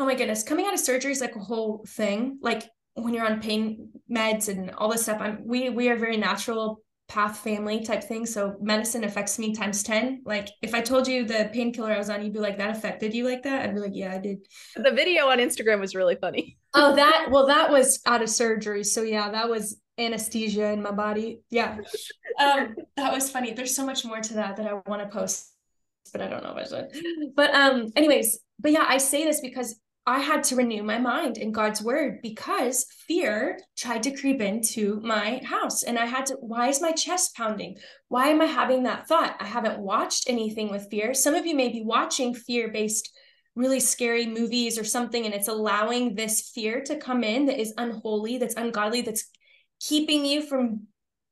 oh 0.00 0.04
my 0.04 0.16
goodness, 0.16 0.42
coming 0.42 0.66
out 0.66 0.74
of 0.74 0.80
surgery 0.80 1.12
is 1.12 1.20
like 1.20 1.36
a 1.36 1.40
whole 1.40 1.84
thing. 1.86 2.40
Like, 2.42 2.68
when 3.02 3.14
you're 3.14 3.26
on 3.26 3.40
pain 3.40 3.90
meds 4.10 4.48
and 4.48 4.70
all 4.72 4.90
this 4.90 5.02
stuff, 5.02 5.20
I'm, 5.20 5.46
we, 5.46 5.70
we 5.70 5.88
are 5.88 5.96
very 5.96 6.16
natural 6.16 6.82
path 7.10 7.38
family 7.38 7.84
type 7.84 8.04
thing. 8.04 8.24
So 8.24 8.56
medicine 8.60 9.02
affects 9.02 9.38
me 9.38 9.52
times 9.52 9.82
10. 9.82 10.22
Like 10.24 10.48
if 10.62 10.74
I 10.74 10.80
told 10.80 11.08
you 11.08 11.24
the 11.24 11.50
painkiller 11.52 11.92
I 11.92 11.98
was 11.98 12.08
on, 12.08 12.22
you'd 12.22 12.32
be 12.32 12.38
like, 12.38 12.56
that 12.58 12.70
affected 12.70 13.12
you 13.12 13.24
like 13.24 13.42
that? 13.42 13.62
I'd 13.62 13.74
be 13.74 13.80
like, 13.80 13.94
yeah, 13.94 14.14
I 14.14 14.18
did. 14.18 14.46
The 14.76 14.92
video 14.92 15.26
on 15.26 15.38
Instagram 15.38 15.80
was 15.80 15.94
really 15.94 16.14
funny. 16.14 16.56
oh, 16.74 16.94
that, 16.94 17.28
well, 17.30 17.48
that 17.48 17.70
was 17.70 18.00
out 18.06 18.22
of 18.22 18.30
surgery. 18.30 18.84
So 18.84 19.02
yeah, 19.02 19.30
that 19.30 19.48
was 19.48 19.80
anesthesia 19.98 20.70
in 20.70 20.82
my 20.82 20.92
body. 20.92 21.40
Yeah. 21.50 21.78
Um, 22.38 22.76
that 22.96 23.12
was 23.12 23.28
funny. 23.28 23.52
There's 23.52 23.74
so 23.74 23.84
much 23.84 24.04
more 24.04 24.20
to 24.20 24.34
that 24.34 24.56
that 24.56 24.66
I 24.66 24.74
want 24.88 25.02
to 25.02 25.08
post, 25.08 25.52
but 26.12 26.22
I 26.22 26.28
don't 26.28 26.44
know 26.44 26.56
if 26.56 26.72
I 26.72 26.78
should. 26.78 27.34
But 27.34 27.54
um, 27.54 27.88
anyways, 27.96 28.38
but 28.60 28.70
yeah, 28.70 28.86
I 28.88 28.98
say 28.98 29.24
this 29.24 29.40
because 29.40 29.78
I 30.10 30.18
had 30.18 30.42
to 30.44 30.56
renew 30.56 30.82
my 30.82 30.98
mind 30.98 31.38
in 31.38 31.52
God's 31.52 31.80
word 31.80 32.18
because 32.20 32.84
fear 33.06 33.60
tried 33.76 34.02
to 34.02 34.10
creep 34.10 34.40
into 34.40 35.00
my 35.04 35.40
house. 35.44 35.84
And 35.84 35.96
I 35.96 36.06
had 36.06 36.26
to, 36.26 36.34
why 36.40 36.68
is 36.68 36.82
my 36.82 36.90
chest 36.90 37.36
pounding? 37.36 37.76
Why 38.08 38.26
am 38.26 38.40
I 38.40 38.46
having 38.46 38.82
that 38.82 39.06
thought? 39.06 39.36
I 39.38 39.46
haven't 39.46 39.78
watched 39.78 40.28
anything 40.28 40.68
with 40.68 40.90
fear. 40.90 41.14
Some 41.14 41.34
of 41.34 41.46
you 41.46 41.54
may 41.54 41.68
be 41.68 41.84
watching 41.84 42.34
fear 42.34 42.72
based, 42.72 43.08
really 43.54 43.78
scary 43.78 44.26
movies 44.26 44.80
or 44.80 44.84
something, 44.84 45.26
and 45.26 45.32
it's 45.32 45.46
allowing 45.46 46.16
this 46.16 46.50
fear 46.52 46.80
to 46.86 46.96
come 46.96 47.22
in 47.22 47.46
that 47.46 47.60
is 47.60 47.72
unholy, 47.78 48.36
that's 48.38 48.56
ungodly, 48.56 49.02
that's 49.02 49.30
keeping 49.78 50.26
you 50.26 50.42
from 50.42 50.88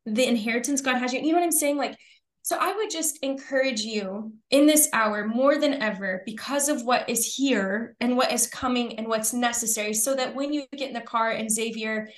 the 0.06 0.24
inheritance 0.24 0.82
God 0.82 0.98
has 0.98 1.12
you. 1.12 1.20
You 1.20 1.32
know 1.32 1.38
what 1.38 1.44
I'm 1.44 1.50
saying? 1.50 1.78
Like, 1.78 1.96
so 2.42 2.56
I 2.58 2.74
would 2.74 2.90
just 2.90 3.18
encourage 3.22 3.80
you 3.80 4.32
in 4.50 4.66
this 4.66 4.88
hour 4.92 5.26
more 5.26 5.58
than 5.58 5.82
ever 5.82 6.22
because 6.24 6.68
of 6.68 6.82
what 6.82 7.08
is 7.08 7.34
here 7.34 7.94
and 8.00 8.16
what 8.16 8.32
is 8.32 8.46
coming 8.46 8.98
and 8.98 9.06
what's 9.06 9.32
necessary 9.32 9.92
so 9.92 10.14
that 10.14 10.34
when 10.34 10.52
you 10.52 10.64
get 10.72 10.88
in 10.88 10.94
the 10.94 11.00
car 11.00 11.30
and 11.30 11.50
Xavier, 11.50 12.08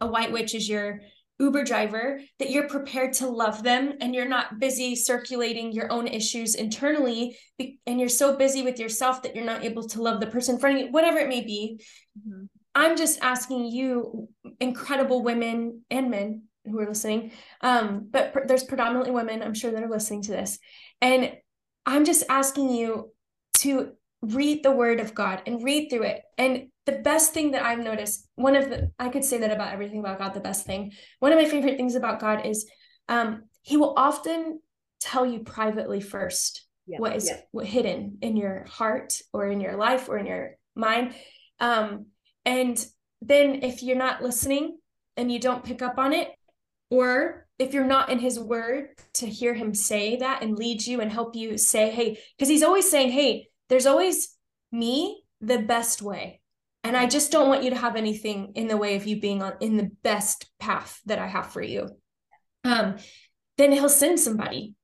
a 0.00 0.06
white 0.06 0.32
witch 0.32 0.54
is 0.54 0.68
your 0.68 1.00
Uber 1.40 1.64
driver, 1.64 2.20
that 2.38 2.50
you're 2.50 2.68
prepared 2.68 3.12
to 3.14 3.28
love 3.28 3.62
them 3.62 3.94
and 4.00 4.14
you're 4.14 4.28
not 4.28 4.60
busy 4.60 4.94
circulating 4.94 5.72
your 5.72 5.90
own 5.90 6.06
issues 6.06 6.54
internally 6.54 7.36
and 7.58 7.98
you're 7.98 8.08
so 8.08 8.36
busy 8.36 8.62
with 8.62 8.78
yourself 8.78 9.22
that 9.22 9.34
you're 9.34 9.44
not 9.44 9.64
able 9.64 9.86
to 9.88 10.00
love 10.00 10.20
the 10.20 10.26
person 10.28 10.54
in 10.54 10.60
front 10.60 10.76
of 10.76 10.86
you, 10.86 10.92
whatever 10.92 11.18
it 11.18 11.28
may 11.28 11.42
be. 11.42 11.80
Mm-hmm. 12.18 12.44
I'm 12.76 12.96
just 12.96 13.20
asking 13.20 13.66
you, 13.66 14.28
incredible 14.60 15.22
women 15.22 15.82
and 15.90 16.10
men, 16.10 16.44
who 16.64 16.78
are 16.78 16.88
listening 16.88 17.30
um 17.60 18.06
but 18.10 18.32
pr- 18.32 18.46
there's 18.46 18.64
predominantly 18.64 19.10
women 19.10 19.42
i'm 19.42 19.54
sure 19.54 19.70
that 19.70 19.82
are 19.82 19.90
listening 19.90 20.22
to 20.22 20.32
this 20.32 20.58
and 21.00 21.32
i'm 21.86 22.04
just 22.04 22.24
asking 22.28 22.70
you 22.70 23.10
to 23.54 23.92
read 24.32 24.62
the 24.62 24.70
word 24.70 25.00
of 25.00 25.14
God 25.14 25.42
and 25.46 25.62
read 25.62 25.88
through 25.90 26.04
it. 26.04 26.22
And 26.38 26.68
the 26.86 26.92
best 26.92 27.32
thing 27.32 27.52
that 27.52 27.64
I've 27.64 27.78
noticed, 27.78 28.26
one 28.36 28.56
of 28.56 28.70
the, 28.70 28.90
I 28.98 29.08
could 29.08 29.24
say 29.24 29.38
that 29.38 29.50
about 29.50 29.72
everything 29.72 30.00
about 30.00 30.18
God, 30.18 30.34
the 30.34 30.40
best 30.40 30.66
thing. 30.66 30.92
One 31.20 31.32
of 31.32 31.38
my 31.38 31.44
favorite 31.44 31.76
things 31.76 31.94
about 31.94 32.20
God 32.20 32.46
is 32.46 32.66
um, 33.08 33.44
he 33.62 33.76
will 33.76 33.94
often 33.96 34.60
tell 35.00 35.26
you 35.26 35.40
privately 35.40 36.00
first 36.00 36.66
yeah, 36.86 36.98
what 36.98 37.16
is 37.16 37.28
yeah. 37.28 37.40
what 37.50 37.66
hidden 37.66 38.18
in 38.20 38.36
your 38.36 38.64
heart 38.64 39.20
or 39.32 39.46
in 39.46 39.60
your 39.60 39.76
life 39.76 40.08
or 40.08 40.18
in 40.18 40.26
your 40.26 40.56
mind. 40.74 41.14
Um, 41.60 42.06
and 42.44 42.84
then 43.22 43.62
if 43.62 43.82
you're 43.82 43.96
not 43.96 44.22
listening 44.22 44.78
and 45.16 45.32
you 45.32 45.38
don't 45.38 45.64
pick 45.64 45.80
up 45.80 45.98
on 45.98 46.12
it, 46.12 46.28
or 46.94 47.44
if 47.58 47.74
you're 47.74 47.84
not 47.84 48.08
in 48.08 48.20
his 48.20 48.38
word 48.38 48.90
to 49.14 49.26
hear 49.26 49.52
him 49.52 49.74
say 49.74 50.16
that 50.16 50.42
and 50.42 50.56
lead 50.56 50.86
you 50.86 51.00
and 51.00 51.10
help 51.10 51.34
you 51.34 51.58
say, 51.58 51.90
hey, 51.90 52.20
because 52.36 52.48
he's 52.48 52.62
always 52.62 52.88
saying, 52.88 53.10
hey, 53.10 53.48
there's 53.68 53.86
always 53.86 54.36
me, 54.70 55.24
the 55.40 55.58
best 55.58 56.02
way. 56.02 56.40
And 56.84 56.96
I 56.96 57.06
just 57.06 57.32
don't 57.32 57.48
want 57.48 57.64
you 57.64 57.70
to 57.70 57.76
have 57.76 57.96
anything 57.96 58.52
in 58.54 58.68
the 58.68 58.76
way 58.76 58.94
of 58.94 59.08
you 59.08 59.20
being 59.20 59.42
on 59.42 59.54
in 59.60 59.76
the 59.76 59.90
best 60.04 60.46
path 60.60 61.00
that 61.06 61.18
I 61.18 61.26
have 61.26 61.52
for 61.52 61.62
you. 61.62 61.88
Um, 62.62 62.96
then 63.58 63.72
he'll 63.72 63.88
send 63.88 64.20
somebody, 64.20 64.74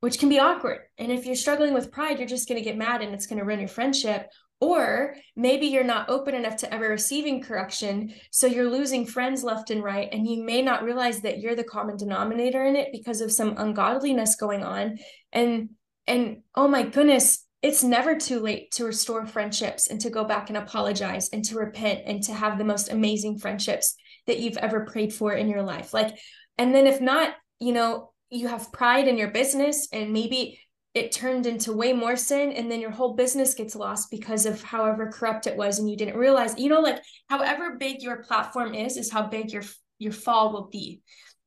which 0.00 0.20
can 0.20 0.28
be 0.28 0.38
awkward. 0.38 0.82
And 0.98 1.10
if 1.10 1.26
you're 1.26 1.34
struggling 1.34 1.74
with 1.74 1.90
pride, 1.90 2.18
you're 2.18 2.28
just 2.28 2.48
going 2.48 2.62
to 2.62 2.64
get 2.64 2.78
mad 2.78 3.02
and 3.02 3.12
it's 3.12 3.26
going 3.26 3.40
to 3.40 3.44
ruin 3.44 3.58
your 3.58 3.68
friendship. 3.68 4.30
Or 4.60 5.14
maybe 5.34 5.66
you're 5.66 5.84
not 5.84 6.08
open 6.08 6.34
enough 6.34 6.56
to 6.56 6.72
ever 6.72 6.88
receiving 6.88 7.42
correction. 7.42 8.14
So 8.30 8.46
you're 8.46 8.70
losing 8.70 9.04
friends 9.04 9.44
left 9.44 9.70
and 9.70 9.82
right. 9.84 10.08
And 10.10 10.26
you 10.26 10.42
may 10.42 10.62
not 10.62 10.82
realize 10.82 11.20
that 11.20 11.40
you're 11.40 11.54
the 11.54 11.64
common 11.64 11.98
denominator 11.98 12.64
in 12.64 12.74
it 12.74 12.88
because 12.90 13.20
of 13.20 13.30
some 13.30 13.54
ungodliness 13.58 14.36
going 14.36 14.62
on. 14.62 14.98
And 15.32 15.70
and 16.06 16.42
oh 16.54 16.68
my 16.68 16.84
goodness, 16.84 17.44
it's 17.62 17.82
never 17.82 18.16
too 18.16 18.40
late 18.40 18.70
to 18.72 18.84
restore 18.84 19.26
friendships 19.26 19.88
and 19.88 20.00
to 20.00 20.10
go 20.10 20.24
back 20.24 20.48
and 20.48 20.56
apologize 20.56 21.28
and 21.32 21.44
to 21.46 21.56
repent 21.56 22.02
and 22.06 22.22
to 22.22 22.32
have 22.32 22.58
the 22.58 22.64
most 22.64 22.90
amazing 22.90 23.38
friendships 23.38 23.96
that 24.26 24.38
you've 24.38 24.56
ever 24.58 24.84
prayed 24.84 25.12
for 25.12 25.32
in 25.32 25.48
your 25.48 25.62
life. 25.62 25.92
Like, 25.92 26.16
and 26.58 26.74
then 26.74 26.86
if 26.86 27.00
not, 27.00 27.34
you 27.58 27.72
know, 27.72 28.12
you 28.30 28.48
have 28.48 28.72
pride 28.72 29.08
in 29.08 29.18
your 29.18 29.30
business 29.30 29.88
and 29.92 30.12
maybe 30.12 30.60
it 30.96 31.12
turned 31.12 31.46
into 31.46 31.72
way 31.72 31.92
more 31.92 32.16
sin 32.16 32.52
and 32.52 32.70
then 32.70 32.80
your 32.80 32.90
whole 32.90 33.14
business 33.14 33.54
gets 33.54 33.76
lost 33.76 34.10
because 34.10 34.46
of 34.46 34.62
however 34.62 35.12
corrupt 35.12 35.46
it 35.46 35.56
was 35.56 35.78
and 35.78 35.90
you 35.90 35.96
didn't 35.96 36.16
realize 36.16 36.58
you 36.58 36.68
know 36.68 36.80
like 36.80 37.00
however 37.28 37.76
big 37.78 38.02
your 38.02 38.22
platform 38.22 38.74
is 38.74 38.96
is 38.96 39.12
how 39.12 39.22
big 39.26 39.52
your 39.52 39.62
your 39.98 40.12
fall 40.12 40.52
will 40.52 40.68
be 40.72 41.00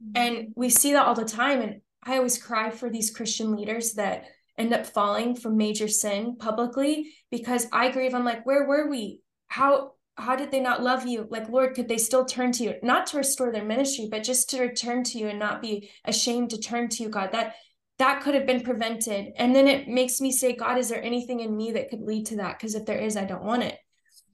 mm-hmm. 0.04 0.12
and 0.16 0.54
we 0.56 0.70
see 0.70 0.94
that 0.94 1.06
all 1.06 1.16
the 1.16 1.26
time 1.26 1.62
and 1.62 1.82
i 2.04 2.18
always 2.18 2.42
cry 2.42 2.70
for 2.70 2.90
these 2.90 3.12
christian 3.12 3.56
leaders 3.56 3.94
that 3.94 4.26
end 4.60 4.74
up 4.74 4.86
falling 4.86 5.36
from 5.36 5.58
major 5.58 5.88
sin 5.88 6.36
publicly 6.38 7.14
because 7.32 7.66
I 7.72 7.90
grieve. 7.90 8.14
I'm 8.14 8.26
like, 8.26 8.46
where 8.46 8.68
were 8.68 8.90
we? 8.90 9.22
How 9.48 9.94
how 10.18 10.36
did 10.36 10.52
they 10.52 10.60
not 10.60 10.84
love 10.84 11.08
you? 11.08 11.26
Like, 11.30 11.48
Lord, 11.48 11.76
could 11.76 11.88
they 11.88 11.98
still 11.98 12.26
turn 12.26 12.52
to 12.52 12.64
you? 12.64 12.74
Not 12.84 13.08
to 13.08 13.18
restore 13.18 13.54
their 13.54 13.64
ministry, 13.64 14.10
but 14.12 14.22
just 14.22 14.50
to 14.50 14.62
return 14.62 15.06
to 15.06 15.18
you 15.18 15.30
and 15.30 15.40
not 15.40 15.62
be 15.62 15.90
ashamed 16.04 16.50
to 16.50 16.60
turn 16.60 16.90
to 16.90 17.04
you, 17.04 17.10
God. 17.10 17.32
That 17.32 17.56
that 18.00 18.22
could 18.22 18.34
have 18.34 18.48
been 18.48 18.62
prevented. 18.62 19.34
And 19.36 19.56
then 19.56 19.68
it 19.68 19.88
makes 19.88 20.20
me 20.20 20.32
say, 20.32 20.56
God, 20.56 20.78
is 20.78 20.90
there 20.90 21.04
anything 21.04 21.42
in 21.42 21.56
me 21.56 21.74
that 21.74 21.90
could 21.90 22.02
lead 22.02 22.26
to 22.28 22.38
that? 22.38 22.58
Because 22.58 22.74
if 22.74 22.86
there 22.86 22.98
is, 22.98 23.16
I 23.18 23.26
don't 23.26 23.44
want 23.44 23.64
it. 23.64 23.78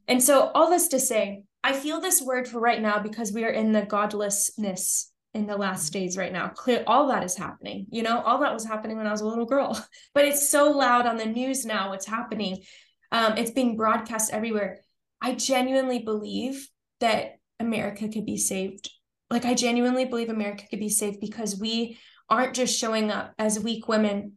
And 0.08 0.22
so 0.22 0.52
all 0.54 0.70
this 0.70 0.88
to 0.90 1.00
say, 1.00 1.44
I 1.64 1.74
feel 1.74 2.00
this 2.00 2.22
word 2.22 2.48
for 2.48 2.60
right 2.60 2.80
now 2.80 3.00
because 3.00 3.34
we 3.34 3.44
are 3.44 3.50
in 3.50 3.72
the 3.72 3.82
godlessness 3.82 5.12
in 5.34 5.48
the 5.48 5.58
last 5.58 5.92
days 5.92 6.16
right 6.16 6.32
now. 6.32 6.48
Clear 6.50 6.84
all 6.86 7.08
that 7.08 7.24
is 7.24 7.36
happening. 7.36 7.88
You 7.90 8.04
know, 8.04 8.22
all 8.22 8.40
that 8.40 8.54
was 8.54 8.66
happening 8.66 8.98
when 8.98 9.08
I 9.08 9.12
was 9.12 9.22
a 9.22 9.28
little 9.28 9.46
girl. 9.46 9.78
But 10.14 10.26
it's 10.26 10.48
so 10.48 10.70
loud 10.72 11.08
on 11.08 11.18
the 11.18 11.26
news 11.26 11.66
now 11.66 11.90
what's 11.90 12.06
happening. 12.06 12.64
Um, 13.12 13.36
it's 13.38 13.52
being 13.52 13.76
broadcast 13.76 14.32
everywhere. 14.32 14.80
I 15.22 15.34
genuinely 15.34 16.00
believe 16.00 16.70
that 17.00 17.40
America 17.60 18.08
could 18.10 18.26
be 18.26 18.38
saved. 18.38 18.92
Like 19.32 19.44
I 19.44 19.56
genuinely 19.56 20.06
believe 20.06 20.30
America 20.30 20.66
could 20.70 20.80
be 20.80 20.90
saved 20.90 21.20
because 21.20 21.60
we 21.60 21.98
aren't 22.30 22.56
just 22.56 22.78
showing 22.78 23.12
up 23.12 23.34
as 23.38 23.60
weak 23.60 23.88
women 23.88 24.34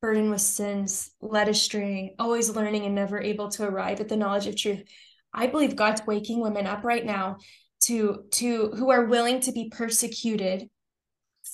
burdened 0.00 0.30
with 0.30 0.40
sins, 0.40 1.10
led 1.20 1.48
astray, 1.48 2.14
always 2.18 2.50
learning 2.50 2.84
and 2.84 2.94
never 2.94 3.20
able 3.20 3.48
to 3.48 3.64
arrive 3.64 4.00
at 4.00 4.08
the 4.08 4.16
knowledge 4.16 4.46
of 4.46 4.56
truth. 4.56 4.84
I 5.32 5.46
believe 5.46 5.76
God's 5.76 6.06
waking 6.06 6.40
women 6.40 6.66
up 6.66 6.84
right 6.84 7.04
now 7.04 7.38
to 7.82 8.24
to 8.32 8.70
who 8.76 8.90
are 8.90 9.04
willing 9.04 9.40
to 9.40 9.52
be 9.52 9.68
persecuted 9.68 10.68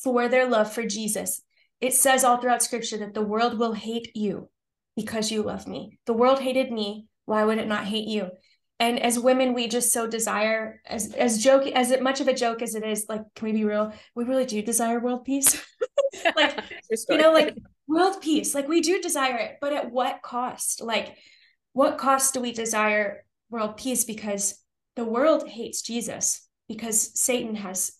for 0.03 0.29
their 0.29 0.49
love 0.49 0.73
for 0.73 0.87
Jesus. 0.87 1.43
It 1.81 1.95
says 1.95 2.25
all 2.25 2.37
throughout 2.39 2.63
scripture 2.63 2.99
that 2.99 3.15
the 3.15 3.23
world 3.23 3.59
will 3.59 3.73
hate 3.73 4.11
you 4.15 4.49
because 4.97 5.31
you 5.31 5.43
love 5.43 5.67
me. 5.67 5.99
The 6.07 6.13
world 6.13 6.41
hated 6.41 6.71
me, 6.71 7.07
why 7.25 7.45
would 7.45 7.59
it 7.59 7.67
not 7.67 7.85
hate 7.85 8.07
you? 8.07 8.31
And 8.83 8.99
as 8.99 9.17
women, 9.17 9.55
we 9.55 9.69
just 9.69 9.93
so 9.93 10.09
desire 10.09 10.81
as 10.85 11.15
as 11.15 11.41
joke 11.41 11.69
as 11.69 11.97
much 12.01 12.21
of 12.21 12.27
a 12.27 12.35
joke 12.35 12.63
as 12.63 12.75
it 12.75 12.83
is, 12.83 13.07
like, 13.09 13.23
can 13.37 13.47
we 13.47 13.53
be 13.53 13.65
real? 13.65 13.93
We 14.17 14.25
really 14.25 14.45
do 14.45 14.61
desire 14.61 14.99
world 14.99 15.25
peace. 15.25 15.65
like 16.37 16.59
you 17.09 17.17
know, 17.17 17.33
like 17.33 17.57
world 17.87 18.21
peace. 18.21 18.57
Like 18.57 18.67
we 18.67 18.81
do 18.81 19.01
desire 19.01 19.37
it, 19.37 19.59
but 19.61 19.73
at 19.73 19.93
what 19.93 20.21
cost? 20.23 20.81
Like, 20.83 21.17
what 21.75 21.97
cost 21.97 22.35
do 22.35 22.41
we 22.41 22.51
desire 22.51 23.25
world 23.51 23.77
peace? 23.77 24.03
Because 24.03 24.59
the 24.97 25.05
world 25.05 25.47
hates 25.47 25.83
Jesus 25.83 26.45
because 26.67 27.17
Satan 27.17 27.55
has 27.55 27.93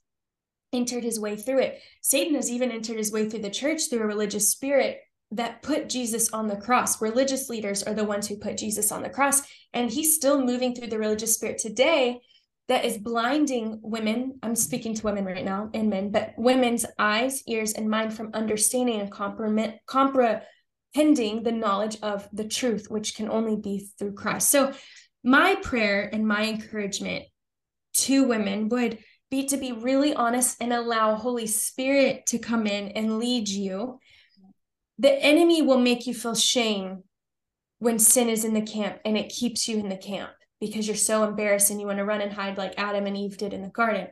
entered 0.73 1.05
his 1.05 1.21
way 1.21 1.37
through 1.37 1.61
it. 1.61 1.81
Satan 2.01 2.35
has 2.35 2.51
even 2.51 2.73
entered 2.73 2.97
his 2.97 3.13
way 3.13 3.31
through 3.31 3.43
the 3.43 3.51
church 3.51 3.89
through 3.89 4.03
a 4.03 4.07
religious 4.07 4.51
spirit 4.51 4.99
that 5.33 5.63
put 5.63 5.89
Jesus 5.89 6.33
on 6.33 6.47
the 6.47 6.57
cross. 6.57 7.01
Religious 7.01 7.49
leaders 7.49 7.83
are 7.83 7.95
the 7.95 8.05
ones 8.05 8.29
who 8.29 8.37
put 8.37 8.59
Jesus 8.59 8.93
on 8.93 9.03
the 9.03 9.11
cross. 9.11 9.43
And 9.73 9.91
he's 9.91 10.15
still 10.15 10.45
moving 10.45 10.75
through 10.75 10.89
the 10.89 10.99
religious 10.99 11.35
spirit 11.35 11.59
today 11.59 12.21
that 12.69 12.85
is 12.85 12.99
blinding 12.99 13.81
women. 13.83 14.39
I'm 14.43 14.55
speaking 14.55 14.95
to 14.95 15.05
women 15.05 15.25
right 15.25 15.45
now 15.45 15.71
and 15.75 15.91
men, 15.91 16.11
but 16.11 16.35
women's 16.37 16.87
eyes, 16.99 17.43
ears, 17.47 17.73
and 17.73 17.91
mind 17.91 18.15
from 18.15 18.31
understanding 18.35 19.01
and 19.01 19.11
comprehending 19.11 21.43
the 21.43 21.53
knowledge 21.53 21.97
of 22.03 22.29
the 22.33 22.47
truth, 22.47 22.87
which 22.89 23.17
can 23.17 23.31
only 23.31 23.57
be 23.57 23.89
through 23.99 24.13
Christ. 24.13 24.51
So 24.51 24.73
my 25.25 25.57
prayer 25.57 26.09
and 26.13 26.27
my 26.27 26.45
encouragement 26.45 27.25
to 27.95 28.25
women 28.25 28.69
would 28.69 28.99
be 29.31 29.47
to 29.47 29.57
be 29.57 29.73
really 29.73 30.15
honest 30.15 30.59
and 30.61 30.73
allow 30.73 31.15
Holy 31.15 31.47
Spirit 31.47 32.27
to 32.27 32.39
come 32.39 32.67
in 32.67 32.89
and 32.89 33.19
lead 33.19 33.49
you. 33.49 33.99
The 34.99 35.13
enemy 35.13 35.63
will 35.63 35.79
make 35.79 36.07
you 36.07 36.15
feel 36.15 36.35
shame 36.35 37.05
when 37.79 37.99
sin 37.99 38.29
is 38.29 38.45
in 38.45 38.55
the 38.55 38.63
camp 38.63 38.99
and 39.05 39.17
it 39.17 39.31
keeps 39.31 39.67
you 39.67 39.79
in 39.79 39.89
the 39.89 39.97
camp 39.97 40.31
because 40.61 40.87
you're 40.87 40.97
so 40.97 41.25
embarrassed 41.25 41.71
and 41.71 41.81
you 41.81 41.87
want 41.87 41.99
to 41.99 42.05
run 42.05 42.21
and 42.21 42.33
hide 42.33 42.59
like 42.59 42.75
Adam 42.79 43.07
and 43.07 43.17
Eve 43.17 43.37
did 43.37 43.53
in 43.53 43.63
the 43.63 43.69
garden. 43.69 44.09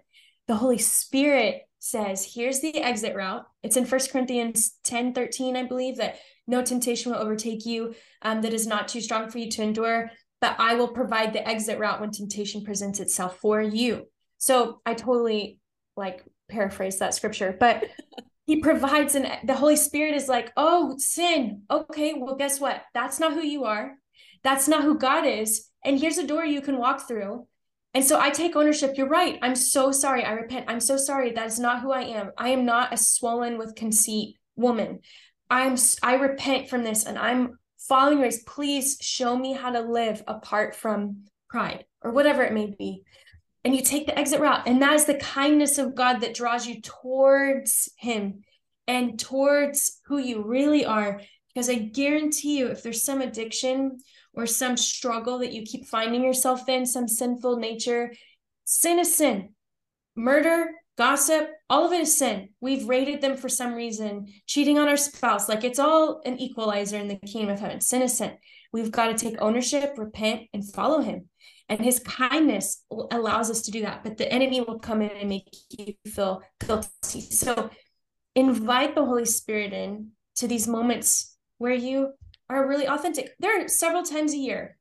The 0.48 0.56
Holy 0.56 0.78
Spirit 0.78 1.62
says, 1.78 2.32
here's 2.34 2.60
the 2.60 2.82
exit 2.82 3.14
route. 3.14 3.44
It's 3.62 3.76
in 3.76 3.86
First 3.86 4.10
Corinthians 4.10 4.76
10 4.84 5.14
13, 5.14 5.56
I 5.56 5.64
believe, 5.64 5.98
that 5.98 6.18
no 6.46 6.62
temptation 6.62 7.12
will 7.12 7.20
overtake 7.20 7.64
you 7.64 7.94
um, 8.22 8.42
that 8.42 8.52
is 8.52 8.66
not 8.66 8.88
too 8.88 9.00
strong 9.00 9.30
for 9.30 9.38
you 9.38 9.48
to 9.50 9.62
endure 9.62 10.10
but 10.40 10.56
I 10.58 10.74
will 10.74 10.88
provide 10.88 11.32
the 11.32 11.46
exit 11.46 11.78
route 11.78 12.00
when 12.00 12.10
temptation 12.10 12.64
presents 12.64 13.00
itself 13.00 13.38
for 13.38 13.60
you. 13.60 14.06
So 14.38 14.80
I 14.86 14.94
totally 14.94 15.58
like 15.96 16.24
paraphrase 16.48 16.98
that 16.98 17.14
scripture, 17.14 17.54
but 17.58 17.84
he 18.50 18.56
provides 18.56 19.14
an 19.14 19.28
the 19.44 19.54
Holy 19.54 19.76
Spirit 19.76 20.16
is 20.16 20.26
like, 20.26 20.50
oh, 20.56 20.96
sin. 20.98 21.62
Okay, 21.70 22.14
well, 22.16 22.34
guess 22.34 22.58
what? 22.58 22.82
That's 22.94 23.20
not 23.20 23.32
who 23.32 23.42
you 23.42 23.62
are. 23.62 23.94
That's 24.42 24.66
not 24.66 24.82
who 24.82 24.98
God 24.98 25.24
is. 25.24 25.68
And 25.84 26.00
here's 26.00 26.18
a 26.18 26.26
door 26.26 26.44
you 26.44 26.60
can 26.60 26.76
walk 26.76 27.06
through. 27.06 27.46
And 27.94 28.04
so 28.04 28.18
I 28.18 28.30
take 28.30 28.56
ownership. 28.56 28.94
You're 28.96 29.06
right. 29.06 29.38
I'm 29.40 29.54
so 29.54 29.92
sorry. 29.92 30.24
I 30.24 30.32
repent. 30.32 30.64
I'm 30.66 30.80
so 30.80 30.96
sorry. 30.96 31.30
That 31.30 31.46
is 31.46 31.60
not 31.60 31.80
who 31.80 31.92
I 31.92 32.02
am. 32.02 32.32
I 32.36 32.48
am 32.48 32.64
not 32.64 32.92
a 32.92 32.96
swollen 32.96 33.56
with 33.56 33.76
conceit 33.76 34.34
woman. 34.56 34.98
I'm 35.48 35.76
I 36.02 36.14
repent 36.14 36.68
from 36.68 36.82
this 36.82 37.06
and 37.06 37.16
I'm 37.16 37.56
following 37.78 38.18
grace, 38.18 38.42
please 38.42 38.98
show 39.00 39.36
me 39.36 39.52
how 39.52 39.70
to 39.70 39.80
live 39.80 40.24
apart 40.26 40.74
from 40.74 41.22
pride 41.48 41.84
or 42.02 42.10
whatever 42.10 42.42
it 42.42 42.52
may 42.52 42.74
be. 42.76 43.04
And 43.64 43.74
you 43.74 43.82
take 43.82 44.06
the 44.06 44.18
exit 44.18 44.40
route. 44.40 44.66
And 44.66 44.80
that 44.82 44.94
is 44.94 45.04
the 45.04 45.14
kindness 45.14 45.78
of 45.78 45.94
God 45.94 46.20
that 46.20 46.34
draws 46.34 46.66
you 46.66 46.80
towards 46.80 47.90
Him 47.98 48.42
and 48.86 49.18
towards 49.18 50.00
who 50.06 50.18
you 50.18 50.42
really 50.42 50.84
are. 50.84 51.20
Because 51.52 51.68
I 51.68 51.74
guarantee 51.74 52.58
you, 52.58 52.68
if 52.68 52.82
there's 52.82 53.02
some 53.02 53.20
addiction 53.20 53.98
or 54.34 54.46
some 54.46 54.76
struggle 54.76 55.38
that 55.38 55.52
you 55.52 55.62
keep 55.62 55.86
finding 55.86 56.22
yourself 56.22 56.68
in, 56.68 56.86
some 56.86 57.08
sinful 57.08 57.56
nature, 57.56 58.12
sin 58.64 58.98
is 58.98 59.14
sin. 59.14 59.50
Murder, 60.16 60.70
gossip, 60.96 61.48
all 61.68 61.86
of 61.86 61.92
it 61.92 62.02
is 62.02 62.16
sin. 62.16 62.50
We've 62.60 62.88
rated 62.88 63.20
them 63.20 63.36
for 63.36 63.48
some 63.48 63.74
reason, 63.74 64.28
cheating 64.46 64.78
on 64.78 64.88
our 64.88 64.96
spouse. 64.96 65.48
Like 65.48 65.64
it's 65.64 65.78
all 65.78 66.20
an 66.24 66.38
equalizer 66.38 66.98
in 66.98 67.08
the 67.08 67.16
kingdom 67.16 67.50
of 67.50 67.60
heaven. 67.60 67.80
Sin 67.80 68.02
is 68.02 68.16
sin. 68.16 68.32
We've 68.72 68.90
got 68.90 69.06
to 69.06 69.14
take 69.14 69.40
ownership, 69.40 69.94
repent, 69.96 70.42
and 70.52 70.68
follow 70.72 71.00
him. 71.00 71.28
And 71.70 71.80
his 71.80 72.00
kindness 72.00 72.84
allows 73.12 73.48
us 73.48 73.62
to 73.62 73.70
do 73.70 73.82
that. 73.82 74.02
But 74.02 74.18
the 74.18 74.30
enemy 74.30 74.60
will 74.60 74.80
come 74.80 75.02
in 75.02 75.12
and 75.12 75.28
make 75.28 75.46
you 75.70 75.94
feel 76.04 76.42
guilty. 76.66 77.20
So 77.20 77.70
invite 78.34 78.96
the 78.96 79.04
Holy 79.04 79.24
Spirit 79.24 79.72
in 79.72 80.10
to 80.36 80.48
these 80.48 80.66
moments 80.66 81.36
where 81.58 81.72
you 81.72 82.12
are 82.48 82.66
really 82.66 82.88
authentic. 82.88 83.30
There 83.38 83.64
are 83.64 83.68
several 83.68 84.02
times 84.02 84.34
a 84.34 84.36
year. 84.36 84.76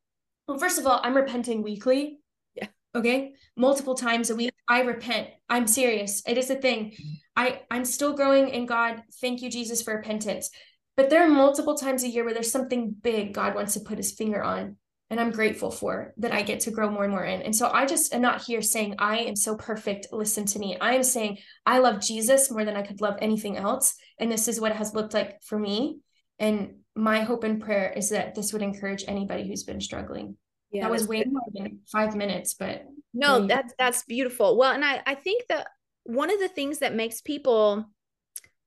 Well, 0.47 0.57
first 0.57 0.79
of 0.79 0.87
all, 0.87 0.99
I'm 1.03 1.15
repenting 1.15 1.61
weekly. 1.61 2.21
Yeah. 2.55 2.69
Okay. 2.95 3.33
Multiple 3.55 3.93
times 3.93 4.31
a 4.31 4.35
week. 4.35 4.51
I 4.67 4.81
repent. 4.81 5.27
I'm 5.47 5.67
serious. 5.67 6.23
It 6.25 6.39
is 6.39 6.49
a 6.49 6.55
thing. 6.55 6.95
I, 7.35 7.61
I'm 7.69 7.85
still 7.85 8.13
growing 8.13 8.49
in 8.49 8.65
God. 8.65 9.03
Thank 9.21 9.43
you, 9.43 9.51
Jesus, 9.51 9.83
for 9.83 9.95
repentance. 9.95 10.49
But 10.97 11.11
there 11.11 11.23
are 11.23 11.29
multiple 11.29 11.75
times 11.75 12.03
a 12.03 12.09
year 12.09 12.25
where 12.25 12.33
there's 12.33 12.51
something 12.51 12.95
big 12.99 13.35
God 13.35 13.53
wants 13.53 13.75
to 13.75 13.81
put 13.81 13.97
his 13.97 14.11
finger 14.11 14.41
on. 14.41 14.77
And 15.09 15.19
I'm 15.19 15.31
grateful 15.31 15.71
for 15.71 16.13
that 16.17 16.31
I 16.31 16.43
get 16.43 16.59
to 16.61 16.71
grow 16.71 16.91
more 16.91 17.03
and 17.03 17.11
more 17.11 17.23
in. 17.23 17.41
And 17.41 17.55
so 17.55 17.69
I 17.69 17.87
just 17.87 18.13
am 18.13 18.21
not 18.21 18.43
here 18.43 18.61
saying 18.61 18.95
I 18.99 19.19
am 19.19 19.35
so 19.35 19.55
perfect. 19.55 20.07
Listen 20.11 20.45
to 20.45 20.59
me. 20.59 20.77
I 20.79 20.93
am 20.93 21.03
saying 21.03 21.39
I 21.65 21.79
love 21.79 21.99
Jesus 21.99 22.51
more 22.51 22.63
than 22.63 22.75
I 22.75 22.83
could 22.83 23.01
love 23.01 23.17
anything 23.19 23.57
else. 23.57 23.95
And 24.19 24.31
this 24.31 24.47
is 24.47 24.61
what 24.61 24.71
it 24.71 24.77
has 24.77 24.93
looked 24.93 25.15
like 25.15 25.41
for 25.41 25.57
me. 25.57 25.99
And 26.37 26.75
my 26.95 27.21
hope 27.21 27.43
and 27.43 27.59
prayer 27.59 27.91
is 27.91 28.09
that 28.09 28.35
this 28.35 28.53
would 28.53 28.61
encourage 28.61 29.03
anybody 29.07 29.47
who's 29.47 29.63
been 29.63 29.81
struggling. 29.81 30.37
Yeah, 30.71 30.83
that 30.83 30.91
was 30.91 31.07
way 31.07 31.23
more 31.27 31.41
than 31.53 31.79
five 31.91 32.15
minutes, 32.15 32.53
but 32.53 32.85
no, 33.11 33.47
that's 33.47 33.73
that's 33.79 34.03
beautiful. 34.03 34.55
Well, 34.55 34.71
and 34.71 34.85
I 34.85 35.01
I 35.07 35.15
think 35.15 35.47
that 35.49 35.67
one 36.03 36.31
of 36.31 36.39
the 36.39 36.47
things 36.47 36.79
that 36.79 36.93
makes 36.93 37.21
people 37.21 37.85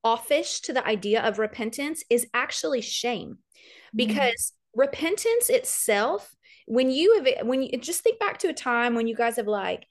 offish 0.03 0.61
to 0.63 0.73
the 0.73 0.85
idea 0.85 1.23
of 1.23 1.39
repentance 1.39 2.03
is 2.11 2.27
actually 2.35 2.81
shame, 2.81 3.29
mm-hmm. 3.29 3.97
because. 3.97 4.53
Repentance 4.75 5.49
itself, 5.49 6.35
when 6.67 6.91
you 6.91 7.23
have 7.23 7.47
when 7.47 7.63
you 7.63 7.77
just 7.79 8.03
think 8.03 8.19
back 8.19 8.39
to 8.39 8.49
a 8.49 8.55
time 8.55 8.95
when 8.95 9.07
you 9.07 9.17
guys 9.17 9.37
have 9.37 9.49
like 9.49 9.85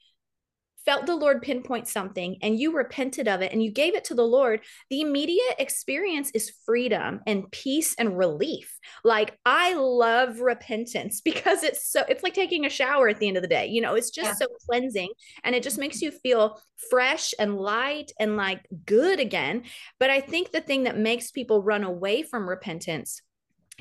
felt 0.86 1.06
the 1.06 1.16
Lord 1.16 1.42
pinpoint 1.42 1.88
something 1.88 2.38
and 2.42 2.60
you 2.60 2.76
repented 2.76 3.28
of 3.28 3.42
it 3.42 3.52
and 3.52 3.64
you 3.64 3.72
gave 3.72 3.94
it 3.94 4.04
to 4.06 4.16
the 4.16 4.26
Lord, 4.26 4.62
the 4.90 5.02
immediate 5.02 5.56
experience 5.60 6.32
is 6.32 6.54
freedom 6.66 7.22
and 7.28 7.50
peace 7.52 7.96
and 7.98 8.18
relief. 8.18 8.80
Like 9.04 9.38
I 9.46 9.76
love 9.76 10.40
repentance 10.40 11.22
because 11.26 11.64
it's 11.64 11.88
so 11.88 12.04
it's 12.08 12.24
like 12.24 12.34
taking 12.34 12.66
a 12.66 12.70
shower 12.70 13.10
at 13.10 13.20
the 13.20 13.28
end 13.28 13.38
of 13.38 13.44
the 13.44 13.50
day. 13.50 13.68
You 13.68 13.82
know, 13.82 13.96
it's 13.96 14.10
just 14.10 14.28
yeah. 14.28 14.34
so 14.34 14.48
cleansing 14.68 15.10
and 15.44 15.56
it 15.56 15.64
just 15.64 15.78
makes 15.78 16.02
you 16.02 16.12
feel 16.12 16.60
fresh 16.90 17.34
and 17.38 17.58
light 17.58 18.12
and 18.20 18.38
like 18.38 18.66
good 18.86 19.20
again. 19.20 19.64
But 20.00 20.10
I 20.10 20.22
think 20.22 20.52
the 20.52 20.62
thing 20.62 20.84
that 20.84 20.98
makes 20.98 21.32
people 21.32 21.62
run 21.62 21.84
away 21.84 22.24
from 22.24 22.50
repentance 22.50 23.22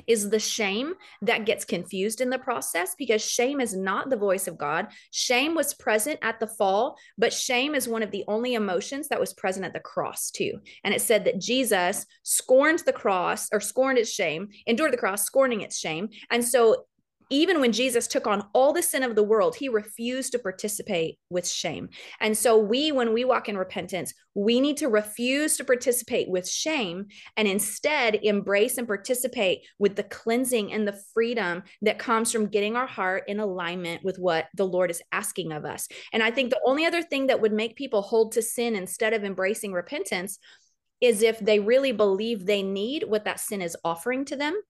is 0.07 0.29
the 0.29 0.39
shame 0.39 0.93
that 1.21 1.45
gets 1.45 1.65
confused 1.65 2.21
in 2.21 2.29
the 2.29 2.39
process 2.39 2.95
because 2.97 3.23
shame 3.23 3.59
is 3.61 3.75
not 3.75 4.09
the 4.09 4.17
voice 4.17 4.47
of 4.47 4.57
God. 4.57 4.87
Shame 5.11 5.55
was 5.55 5.73
present 5.73 6.19
at 6.21 6.39
the 6.39 6.47
fall, 6.47 6.97
but 7.17 7.33
shame 7.33 7.75
is 7.75 7.87
one 7.87 8.03
of 8.03 8.11
the 8.11 8.23
only 8.27 8.53
emotions 8.53 9.07
that 9.09 9.19
was 9.19 9.33
present 9.33 9.65
at 9.65 9.73
the 9.73 9.79
cross 9.79 10.31
too. 10.31 10.53
And 10.83 10.93
it 10.93 11.01
said 11.01 11.25
that 11.25 11.39
Jesus 11.39 12.05
scorned 12.23 12.79
the 12.79 12.93
cross 12.93 13.49
or 13.51 13.59
scorned 13.59 13.97
its 13.97 14.11
shame, 14.11 14.49
endured 14.67 14.93
the 14.93 14.97
cross, 14.97 15.23
scorning 15.23 15.61
its 15.61 15.77
shame. 15.77 16.09
And 16.29 16.43
so 16.43 16.85
even 17.31 17.61
when 17.61 17.71
Jesus 17.71 18.07
took 18.07 18.27
on 18.27 18.45
all 18.53 18.73
the 18.73 18.83
sin 18.83 19.01
of 19.01 19.15
the 19.15 19.23
world, 19.23 19.55
he 19.55 19.69
refused 19.69 20.33
to 20.33 20.39
participate 20.39 21.17
with 21.29 21.47
shame. 21.47 21.89
And 22.19 22.37
so, 22.37 22.57
we, 22.57 22.91
when 22.91 23.13
we 23.13 23.25
walk 23.25 23.49
in 23.49 23.57
repentance, 23.57 24.13
we 24.35 24.59
need 24.59 24.77
to 24.77 24.89
refuse 24.89 25.57
to 25.57 25.63
participate 25.63 26.29
with 26.29 26.47
shame 26.47 27.07
and 27.37 27.47
instead 27.47 28.15
embrace 28.15 28.77
and 28.77 28.87
participate 28.87 29.61
with 29.79 29.95
the 29.95 30.03
cleansing 30.03 30.71
and 30.71 30.87
the 30.87 30.99
freedom 31.13 31.63
that 31.81 31.99
comes 31.99 32.31
from 32.31 32.47
getting 32.47 32.75
our 32.75 32.87
heart 32.87 33.23
in 33.27 33.39
alignment 33.39 34.03
with 34.03 34.19
what 34.19 34.47
the 34.55 34.67
Lord 34.67 34.91
is 34.91 35.01
asking 35.11 35.51
of 35.51 35.65
us. 35.65 35.87
And 36.13 36.21
I 36.21 36.31
think 36.31 36.49
the 36.49 36.61
only 36.65 36.85
other 36.85 37.01
thing 37.01 37.27
that 37.27 37.41
would 37.41 37.53
make 37.53 37.75
people 37.75 38.01
hold 38.01 38.33
to 38.33 38.41
sin 38.41 38.75
instead 38.75 39.13
of 39.13 39.23
embracing 39.23 39.71
repentance 39.71 40.37
is 40.99 41.23
if 41.23 41.39
they 41.39 41.59
really 41.59 41.91
believe 41.91 42.45
they 42.45 42.61
need 42.61 43.03
what 43.03 43.25
that 43.25 43.39
sin 43.39 43.61
is 43.61 43.75
offering 43.83 44.25
to 44.25 44.35
them 44.35 44.61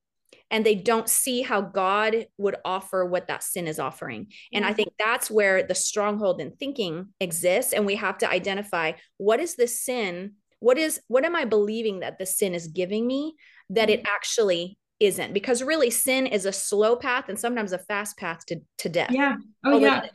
and 0.52 0.66
they 0.66 0.76
don't 0.76 1.10
see 1.10 1.42
how 1.42 1.62
God 1.62 2.28
would 2.38 2.58
offer 2.66 3.06
what 3.06 3.28
that 3.28 3.44
sin 3.44 3.68
is 3.68 3.80
offering. 3.80 4.28
And 4.54 4.66
I 4.66 4.74
think 4.74 4.90
that's 5.00 5.32
where 5.32 5.64
the 5.64 5.76
stronghold 5.76 6.42
in 6.42 6.52
thinking 6.52 7.08
exists. 7.20 7.74
And 7.74 7.86
we 7.86 7.96
have 7.96 8.18
to 8.20 8.30
identify 8.30 8.94
what 9.18 9.40
is 9.40 9.56
the 9.56 9.68
sin? 9.68 10.34
What 10.60 10.78
is 10.78 11.00
what 11.08 11.26
am 11.26 11.36
I 11.36 11.46
believing 11.46 12.02
that 12.02 12.20
the 12.20 12.26
sin 12.26 12.54
is 12.54 12.68
giving 12.68 13.08
me 13.08 13.36
that 13.70 13.90
it 13.90 14.02
mm-hmm. 14.02 14.14
actually 14.14 14.78
isn't? 15.00 15.34
Because 15.34 15.64
really 15.64 15.90
sin 15.90 16.28
is 16.28 16.46
a 16.46 16.52
slow 16.52 16.96
path 16.96 17.30
and 17.30 17.40
sometimes 17.40 17.72
a 17.72 17.80
fast 17.80 18.18
path 18.18 18.46
to, 18.48 18.62
to 18.80 18.90
death. 18.90 19.12
Yeah. 19.12 19.38
Oh, 19.66 19.80
yeah. 19.80 20.06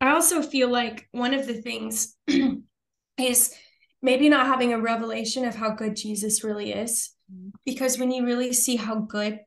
I 0.00 0.10
also 0.12 0.42
feel 0.42 0.70
like 0.70 1.08
one 1.12 1.34
of 1.34 1.46
the 1.46 1.54
things 1.54 2.16
is 3.18 3.54
maybe 4.02 4.28
not 4.28 4.46
having 4.46 4.72
a 4.72 4.80
revelation 4.80 5.44
of 5.44 5.54
how 5.54 5.70
good 5.70 5.96
Jesus 5.96 6.42
really 6.42 6.72
is 6.72 7.12
because 7.64 7.98
when 7.98 8.10
you 8.10 8.24
really 8.24 8.52
see 8.52 8.76
how 8.76 8.96
good 8.96 9.38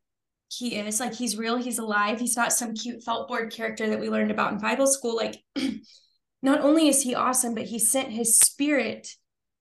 he 0.50 0.76
is, 0.76 1.00
like 1.00 1.14
he's 1.14 1.38
real, 1.38 1.58
he's 1.58 1.80
alive, 1.80 2.20
he's 2.20 2.38
not 2.38 2.54
some 2.54 2.74
cute 2.74 3.04
felt 3.04 3.28
board 3.28 3.52
character 3.52 3.90
that 3.90 4.00
we 4.00 4.10
learned 4.10 4.32
about 4.32 4.54
in 4.54 4.60
Bible 4.60 4.88
school. 4.88 5.16
Like, 5.16 5.44
not 6.42 6.62
only 6.62 6.88
is 6.88 7.02
he 7.02 7.16
awesome, 7.16 7.56
but 7.56 7.66
he 7.66 7.80
sent 7.80 8.12
his 8.12 8.40
spirit 8.40 9.10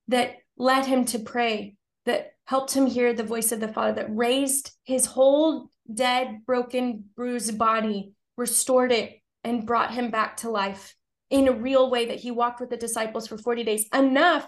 that 0.09 0.37
led 0.57 0.87
him 0.87 1.05
to 1.07 1.19
pray, 1.19 1.77
that 2.07 2.33
helped 2.45 2.75
him 2.75 2.87
hear 2.87 3.13
the 3.13 3.25
voice 3.25 3.51
of 3.53 3.61
the 3.61 3.69
Father, 3.69 3.95
that 3.95 4.15
raised 4.15 4.73
his 4.85 5.07
whole 5.07 5.71
dead, 5.93 6.41
broken, 6.47 7.05
bruised 7.17 7.59
body, 7.59 8.13
restored 8.37 8.93
it, 8.93 9.21
and 9.43 9.67
brought 9.67 9.93
him 9.93 10.11
back 10.11 10.37
to 10.39 10.51
life 10.51 10.95
in 11.31 11.49
a 11.49 11.53
real 11.53 11.91
way 11.91 12.07
that 12.07 12.21
he 12.21 12.31
walked 12.31 12.61
with 12.61 12.71
the 12.71 12.77
disciples 12.77 13.27
for 13.27 13.39
40 13.39 13.65
days, 13.65 13.87
enough 13.93 14.47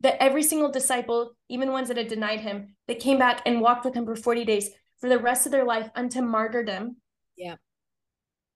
that 0.00 0.22
every 0.22 0.42
single 0.42 0.70
disciple, 0.70 1.32
even 1.48 1.72
ones 1.72 1.88
that 1.88 1.96
had 1.96 2.08
denied 2.08 2.40
him, 2.40 2.76
that 2.88 3.00
came 3.00 3.18
back 3.18 3.42
and 3.46 3.60
walked 3.60 3.84
with 3.84 3.94
him 3.94 4.04
for 4.04 4.16
40 4.16 4.44
days 4.44 4.70
for 5.00 5.08
the 5.08 5.18
rest 5.18 5.46
of 5.46 5.52
their 5.52 5.64
life 5.64 5.88
unto 5.94 6.22
martyrdom. 6.22 6.96
Yeah. 7.36 7.56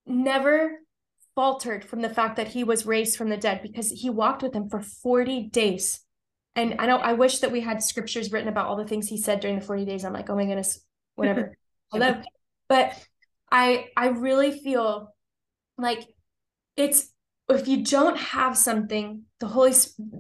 Never 0.06 0.80
faltered 1.34 1.84
from 1.84 2.02
the 2.02 2.08
fact 2.08 2.36
that 2.36 2.48
he 2.48 2.64
was 2.64 2.86
raised 2.86 3.16
from 3.16 3.30
the 3.30 3.36
dead 3.36 3.62
because 3.62 3.90
he 3.90 4.10
walked 4.10 4.42
with 4.42 4.54
him 4.54 4.68
for 4.68 4.80
40 4.80 5.48
days. 5.48 6.00
And 6.56 6.76
I 6.78 6.86
know 6.86 6.96
I 6.96 7.12
wish 7.12 7.38
that 7.38 7.52
we 7.52 7.60
had 7.60 7.82
scriptures 7.82 8.32
written 8.32 8.48
about 8.48 8.66
all 8.66 8.76
the 8.76 8.86
things 8.86 9.08
he 9.08 9.16
said 9.16 9.40
during 9.40 9.58
the 9.58 9.64
40 9.64 9.84
days. 9.84 10.04
I'm 10.04 10.12
like, 10.12 10.28
oh 10.28 10.36
my 10.36 10.44
goodness, 10.44 10.80
whatever. 11.14 11.56
Hello. 11.92 12.20
But 12.68 12.94
I 13.50 13.86
I 13.96 14.08
really 14.08 14.52
feel 14.52 15.14
like 15.78 16.06
it's 16.76 17.12
if 17.54 17.68
you 17.68 17.84
don't 17.84 18.18
have 18.18 18.56
something, 18.56 19.22
the 19.38 19.46
Holy 19.46 19.72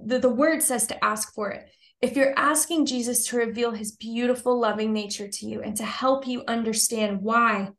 the, 0.06 0.18
the 0.18 0.28
word 0.28 0.62
says 0.62 0.86
to 0.88 1.04
ask 1.04 1.34
for 1.34 1.50
it. 1.50 1.68
If 2.00 2.16
you're 2.16 2.38
asking 2.38 2.86
Jesus 2.86 3.26
to 3.26 3.36
reveal 3.36 3.72
his 3.72 3.92
beautiful, 3.92 4.58
loving 4.58 4.92
nature 4.92 5.28
to 5.28 5.46
you 5.46 5.60
and 5.60 5.76
to 5.76 5.84
help 5.84 6.26
you 6.26 6.42
understand 6.48 7.20
why 7.20 7.70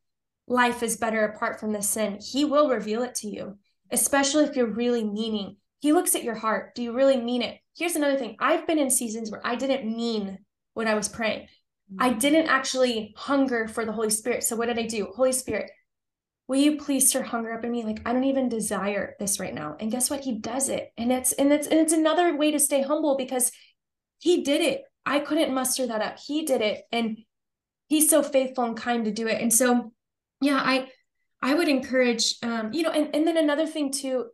life 0.47 0.83
is 0.83 0.97
better 0.97 1.25
apart 1.25 1.59
from 1.59 1.73
the 1.73 1.81
sin, 1.81 2.19
he 2.21 2.45
will 2.45 2.69
reveal 2.69 3.01
it 3.01 3.15
to 3.15 3.27
you, 3.27 3.57
especially 3.91 4.43
if 4.43 4.55
you're 4.55 4.67
really 4.67 5.03
meaning. 5.03 5.57
He 5.79 5.93
looks 5.93 6.13
at 6.13 6.23
your 6.23 6.35
heart. 6.35 6.75
Do 6.75 6.83
you 6.83 6.93
really 6.93 7.17
mean 7.17 7.41
it? 7.41 7.57
Here's 7.75 7.95
another 7.95 8.17
thing 8.17 8.35
I've 8.39 8.67
been 8.67 8.77
in 8.77 8.91
seasons 8.91 9.31
where 9.31 9.45
I 9.45 9.55
didn't 9.55 9.85
mean 9.85 10.37
what 10.73 10.87
I 10.87 10.93
was 10.93 11.09
praying. 11.09 11.47
I 11.99 12.11
mm. 12.11 12.19
didn't 12.19 12.47
actually 12.47 13.13
hunger 13.17 13.67
for 13.67 13.85
the 13.85 13.91
Holy 13.91 14.09
Spirit. 14.09 14.43
So, 14.43 14.55
what 14.55 14.67
did 14.67 14.79
I 14.79 14.85
do? 14.85 15.07
Holy 15.15 15.31
Spirit, 15.31 15.71
will 16.47 16.59
you 16.59 16.77
please 16.77 17.09
stir 17.09 17.23
hunger 17.23 17.53
up 17.53 17.63
in 17.63 17.71
me? 17.71 17.83
Like 17.83 18.01
i 18.05 18.13
don't 18.13 18.25
even 18.25 18.49
desire 18.49 19.15
this 19.19 19.39
right 19.39 19.53
now. 19.53 19.75
And 19.79 19.91
guess 19.91 20.09
what? 20.09 20.21
He 20.21 20.39
does 20.39 20.69
it. 20.69 20.91
And 20.97 21.11
it's 21.11 21.31
and 21.33 21.51
it's 21.51 21.67
and 21.67 21.79
it's 21.79 21.93
another 21.93 22.35
way 22.35 22.51
to 22.51 22.59
stay 22.59 22.81
humble 22.81 23.17
because 23.17 23.51
he 24.19 24.43
did 24.43 24.61
it. 24.61 24.83
I 25.05 25.19
couldn't 25.19 25.53
muster 25.53 25.87
that 25.87 26.01
up. 26.01 26.19
He 26.19 26.45
did 26.45 26.61
it. 26.61 26.83
And 26.91 27.17
he's 27.87 28.09
so 28.09 28.21
faithful 28.21 28.65
and 28.65 28.77
kind 28.77 29.05
to 29.05 29.11
do 29.11 29.27
it. 29.27 29.41
And 29.41 29.53
so 29.53 29.91
yeah 30.41 30.59
i 30.61 30.87
i 31.41 31.53
would 31.53 31.69
encourage 31.69 32.35
um 32.43 32.73
you 32.73 32.83
know 32.83 32.91
and, 32.91 33.15
and 33.15 33.25
then 33.25 33.37
another 33.37 33.67
thing 33.67 33.91
too 33.91 34.25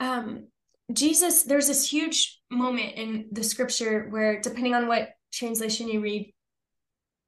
um 0.00 0.48
jesus 0.92 1.44
there's 1.44 1.68
this 1.68 1.90
huge 1.90 2.40
moment 2.50 2.94
in 2.96 3.26
the 3.32 3.42
scripture 3.42 4.08
where 4.10 4.40
depending 4.40 4.74
on 4.74 4.86
what 4.88 5.10
translation 5.32 5.88
you 5.88 6.00
read 6.00 6.32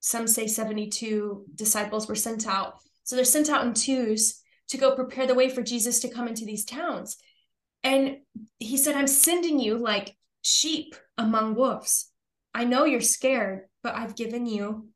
some 0.00 0.26
say 0.26 0.46
72 0.46 1.44
disciples 1.54 2.08
were 2.08 2.14
sent 2.14 2.46
out 2.46 2.74
so 3.08 3.16
they're 3.16 3.24
sent 3.24 3.48
out 3.48 3.64
in 3.64 3.72
twos 3.72 4.42
to 4.68 4.76
go 4.76 4.94
prepare 4.94 5.26
the 5.26 5.34
way 5.34 5.48
for 5.48 5.62
Jesus 5.62 6.00
to 6.00 6.10
come 6.10 6.28
into 6.28 6.44
these 6.44 6.66
towns. 6.66 7.16
And 7.82 8.18
he 8.58 8.76
said, 8.76 8.96
I'm 8.96 9.06
sending 9.06 9.58
you 9.58 9.78
like 9.78 10.14
sheep 10.42 10.94
among 11.16 11.54
wolves. 11.54 12.12
I 12.52 12.64
know 12.64 12.84
you're 12.84 13.00
scared, 13.00 13.62
but 13.82 13.94
I've 13.94 14.14
given 14.14 14.44
you 14.44 14.90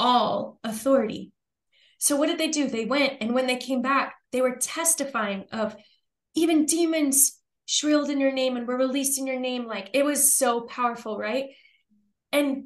all 0.00 0.58
authority. 0.64 1.30
So 1.98 2.16
what 2.16 2.26
did 2.26 2.38
they 2.38 2.48
do? 2.48 2.66
They 2.66 2.86
went, 2.86 3.18
and 3.20 3.34
when 3.34 3.46
they 3.46 3.54
came 3.54 3.82
back, 3.82 4.16
they 4.32 4.40
were 4.40 4.56
testifying 4.56 5.44
of 5.52 5.76
even 6.34 6.66
demons 6.66 7.38
shrilled 7.66 8.10
in 8.10 8.18
your 8.18 8.32
name 8.32 8.56
and 8.56 8.66
were 8.66 8.76
released 8.76 9.16
in 9.16 9.28
your 9.28 9.38
name. 9.38 9.68
Like 9.68 9.90
it 9.92 10.04
was 10.04 10.34
so 10.34 10.62
powerful, 10.62 11.16
right? 11.16 11.50
And 12.32 12.64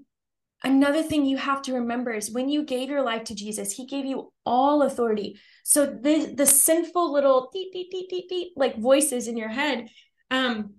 Another 0.64 1.02
thing 1.02 1.24
you 1.24 1.36
have 1.36 1.62
to 1.62 1.74
remember 1.74 2.12
is 2.12 2.30
when 2.30 2.48
you 2.48 2.64
gave 2.64 2.88
your 2.88 3.02
life 3.02 3.24
to 3.24 3.34
Jesus, 3.34 3.72
he 3.72 3.86
gave 3.86 4.04
you 4.04 4.32
all 4.44 4.82
authority. 4.82 5.38
So 5.64 5.86
the 5.86 6.32
the 6.34 6.46
sinful 6.46 7.12
little 7.12 7.50
deep, 7.52 7.72
deep, 7.72 7.90
deep, 7.90 8.08
deep, 8.08 8.28
deep, 8.28 8.52
like 8.56 8.78
voices 8.78 9.28
in 9.28 9.36
your 9.36 9.48
head, 9.48 9.88
um, 10.30 10.74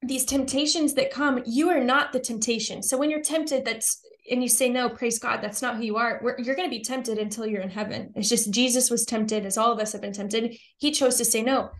these 0.00 0.24
temptations 0.24 0.94
that 0.94 1.12
come, 1.12 1.42
you 1.46 1.70
are 1.70 1.84
not 1.84 2.12
the 2.12 2.20
temptation. 2.20 2.82
So 2.82 2.96
when 2.96 3.10
you're 3.10 3.22
tempted, 3.22 3.64
that's 3.64 4.00
and 4.30 4.42
you 4.42 4.48
say 4.48 4.68
no, 4.68 4.88
praise 4.88 5.18
God, 5.18 5.40
that's 5.42 5.62
not 5.62 5.76
who 5.76 5.82
you 5.82 5.96
are. 5.96 6.20
We're, 6.22 6.38
you're 6.38 6.54
going 6.54 6.68
to 6.68 6.76
be 6.76 6.82
tempted 6.82 7.18
until 7.18 7.46
you're 7.46 7.60
in 7.60 7.70
heaven. 7.70 8.12
It's 8.14 8.28
just 8.28 8.52
Jesus 8.52 8.90
was 8.90 9.04
tempted, 9.04 9.44
as 9.44 9.58
all 9.58 9.72
of 9.72 9.78
us 9.78 9.92
have 9.92 10.00
been 10.00 10.12
tempted. 10.12 10.56
He 10.78 10.92
chose 10.92 11.16
to 11.16 11.24
say 11.24 11.42
no. 11.42 11.70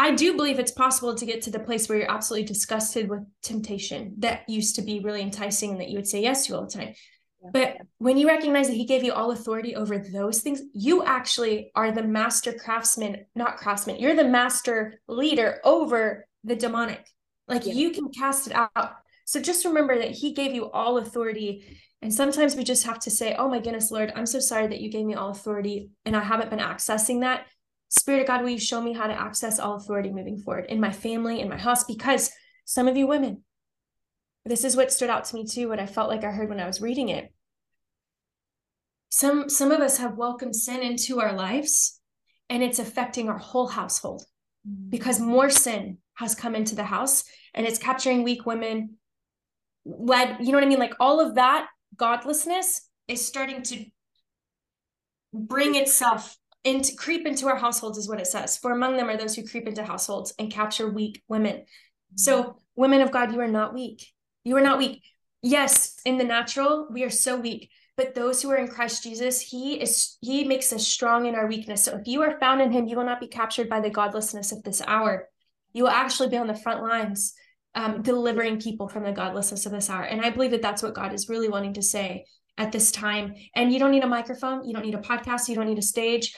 I 0.00 0.12
do 0.12 0.34
believe 0.34 0.58
it's 0.58 0.72
possible 0.72 1.14
to 1.14 1.26
get 1.26 1.42
to 1.42 1.50
the 1.50 1.58
place 1.58 1.86
where 1.86 1.98
you're 1.98 2.10
absolutely 2.10 2.46
disgusted 2.46 3.10
with 3.10 3.20
temptation 3.42 4.14
that 4.20 4.48
used 4.48 4.76
to 4.76 4.82
be 4.82 5.00
really 5.00 5.20
enticing 5.20 5.72
and 5.72 5.80
that 5.80 5.90
you 5.90 5.96
would 5.96 6.08
say 6.08 6.22
yes 6.22 6.46
to 6.46 6.56
all 6.56 6.64
the 6.64 6.70
time. 6.70 6.94
Yeah. 7.42 7.50
But 7.52 7.76
when 7.98 8.16
you 8.16 8.26
recognize 8.26 8.68
that 8.68 8.76
he 8.76 8.86
gave 8.86 9.04
you 9.04 9.12
all 9.12 9.30
authority 9.30 9.76
over 9.76 9.98
those 9.98 10.40
things, 10.40 10.62
you 10.72 11.04
actually 11.04 11.70
are 11.74 11.92
the 11.92 12.02
master 12.02 12.54
craftsman, 12.54 13.26
not 13.34 13.58
craftsman. 13.58 13.98
You're 13.98 14.16
the 14.16 14.24
master 14.24 14.98
leader 15.06 15.60
over 15.64 16.26
the 16.44 16.56
demonic. 16.56 17.06
Like 17.46 17.66
yeah. 17.66 17.74
you 17.74 17.90
can 17.90 18.08
cast 18.08 18.46
it 18.46 18.54
out. 18.54 18.94
So 19.26 19.38
just 19.38 19.66
remember 19.66 19.98
that 19.98 20.12
he 20.12 20.32
gave 20.32 20.54
you 20.54 20.70
all 20.70 20.96
authority. 20.96 21.78
And 22.00 22.12
sometimes 22.12 22.56
we 22.56 22.64
just 22.64 22.86
have 22.86 23.00
to 23.00 23.10
say, 23.10 23.34
Oh 23.34 23.50
my 23.50 23.60
goodness, 23.60 23.90
Lord, 23.90 24.14
I'm 24.16 24.24
so 24.24 24.40
sorry 24.40 24.66
that 24.66 24.80
you 24.80 24.90
gave 24.90 25.04
me 25.04 25.12
all 25.12 25.28
authority 25.28 25.90
and 26.06 26.16
I 26.16 26.22
haven't 26.22 26.48
been 26.48 26.58
accessing 26.58 27.20
that. 27.20 27.44
Spirit 27.90 28.20
of 28.20 28.26
God, 28.26 28.42
will 28.42 28.50
you 28.50 28.58
show 28.58 28.80
me 28.80 28.92
how 28.92 29.06
to 29.06 29.20
access 29.20 29.58
all 29.58 29.74
authority 29.74 30.10
moving 30.10 30.38
forward 30.38 30.66
in 30.68 30.80
my 30.80 30.92
family, 30.92 31.40
in 31.40 31.48
my 31.48 31.58
house? 31.58 31.84
Because 31.84 32.30
some 32.64 32.86
of 32.88 32.96
you 32.96 33.06
women, 33.06 33.42
this 34.44 34.64
is 34.64 34.76
what 34.76 34.92
stood 34.92 35.10
out 35.10 35.24
to 35.26 35.34
me 35.34 35.44
too, 35.44 35.68
what 35.68 35.80
I 35.80 35.86
felt 35.86 36.08
like 36.08 36.24
I 36.24 36.30
heard 36.30 36.48
when 36.48 36.60
I 36.60 36.66
was 36.66 36.80
reading 36.80 37.08
it. 37.08 37.32
Some 39.08 39.48
some 39.48 39.72
of 39.72 39.80
us 39.80 39.98
have 39.98 40.16
welcomed 40.16 40.54
sin 40.54 40.82
into 40.82 41.20
our 41.20 41.32
lives 41.32 42.00
and 42.48 42.62
it's 42.62 42.78
affecting 42.78 43.28
our 43.28 43.38
whole 43.38 43.66
household 43.66 44.22
mm. 44.68 44.88
because 44.88 45.18
more 45.18 45.50
sin 45.50 45.98
has 46.14 46.34
come 46.34 46.54
into 46.54 46.74
the 46.74 46.84
house 46.84 47.24
and 47.54 47.66
it's 47.66 47.78
capturing 47.78 48.22
weak 48.22 48.46
women 48.46 48.96
led 49.84 50.36
you 50.40 50.52
know 50.52 50.58
what 50.58 50.64
i 50.64 50.68
mean 50.68 50.78
like 50.78 50.94
all 51.00 51.20
of 51.20 51.36
that 51.36 51.66
godlessness 51.96 52.82
is 53.08 53.26
starting 53.26 53.62
to 53.62 53.84
bring 55.32 55.74
itself 55.74 56.36
into 56.64 56.94
creep 56.94 57.26
into 57.26 57.48
our 57.48 57.56
households 57.56 57.98
is 57.98 58.08
what 58.08 58.20
it 58.20 58.26
says. 58.26 58.56
For 58.56 58.72
among 58.72 58.96
them 58.96 59.08
are 59.08 59.16
those 59.16 59.34
who 59.34 59.46
creep 59.46 59.66
into 59.66 59.84
households 59.84 60.34
and 60.38 60.52
capture 60.52 60.88
weak 60.88 61.22
women. 61.28 61.64
So 62.16 62.56
women 62.76 63.00
of 63.00 63.10
god 63.10 63.32
you 63.32 63.40
are 63.40 63.48
not 63.48 63.74
weak. 63.74 64.06
You 64.44 64.56
are 64.56 64.62
not 64.62 64.78
weak. 64.78 65.02
Yes 65.42 66.00
in 66.04 66.18
the 66.18 66.24
natural 66.24 66.86
we 66.90 67.02
are 67.02 67.10
so 67.10 67.38
weak 67.38 67.70
but 67.96 68.14
those 68.14 68.42
who 68.42 68.50
are 68.50 68.56
in 68.56 68.68
christ 68.68 69.02
jesus 69.02 69.40
he 69.40 69.80
is 69.80 70.16
he 70.20 70.44
makes 70.44 70.72
us 70.72 70.86
strong 70.86 71.26
in 71.26 71.34
our 71.34 71.46
weakness. 71.46 71.84
So 71.84 71.96
if 71.96 72.06
you 72.06 72.22
are 72.22 72.38
found 72.38 72.60
in 72.60 72.72
him 72.72 72.88
you 72.88 72.96
will 72.96 73.04
not 73.04 73.20
be 73.20 73.26
captured 73.26 73.68
by 73.68 73.80
the 73.80 73.90
godlessness 73.90 74.52
of 74.52 74.62
this 74.62 74.82
hour. 74.86 75.28
You 75.72 75.84
will 75.84 75.90
actually 75.90 76.28
be 76.28 76.36
on 76.36 76.46
the 76.46 76.54
front 76.54 76.82
lines 76.82 77.34
um, 77.74 78.02
delivering 78.02 78.60
people 78.60 78.88
from 78.88 79.04
the 79.04 79.12
godlessness 79.12 79.66
of 79.66 79.72
this 79.72 79.88
hour. 79.88 80.02
And 80.02 80.20
I 80.20 80.30
believe 80.30 80.50
that 80.50 80.62
that's 80.62 80.82
what 80.82 80.94
God 80.94 81.12
is 81.12 81.28
really 81.28 81.48
wanting 81.48 81.74
to 81.74 81.82
say 81.82 82.24
at 82.58 82.72
this 82.72 82.90
time. 82.90 83.34
And 83.54 83.72
you 83.72 83.78
don't 83.78 83.90
need 83.90 84.04
a 84.04 84.08
microphone, 84.08 84.66
you 84.66 84.74
don't 84.74 84.84
need 84.84 84.94
a 84.94 84.98
podcast, 84.98 85.48
you 85.48 85.54
don't 85.54 85.66
need 85.66 85.78
a 85.78 85.82
stage. 85.82 86.34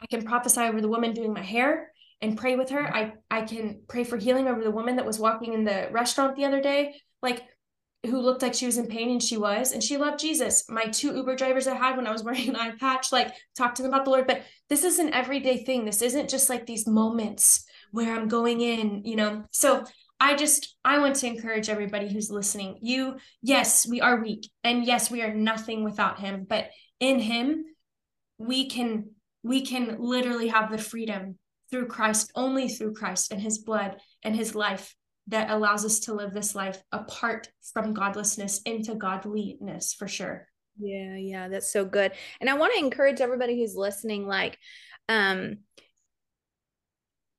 I 0.00 0.06
can 0.06 0.22
prophesy 0.22 0.62
over 0.62 0.80
the 0.80 0.88
woman 0.88 1.12
doing 1.12 1.32
my 1.32 1.42
hair 1.42 1.92
and 2.22 2.36
pray 2.36 2.56
with 2.56 2.70
her. 2.70 2.82
Mm-hmm. 2.82 3.10
I 3.30 3.38
I 3.38 3.42
can 3.42 3.82
pray 3.88 4.04
for 4.04 4.16
healing 4.16 4.48
over 4.48 4.62
the 4.62 4.70
woman 4.70 4.96
that 4.96 5.06
was 5.06 5.18
walking 5.18 5.52
in 5.54 5.64
the 5.64 5.88
restaurant 5.90 6.36
the 6.36 6.44
other 6.44 6.60
day, 6.60 6.94
like 7.22 7.42
who 8.06 8.18
looked 8.20 8.40
like 8.40 8.54
she 8.54 8.64
was 8.64 8.78
in 8.78 8.86
pain 8.86 9.10
and 9.10 9.22
she 9.22 9.36
was, 9.36 9.72
and 9.72 9.82
she 9.82 9.98
loved 9.98 10.18
Jesus. 10.18 10.64
My 10.70 10.86
two 10.86 11.14
Uber 11.14 11.36
drivers 11.36 11.66
I 11.66 11.74
had 11.74 11.96
when 11.96 12.06
I 12.06 12.12
was 12.12 12.22
wearing 12.24 12.48
an 12.48 12.56
eye 12.56 12.72
patch, 12.78 13.12
like 13.12 13.34
talk 13.56 13.74
to 13.74 13.82
them 13.82 13.92
about 13.92 14.04
the 14.04 14.10
Lord. 14.10 14.26
But 14.26 14.42
this 14.68 14.84
is 14.84 14.98
an 14.98 15.12
everyday 15.12 15.64
thing. 15.64 15.84
This 15.84 16.02
isn't 16.02 16.30
just 16.30 16.48
like 16.48 16.66
these 16.66 16.86
moments 16.86 17.64
where 17.92 18.14
I'm 18.14 18.28
going 18.28 18.60
in, 18.60 19.02
you 19.04 19.16
know. 19.16 19.44
So 19.50 19.84
I 20.18 20.34
just 20.34 20.76
I 20.84 20.98
want 20.98 21.16
to 21.16 21.26
encourage 21.26 21.68
everybody 21.68 22.12
who's 22.12 22.30
listening. 22.30 22.78
You, 22.80 23.16
yes, 23.42 23.86
we 23.86 24.00
are 24.00 24.22
weak, 24.22 24.50
and 24.64 24.84
yes, 24.84 25.10
we 25.10 25.22
are 25.22 25.34
nothing 25.34 25.84
without 25.84 26.20
him, 26.20 26.46
but 26.48 26.70
in 27.00 27.18
him 27.18 27.64
we 28.38 28.68
can 28.68 29.10
we 29.42 29.64
can 29.64 29.96
literally 29.98 30.48
have 30.48 30.70
the 30.70 30.78
freedom 30.78 31.38
through 31.70 31.86
Christ, 31.86 32.32
only 32.34 32.68
through 32.68 32.94
Christ 32.94 33.32
and 33.32 33.40
his 33.40 33.58
blood 33.58 33.96
and 34.22 34.34
his 34.34 34.54
life 34.54 34.94
that 35.28 35.50
allows 35.50 35.84
us 35.84 36.00
to 36.00 36.14
live 36.14 36.34
this 36.34 36.54
life 36.54 36.82
apart 36.92 37.48
from 37.72 37.94
godlessness 37.94 38.60
into 38.62 38.94
godliness 38.94 39.94
for 39.94 40.08
sure. 40.08 40.48
Yeah, 40.78 41.16
yeah, 41.16 41.48
that's 41.48 41.72
so 41.72 41.84
good. 41.84 42.12
And 42.40 42.50
I 42.50 42.54
want 42.54 42.72
to 42.74 42.78
encourage 42.80 43.20
everybody 43.20 43.58
who's 43.58 43.76
listening 43.76 44.26
like 44.26 44.58
um 45.08 45.58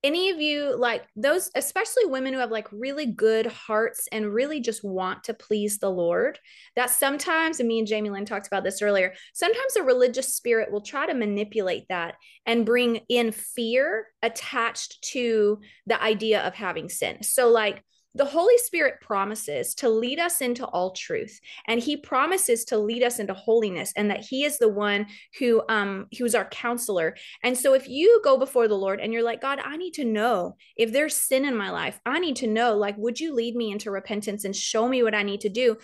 any 0.04 0.30
of 0.30 0.42
you 0.42 0.76
like 0.78 1.06
those 1.16 1.52
especially 1.56 2.06
women 2.06 2.34
who 2.34 2.40
have 2.40 2.52
like 2.52 2.68
really 2.72 3.06
good 3.06 3.46
hearts 3.46 4.08
and 4.12 4.34
really 4.34 4.60
just 4.60 4.84
want 4.84 5.24
to 5.24 5.34
please 5.34 5.80
the 5.80 5.90
lord 5.90 6.40
that 6.76 6.90
sometimes 6.90 7.60
and 7.60 7.68
me 7.68 7.80
and 7.80 7.88
jamie 7.88 8.10
lynn 8.10 8.26
talked 8.26 8.48
about 8.48 8.64
this 8.64 8.82
earlier 8.82 9.14
sometimes 9.34 9.76
a 9.76 9.84
religious 9.84 10.36
spirit 10.36 10.72
will 10.72 10.82
try 10.82 11.06
to 11.06 11.14
manipulate 11.14 11.86
that 11.90 12.16
and 12.46 12.66
bring 12.66 13.02
in 13.10 13.32
fear 13.32 14.08
attached 14.24 15.02
to 15.02 15.60
the 15.86 16.02
idea 16.02 16.42
of 16.42 16.54
having 16.54 16.90
sin. 16.90 17.24
So 17.24 17.50
like 17.50 17.84
the 18.14 18.26
Holy 18.26 18.58
Spirit 18.58 19.00
promises 19.02 19.74
to 19.76 19.90
lead 19.90 20.20
us 20.20 20.42
into 20.42 20.66
all 20.66 20.92
truth, 20.92 21.40
and 21.68 21.80
He 21.80 21.96
promises 21.96 22.66
to 22.66 22.78
lead 22.78 23.04
us 23.04 23.20
into 23.20 23.34
holiness, 23.34 23.94
and 23.96 24.10
that 24.12 24.26
He 24.26 24.44
is 24.44 24.58
the 24.58 24.70
one 24.70 25.08
who 25.40 25.64
um 25.70 26.08
who's 26.18 26.36
our 26.36 26.46
counselor. 26.50 27.16
And 27.44 27.58
so, 27.58 27.74
if 27.74 27.88
you 27.88 28.22
go 28.24 28.38
before 28.38 28.68
the 28.68 28.76
Lord 28.76 29.00
and 29.00 29.14
you're 29.14 29.24
like, 29.24 29.42
God, 29.42 29.60
I 29.64 29.78
need 29.78 29.94
to 29.96 30.06
know 30.06 30.58
if 30.76 30.92
there's 30.92 31.16
sin 31.16 31.46
in 31.46 31.56
my 31.56 31.72
life, 31.72 32.00
I 32.06 32.20
need 32.20 32.38
to 32.38 32.48
know, 32.48 32.76
like, 32.76 32.98
would 32.98 33.20
you 33.20 33.34
lead 33.34 33.56
me 33.56 33.72
into 33.72 33.92
repentance 33.92 34.44
and 34.44 34.56
show 34.56 34.88
me 34.88 35.04
what 35.04 35.16
I 35.16 35.24
need 35.24 35.42
to 35.42 35.50
do? 35.50 35.78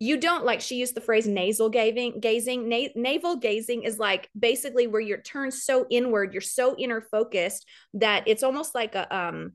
you 0.00 0.18
don't 0.18 0.44
like 0.44 0.60
she 0.60 0.74
used 0.74 0.94
the 0.94 1.00
phrase 1.00 1.26
nasal 1.26 1.70
gazing 1.70 2.18
gazing 2.18 2.68
Na- 2.68 2.88
navel 2.96 3.36
gazing 3.36 3.84
is 3.84 3.98
like 3.98 4.28
basically 4.38 4.86
where 4.88 5.00
you're 5.00 5.22
turned 5.22 5.54
so 5.54 5.86
inward 5.88 6.32
you're 6.32 6.40
so 6.40 6.74
inner 6.76 7.00
focused 7.00 7.64
that 7.94 8.24
it's 8.26 8.42
almost 8.42 8.74
like 8.74 8.96
a 8.96 9.16
um 9.16 9.52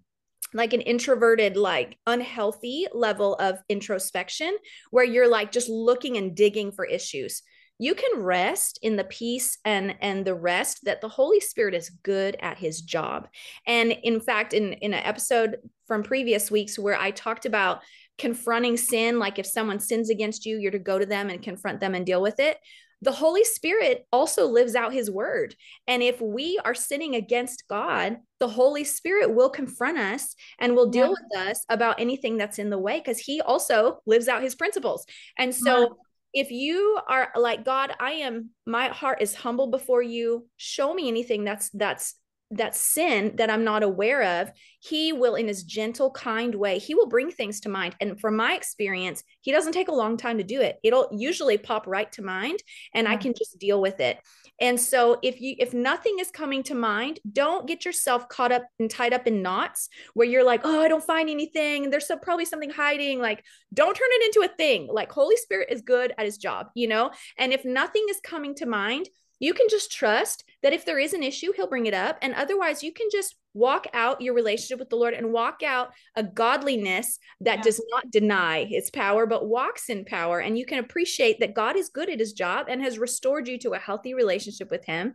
like 0.54 0.74
an 0.74 0.82
introverted 0.82 1.58
like 1.58 1.98
unhealthy 2.08 2.88
level 2.94 3.36
of 3.36 3.60
introspection 3.70 4.56
where 4.92 5.06
you're 5.06 5.30
like 5.30 5.52
just 5.52 5.70
looking 5.70 6.18
and 6.18 6.36
digging 6.36 6.72
for 6.72 6.86
issues. 6.86 7.42
You 7.82 7.96
can 7.96 8.22
rest 8.22 8.80
in 8.82 8.98
the 8.98 9.06
peace 9.06 9.58
and 9.64 9.96
and 10.02 10.26
the 10.26 10.36
rest 10.36 10.84
that 10.84 11.02
the 11.02 11.08
holy 11.08 11.40
spirit 11.40 11.74
is 11.74 11.90
good 12.04 12.36
at 12.42 12.58
his 12.58 12.82
job. 12.82 13.28
And 13.66 13.92
in 13.92 14.20
fact 14.20 14.54
in 14.54 14.74
in 14.74 14.94
an 14.94 15.06
episode 15.06 15.58
from 15.90 16.04
previous 16.04 16.52
weeks 16.52 16.78
where 16.78 16.96
i 16.96 17.10
talked 17.10 17.46
about 17.46 17.82
confronting 18.20 18.78
sin 18.78 19.18
like 19.18 19.40
if 19.40 19.46
someone 19.46 19.80
sins 19.80 20.10
against 20.10 20.46
you 20.46 20.58
you're 20.58 20.72
to 20.72 20.78
go 20.78 21.00
to 21.00 21.06
them 21.06 21.30
and 21.30 21.42
confront 21.42 21.80
them 21.80 21.96
and 21.96 22.06
deal 22.06 22.22
with 22.22 22.40
it 22.40 22.58
the 23.02 23.12
Holy 23.12 23.44
Spirit 23.44 24.06
also 24.12 24.48
lives 24.48 24.76
out 24.76 24.94
his 24.94 25.10
word. 25.10 25.56
And 25.88 26.04
if 26.04 26.20
we 26.20 26.60
are 26.64 26.76
sinning 26.76 27.16
against 27.16 27.64
God, 27.70 28.18
the 28.40 28.48
Holy 28.48 28.84
Spirit 28.84 29.34
will 29.34 29.50
confront 29.50 29.98
us 29.98 30.36
and 30.60 30.76
will 30.76 30.90
deal 30.90 31.08
yeah. 31.08 31.10
with 31.10 31.48
us 31.50 31.66
about 31.70 32.00
anything 32.00 32.38
that's 32.38 32.60
in 32.60 32.70
the 32.70 32.78
way 32.78 33.00
because 33.00 33.20
he 33.20 33.42
also 33.42 34.00
lives 34.06 34.28
out 34.28 34.44
his 34.44 34.56
principles. 34.56 35.06
And 35.38 35.56
so, 35.56 35.98
yeah. 36.34 36.42
if 36.42 36.52
you 36.52 37.00
are 37.08 37.32
like 37.36 37.64
God, 37.64 37.94
I 38.00 38.12
am 38.12 38.50
my 38.66 38.90
heart 38.90 39.22
is 39.22 39.34
humble 39.34 39.68
before 39.68 40.02
you. 40.02 40.48
Show 40.58 40.94
me 40.94 41.08
anything 41.08 41.46
that's 41.46 41.70
that's 41.70 42.16
that 42.52 42.76
sin 42.76 43.34
that 43.36 43.50
I'm 43.50 43.64
not 43.64 43.84
aware 43.84 44.42
of, 44.42 44.52
he 44.80 45.14
will, 45.14 45.36
in 45.36 45.48
his 45.48 45.64
gentle, 45.64 46.10
kind 46.12 46.56
way, 46.56 46.80
he 46.80 46.96
will 46.96 47.08
bring 47.08 47.32
things 47.32 47.60
to 47.62 47.70
mind. 47.70 47.96
And 48.00 48.20
from 48.20 48.36
my 48.36 48.54
experience, 48.54 49.24
he 49.42 49.52
doesn't 49.52 49.74
take 49.74 49.88
a 49.88 49.94
long 49.94 50.18
time 50.18 50.38
to 50.38 50.44
do 50.44 50.62
it. 50.62 50.78
It'll 50.84 51.10
usually 51.12 51.58
pop 51.58 51.86
right 51.86 52.12
to 52.14 52.22
mind 52.22 52.60
and 52.94 53.08
I 53.08 53.18
mm. 53.18 53.22
can 53.22 53.34
just 53.38 53.60
deal 53.60 53.82
with 53.82 54.00
it. 54.00 54.20
And 54.62 54.80
so 54.80 55.20
if 55.24 55.40
you 55.40 55.56
if 55.58 55.74
nothing 55.74 56.18
is 56.20 56.32
coming 56.32 56.64
to 56.64 56.76
mind, 56.76 57.20
don't 57.32 57.68
get 57.68 57.86
yourself 57.86 58.28
caught 58.28 58.52
up 58.52 58.64
and 58.78 58.90
tied 58.90 59.14
up 59.14 59.26
in 59.26 59.42
knots 59.42 59.90
where 60.16 60.28
you're 60.28 60.44
like, 60.44 60.62
"Oh, 60.66 60.82
I 60.82 60.90
don't 60.90 61.04
find 61.04 61.30
anything. 61.30 61.90
There's 61.90 62.08
so 62.08 62.18
probably 62.18 62.46
something 62.46 62.70
hiding." 62.70 63.20
Like, 63.20 63.44
don't 63.74 63.96
turn 63.96 64.10
it 64.12 64.26
into 64.26 64.52
a 64.52 64.56
thing. 64.56 64.90
Like 64.92 65.12
Holy 65.12 65.38
Spirit 65.38 65.70
is 65.72 65.82
good 65.82 66.14
at 66.18 66.26
his 66.26 66.38
job, 66.38 66.68
you 66.76 66.88
know? 66.88 67.12
And 67.38 67.54
if 67.54 67.64
nothing 67.64 68.06
is 68.10 68.20
coming 68.22 68.54
to 68.56 68.66
mind, 68.66 69.08
you 69.40 69.54
can 69.54 69.68
just 69.70 69.92
trust 69.92 70.44
that 70.62 70.74
if 70.74 70.86
there 70.86 71.00
is 71.00 71.14
an 71.14 71.24
issue, 71.24 71.52
he'll 71.56 71.70
bring 71.70 71.86
it 71.86 71.94
up. 71.94 72.18
And 72.22 72.34
otherwise, 72.34 72.84
you 72.84 72.92
can 72.92 73.08
just 73.12 73.36
walk 73.54 73.88
out 73.94 74.22
your 74.22 74.34
relationship 74.34 74.80
with 74.80 74.90
the 74.90 74.96
Lord 74.96 75.14
and 75.14 75.32
walk 75.32 75.64
out 75.64 75.92
a 76.16 76.24
godliness 76.24 77.18
that 77.42 77.58
yeah. 77.58 77.64
does 77.64 77.82
not 77.92 78.12
deny 78.12 78.68
its 78.70 78.90
power, 78.90 79.26
but 79.26 79.48
walks 79.48 79.90
in 79.90 80.06
power. 80.06 80.40
And 80.40 80.58
you 80.58 80.66
can 80.66 80.80
appreciate 80.80 81.40
that 81.40 81.56
God 81.56 81.76
is 81.76 81.90
good 81.90 82.10
at 82.10 82.20
his 82.20 82.34
job 82.34 82.68
and 82.70 82.82
has 82.82 83.00
restored 83.00 83.48
you 83.48 83.58
to 83.60 83.72
a 83.72 83.80
healthy 83.80 84.14
relationship 84.14 84.70
with 84.70 84.86
him. 84.86 85.14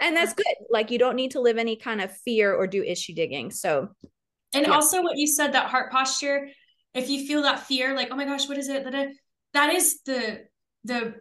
And 0.00 0.16
that's 0.16 0.34
good. 0.34 0.46
Like 0.70 0.90
you 0.90 0.98
don't 0.98 1.16
need 1.16 1.32
to 1.32 1.40
live 1.40 1.58
any 1.58 1.76
kind 1.76 2.00
of 2.00 2.16
fear 2.18 2.54
or 2.54 2.66
do 2.66 2.82
issue 2.82 3.14
digging. 3.14 3.50
So, 3.50 3.88
and 4.52 4.66
yeah. 4.66 4.72
also 4.72 5.02
what 5.02 5.16
you 5.16 5.26
said, 5.26 5.52
that 5.52 5.70
heart 5.70 5.92
posture, 5.92 6.48
if 6.94 7.08
you 7.08 7.26
feel 7.26 7.42
that 7.42 7.60
fear, 7.60 7.94
like, 7.94 8.08
oh 8.10 8.16
my 8.16 8.24
gosh, 8.24 8.48
what 8.48 8.58
is 8.58 8.68
it? 8.68 8.84
That 9.52 9.74
is 9.74 10.00
the, 10.04 10.44
the 10.84 11.14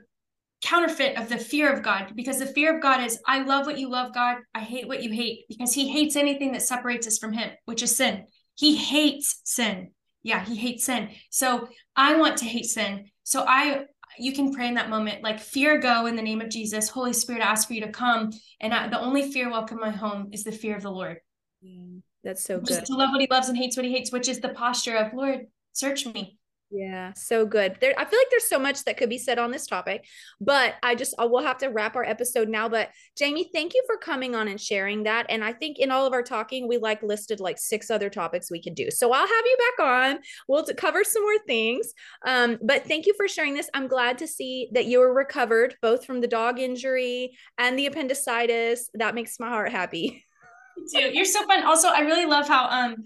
counterfeit 0.62 1.18
of 1.18 1.30
the 1.30 1.38
fear 1.38 1.72
of 1.72 1.84
God 1.84 2.14
because 2.16 2.40
the 2.40 2.46
fear 2.46 2.76
of 2.76 2.82
God 2.82 3.04
is 3.04 3.20
I 3.28 3.44
love 3.44 3.66
what 3.66 3.78
you 3.78 3.90
love, 3.90 4.14
God. 4.14 4.38
I 4.54 4.62
hate 4.62 4.88
what 4.88 5.04
you 5.04 5.12
hate 5.12 5.46
because 5.48 5.74
he 5.74 5.90
hates 5.90 6.16
anything 6.16 6.54
that 6.54 6.64
separates 6.64 7.08
us 7.08 7.18
from 7.18 7.34
him, 7.34 7.52
which 7.66 7.84
is 7.84 7.96
sin. 7.96 8.26
he 8.56 8.76
hates 8.76 9.42
sin. 9.44 9.92
Yeah, 10.24 10.44
he 10.44 10.56
hates 10.56 10.86
sin. 10.86 11.10
So 11.30 11.68
I 11.96 12.16
want 12.16 12.38
to 12.38 12.46
hate 12.46 12.66
sin. 12.66 13.06
So 13.24 13.46
I 13.48 13.86
you 14.18 14.34
can 14.34 14.54
pray 14.54 14.68
in 14.68 14.76
that 14.76 14.90
moment 14.90 15.24
like 15.24 15.40
fear 15.40 15.78
go 15.78 16.06
in 16.06 16.16
the 16.16 16.22
name 16.22 16.42
of 16.42 16.50
jesus 16.50 16.90
holy 16.90 17.14
spirit 17.14 17.42
I 17.42 17.52
ask 17.52 17.68
for 17.68 17.74
you 17.74 17.82
to 17.82 17.92
come 17.92 18.32
and 18.62 18.74
I, 18.74 18.88
the 18.88 19.00
only 19.00 19.32
fear 19.32 19.50
welcome 19.50 19.80
my 19.80 19.90
home 19.90 20.30
is 20.32 20.44
the 20.44 20.52
fear 20.52 20.76
of 20.76 20.84
the 20.84 20.92
lord 20.92 21.18
mm, 21.66 22.02
that's 22.24 22.44
so 22.44 22.60
Just 22.60 22.82
good 22.82 22.86
to 22.86 22.96
love 22.96 23.10
what 23.12 23.22
he 23.22 23.28
loves 23.30 23.50
and 23.50 23.58
hates 23.58 23.76
what 23.76 23.86
he 23.86 23.92
hates 23.92 24.12
which 24.12 24.28
is 24.28 24.40
the 24.40 24.50
posture 24.50 24.96
of 24.96 25.14
lord 25.14 25.48
search 25.74 26.06
me 26.06 26.38
yeah, 26.76 27.14
so 27.16 27.46
good. 27.46 27.78
There, 27.80 27.94
I 27.98 28.04
feel 28.04 28.20
like 28.20 28.28
there's 28.30 28.50
so 28.50 28.60
much 28.60 28.84
that 28.84 28.98
could 28.98 29.08
be 29.08 29.18
said 29.18 29.40
on 29.40 29.50
this 29.50 29.66
topic, 29.66 30.06
but 30.42 30.74
I 30.84 30.94
just 30.94 31.16
I 31.18 31.24
will 31.24 31.42
have 31.42 31.58
to 31.60 31.68
wrap 31.68 31.96
our 31.96 32.04
episode 32.04 32.50
now. 32.50 32.68
But 32.68 32.90
Jamie, 33.18 33.50
thank 33.54 33.74
you 33.74 33.82
for 33.88 33.96
coming 33.96 34.36
on 34.36 34.50
and 34.50 34.60
sharing 34.60 35.04
that. 35.04 35.26
And 35.30 35.42
I 35.42 35.54
think 35.54 35.80
in 35.80 35.90
all 35.90 36.06
of 36.06 36.12
our 36.12 36.22
talking, 36.22 36.68
we 36.68 36.78
like 36.78 37.02
listed 37.02 37.40
like 37.40 37.60
six 37.60 37.90
other 37.90 38.10
topics 38.10 38.52
we 38.52 38.62
could 38.62 38.76
do. 38.76 38.92
So 38.92 39.14
I'll 39.14 39.26
have 39.26 39.46
you 39.46 39.58
back 39.58 39.86
on. 39.86 40.20
We'll 40.50 40.66
cover 40.76 41.06
some 41.06 41.22
more 41.22 41.40
things. 41.48 41.94
Um, 42.26 42.58
but 42.62 42.86
thank 42.86 43.06
you 43.06 43.14
for 43.16 43.30
sharing 43.30 43.54
this. 43.54 43.70
I'm 43.74 43.88
glad 43.88 44.18
to 44.18 44.28
see 44.28 44.68
that 44.74 44.86
you 44.86 45.00
were 45.00 45.14
recovered 45.14 45.76
both 45.82 46.06
from 46.06 46.20
the 46.20 46.28
dog 46.28 46.60
injury 46.60 47.38
and 47.58 47.80
the 47.80 47.86
appendicitis. 47.86 48.90
That 48.96 49.16
makes 49.16 49.40
my 49.40 49.48
heart 49.48 49.72
happy. 49.72 50.26
Dude, 50.94 51.16
you're 51.16 51.24
so 51.24 51.46
fun. 51.48 51.64
Also, 51.64 51.88
I 51.88 52.02
really 52.02 52.26
love 52.26 52.50
how 52.50 52.68
um 52.68 52.98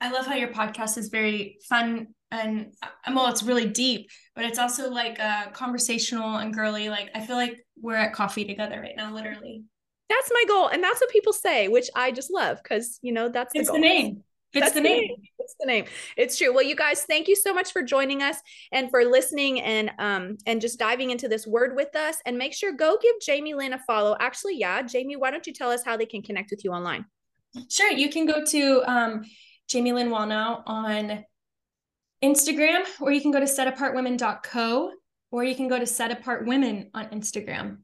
I 0.00 0.10
love 0.10 0.26
how 0.26 0.34
your 0.34 0.48
podcast 0.48 0.96
is 0.96 1.10
very 1.10 1.58
fun 1.68 2.08
and 2.32 2.72
uh, 2.82 2.88
well 3.14 3.28
it's 3.28 3.42
really 3.42 3.66
deep 3.66 4.08
but 4.34 4.44
it's 4.44 4.58
also 4.58 4.90
like 4.90 5.20
uh 5.20 5.48
conversational 5.52 6.36
and 6.36 6.52
girly 6.54 6.88
like 6.88 7.10
i 7.14 7.20
feel 7.24 7.36
like 7.36 7.64
we're 7.80 7.94
at 7.94 8.12
coffee 8.12 8.44
together 8.44 8.80
right 8.80 8.96
now 8.96 9.12
literally 9.12 9.62
that's 10.08 10.30
my 10.32 10.44
goal 10.48 10.68
and 10.68 10.82
that's 10.82 11.00
what 11.00 11.10
people 11.10 11.32
say 11.32 11.68
which 11.68 11.88
i 11.94 12.10
just 12.10 12.32
love 12.32 12.60
because 12.62 12.98
you 13.02 13.12
know 13.12 13.28
that's 13.28 13.52
the 13.52 13.60
it's 13.60 13.68
goal. 13.68 13.76
the 13.76 13.80
name 13.80 14.24
it's 14.52 14.66
that's 14.66 14.74
the 14.74 14.80
name. 14.82 15.08
It's 15.38 15.54
the 15.58 15.66
name. 15.66 15.86
It's 16.16 16.36
true. 16.36 16.52
Well, 16.52 16.62
you 16.62 16.76
guys, 16.76 17.04
thank 17.04 17.26
you 17.26 17.34
so 17.34 17.54
much 17.54 17.72
for 17.72 17.82
joining 17.82 18.22
us 18.22 18.36
and 18.70 18.90
for 18.90 19.04
listening 19.04 19.60
and 19.60 19.90
um 19.98 20.36
and 20.46 20.60
just 20.60 20.78
diving 20.78 21.10
into 21.10 21.26
this 21.26 21.46
word 21.46 21.74
with 21.74 21.96
us. 21.96 22.16
And 22.26 22.36
make 22.36 22.52
sure 22.52 22.72
go 22.72 22.98
give 23.00 23.14
Jamie 23.20 23.54
Lynn 23.54 23.72
a 23.72 23.78
follow. 23.78 24.14
Actually, 24.20 24.58
yeah, 24.58 24.82
Jamie, 24.82 25.16
why 25.16 25.30
don't 25.30 25.46
you 25.46 25.52
tell 25.52 25.70
us 25.70 25.82
how 25.82 25.96
they 25.96 26.06
can 26.06 26.22
connect 26.22 26.50
with 26.50 26.64
you 26.64 26.72
online? 26.72 27.06
Sure, 27.70 27.90
you 27.90 28.10
can 28.10 28.26
go 28.26 28.44
to 28.44 28.82
um 28.86 29.22
Jamie 29.68 29.92
Lynn 29.92 30.10
Wallnau 30.10 30.62
on 30.66 31.24
Instagram, 32.22 32.84
or 33.00 33.10
you 33.10 33.20
can 33.20 33.32
go 33.32 33.40
to 33.40 33.46
setapartwomen.co, 33.46 34.92
or 35.30 35.44
you 35.44 35.54
can 35.54 35.68
go 35.68 35.78
to 35.78 35.84
setapartwomen 35.84 36.90
on 36.94 37.06
Instagram. 37.06 37.78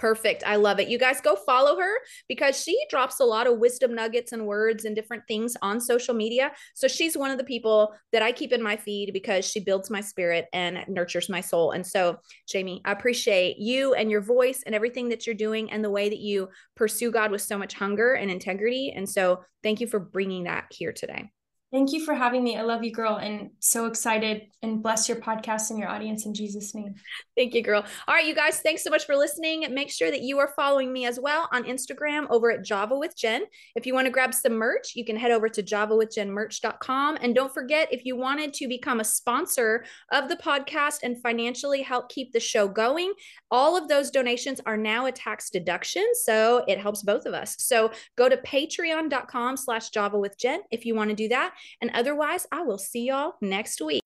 Perfect. 0.00 0.42
I 0.46 0.56
love 0.56 0.80
it. 0.80 0.88
You 0.88 0.98
guys 0.98 1.20
go 1.20 1.36
follow 1.36 1.78
her 1.78 1.92
because 2.26 2.58
she 2.58 2.78
drops 2.88 3.20
a 3.20 3.24
lot 3.24 3.46
of 3.46 3.58
wisdom 3.58 3.94
nuggets 3.94 4.32
and 4.32 4.46
words 4.46 4.86
and 4.86 4.96
different 4.96 5.24
things 5.28 5.58
on 5.60 5.78
social 5.78 6.14
media. 6.14 6.52
So 6.74 6.88
she's 6.88 7.18
one 7.18 7.30
of 7.30 7.36
the 7.36 7.44
people 7.44 7.92
that 8.12 8.22
I 8.22 8.32
keep 8.32 8.52
in 8.52 8.62
my 8.62 8.78
feed 8.78 9.12
because 9.12 9.44
she 9.44 9.60
builds 9.60 9.90
my 9.90 10.00
spirit 10.00 10.46
and 10.54 10.78
nurtures 10.88 11.28
my 11.28 11.42
soul. 11.42 11.72
And 11.72 11.86
so, 11.86 12.16
Jamie, 12.48 12.80
I 12.86 12.92
appreciate 12.92 13.58
you 13.58 13.92
and 13.92 14.10
your 14.10 14.22
voice 14.22 14.62
and 14.64 14.74
everything 14.74 15.10
that 15.10 15.26
you're 15.26 15.34
doing 15.34 15.70
and 15.70 15.84
the 15.84 15.90
way 15.90 16.08
that 16.08 16.20
you 16.20 16.48
pursue 16.76 17.10
God 17.10 17.30
with 17.30 17.42
so 17.42 17.58
much 17.58 17.74
hunger 17.74 18.14
and 18.14 18.30
integrity. 18.30 18.94
And 18.96 19.06
so, 19.06 19.44
thank 19.62 19.82
you 19.82 19.86
for 19.86 20.00
bringing 20.00 20.44
that 20.44 20.64
here 20.70 20.94
today. 20.94 21.30
Thank 21.72 21.92
you 21.92 22.04
for 22.04 22.14
having 22.14 22.42
me. 22.42 22.56
I 22.56 22.62
love 22.62 22.82
you, 22.82 22.90
girl, 22.90 23.16
and 23.16 23.50
so 23.60 23.86
excited 23.86 24.48
and 24.60 24.82
bless 24.82 25.08
your 25.08 25.18
podcast 25.18 25.70
and 25.70 25.78
your 25.78 25.88
audience 25.88 26.26
in 26.26 26.34
Jesus' 26.34 26.74
name. 26.74 26.96
Thank 27.36 27.54
you, 27.54 27.62
girl. 27.62 27.84
All 28.08 28.14
right, 28.14 28.26
you 28.26 28.34
guys, 28.34 28.58
thanks 28.58 28.82
so 28.82 28.90
much 28.90 29.06
for 29.06 29.14
listening. 29.14 29.72
Make 29.72 29.88
sure 29.88 30.10
that 30.10 30.22
you 30.22 30.40
are 30.40 30.52
following 30.56 30.92
me 30.92 31.06
as 31.06 31.20
well 31.20 31.48
on 31.52 31.62
Instagram 31.62 32.26
over 32.28 32.50
at 32.50 32.64
Java 32.64 32.98
with 32.98 33.16
Jen. 33.16 33.44
If 33.76 33.86
you 33.86 33.94
want 33.94 34.06
to 34.06 34.10
grab 34.10 34.34
some 34.34 34.54
merch, 34.54 34.96
you 34.96 35.04
can 35.04 35.14
head 35.14 35.30
over 35.30 35.48
to 35.48 35.62
javawithjenmerch.com. 35.62 37.18
And 37.20 37.36
don't 37.36 37.54
forget, 37.54 37.88
if 37.92 38.04
you 38.04 38.16
wanted 38.16 38.52
to 38.54 38.66
become 38.66 38.98
a 38.98 39.04
sponsor 39.04 39.84
of 40.10 40.28
the 40.28 40.36
podcast 40.36 41.04
and 41.04 41.22
financially 41.22 41.82
help 41.82 42.08
keep 42.08 42.32
the 42.32 42.40
show 42.40 42.66
going, 42.66 43.12
all 43.52 43.76
of 43.76 43.86
those 43.86 44.10
donations 44.10 44.60
are 44.66 44.76
now 44.76 45.06
a 45.06 45.12
tax 45.12 45.50
deduction. 45.50 46.04
So 46.14 46.64
it 46.66 46.80
helps 46.80 47.02
both 47.02 47.26
of 47.26 47.34
us. 47.34 47.54
So 47.60 47.92
go 48.16 48.28
to 48.28 48.36
patreon.com 48.38 49.56
slash 49.56 49.90
Java 49.90 50.18
with 50.18 50.36
Jen 50.36 50.62
if 50.72 50.84
you 50.84 50.96
want 50.96 51.10
to 51.10 51.16
do 51.16 51.28
that. 51.28 51.54
And 51.80 51.90
otherwise, 51.94 52.46
I 52.52 52.62
will 52.62 52.78
see 52.78 53.08
y'all 53.08 53.34
next 53.40 53.80
week. 53.80 54.02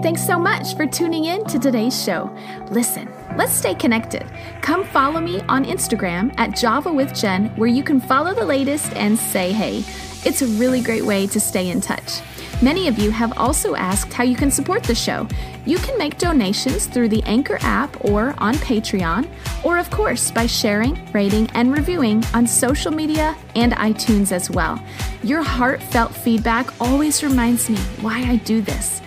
Thanks 0.00 0.24
so 0.24 0.38
much 0.38 0.76
for 0.76 0.86
tuning 0.86 1.24
in 1.24 1.44
to 1.46 1.58
today's 1.58 2.04
show. 2.04 2.30
Listen, 2.70 3.12
let's 3.36 3.52
stay 3.52 3.74
connected. 3.74 4.24
Come 4.62 4.84
follow 4.84 5.20
me 5.20 5.40
on 5.48 5.64
Instagram 5.64 6.32
at 6.38 6.56
Java 6.56 6.92
with 6.92 7.12
Jen, 7.12 7.48
where 7.56 7.68
you 7.68 7.82
can 7.82 8.00
follow 8.00 8.32
the 8.32 8.44
latest 8.44 8.92
and 8.92 9.18
say 9.18 9.52
hey. 9.52 9.82
It's 10.24 10.40
a 10.40 10.46
really 10.58 10.80
great 10.80 11.04
way 11.04 11.26
to 11.26 11.40
stay 11.40 11.68
in 11.68 11.80
touch. 11.80 12.20
Many 12.60 12.88
of 12.88 12.98
you 12.98 13.12
have 13.12 13.38
also 13.38 13.76
asked 13.76 14.12
how 14.12 14.24
you 14.24 14.34
can 14.34 14.50
support 14.50 14.82
the 14.82 14.94
show. 14.94 15.28
You 15.64 15.78
can 15.78 15.96
make 15.96 16.18
donations 16.18 16.86
through 16.86 17.08
the 17.08 17.22
Anchor 17.22 17.56
app 17.60 18.04
or 18.04 18.34
on 18.38 18.56
Patreon, 18.56 19.28
or 19.62 19.78
of 19.78 19.88
course 19.90 20.32
by 20.32 20.46
sharing, 20.46 21.00
rating, 21.12 21.48
and 21.54 21.72
reviewing 21.72 22.24
on 22.34 22.48
social 22.48 22.90
media 22.90 23.36
and 23.54 23.74
iTunes 23.74 24.32
as 24.32 24.50
well. 24.50 24.82
Your 25.22 25.42
heartfelt 25.42 26.12
feedback 26.12 26.74
always 26.80 27.22
reminds 27.22 27.70
me 27.70 27.78
why 28.00 28.22
I 28.22 28.34
do 28.36 28.60
this. 28.60 29.02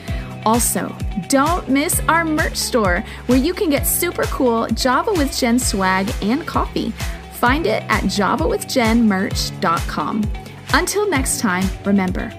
Also, 0.45 0.95
don't 1.27 1.67
miss 1.67 1.99
our 2.07 2.23
merch 2.23 2.55
store 2.55 3.03
where 3.25 3.37
you 3.37 3.53
can 3.53 3.69
get 3.69 3.85
super 3.85 4.23
cool 4.23 4.65
Java 4.67 5.11
with 5.11 5.37
Jen 5.37 5.59
swag 5.59 6.09
and 6.21 6.47
coffee. 6.47 6.91
Find 7.33 7.67
it 7.67 7.83
at 7.89 8.05
javawithjenmerch.com. 8.05 10.31
Until 10.73 11.09
next 11.09 11.41
time, 11.41 11.65
remember, 11.83 12.31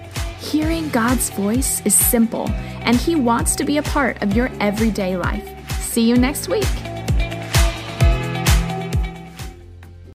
hearing 0.43 0.89
God's 0.89 1.29
voice 1.29 1.81
is 1.85 1.95
simple 1.95 2.49
and 2.81 2.97
He 2.97 3.15
wants 3.15 3.55
to 3.55 3.63
be 3.63 3.77
a 3.77 3.83
part 3.83 4.21
of 4.21 4.35
your 4.35 4.49
everyday 4.59 5.15
life. 5.15 5.49
See 5.81 6.07
you 6.07 6.15
next 6.15 6.49
week. 6.49 6.92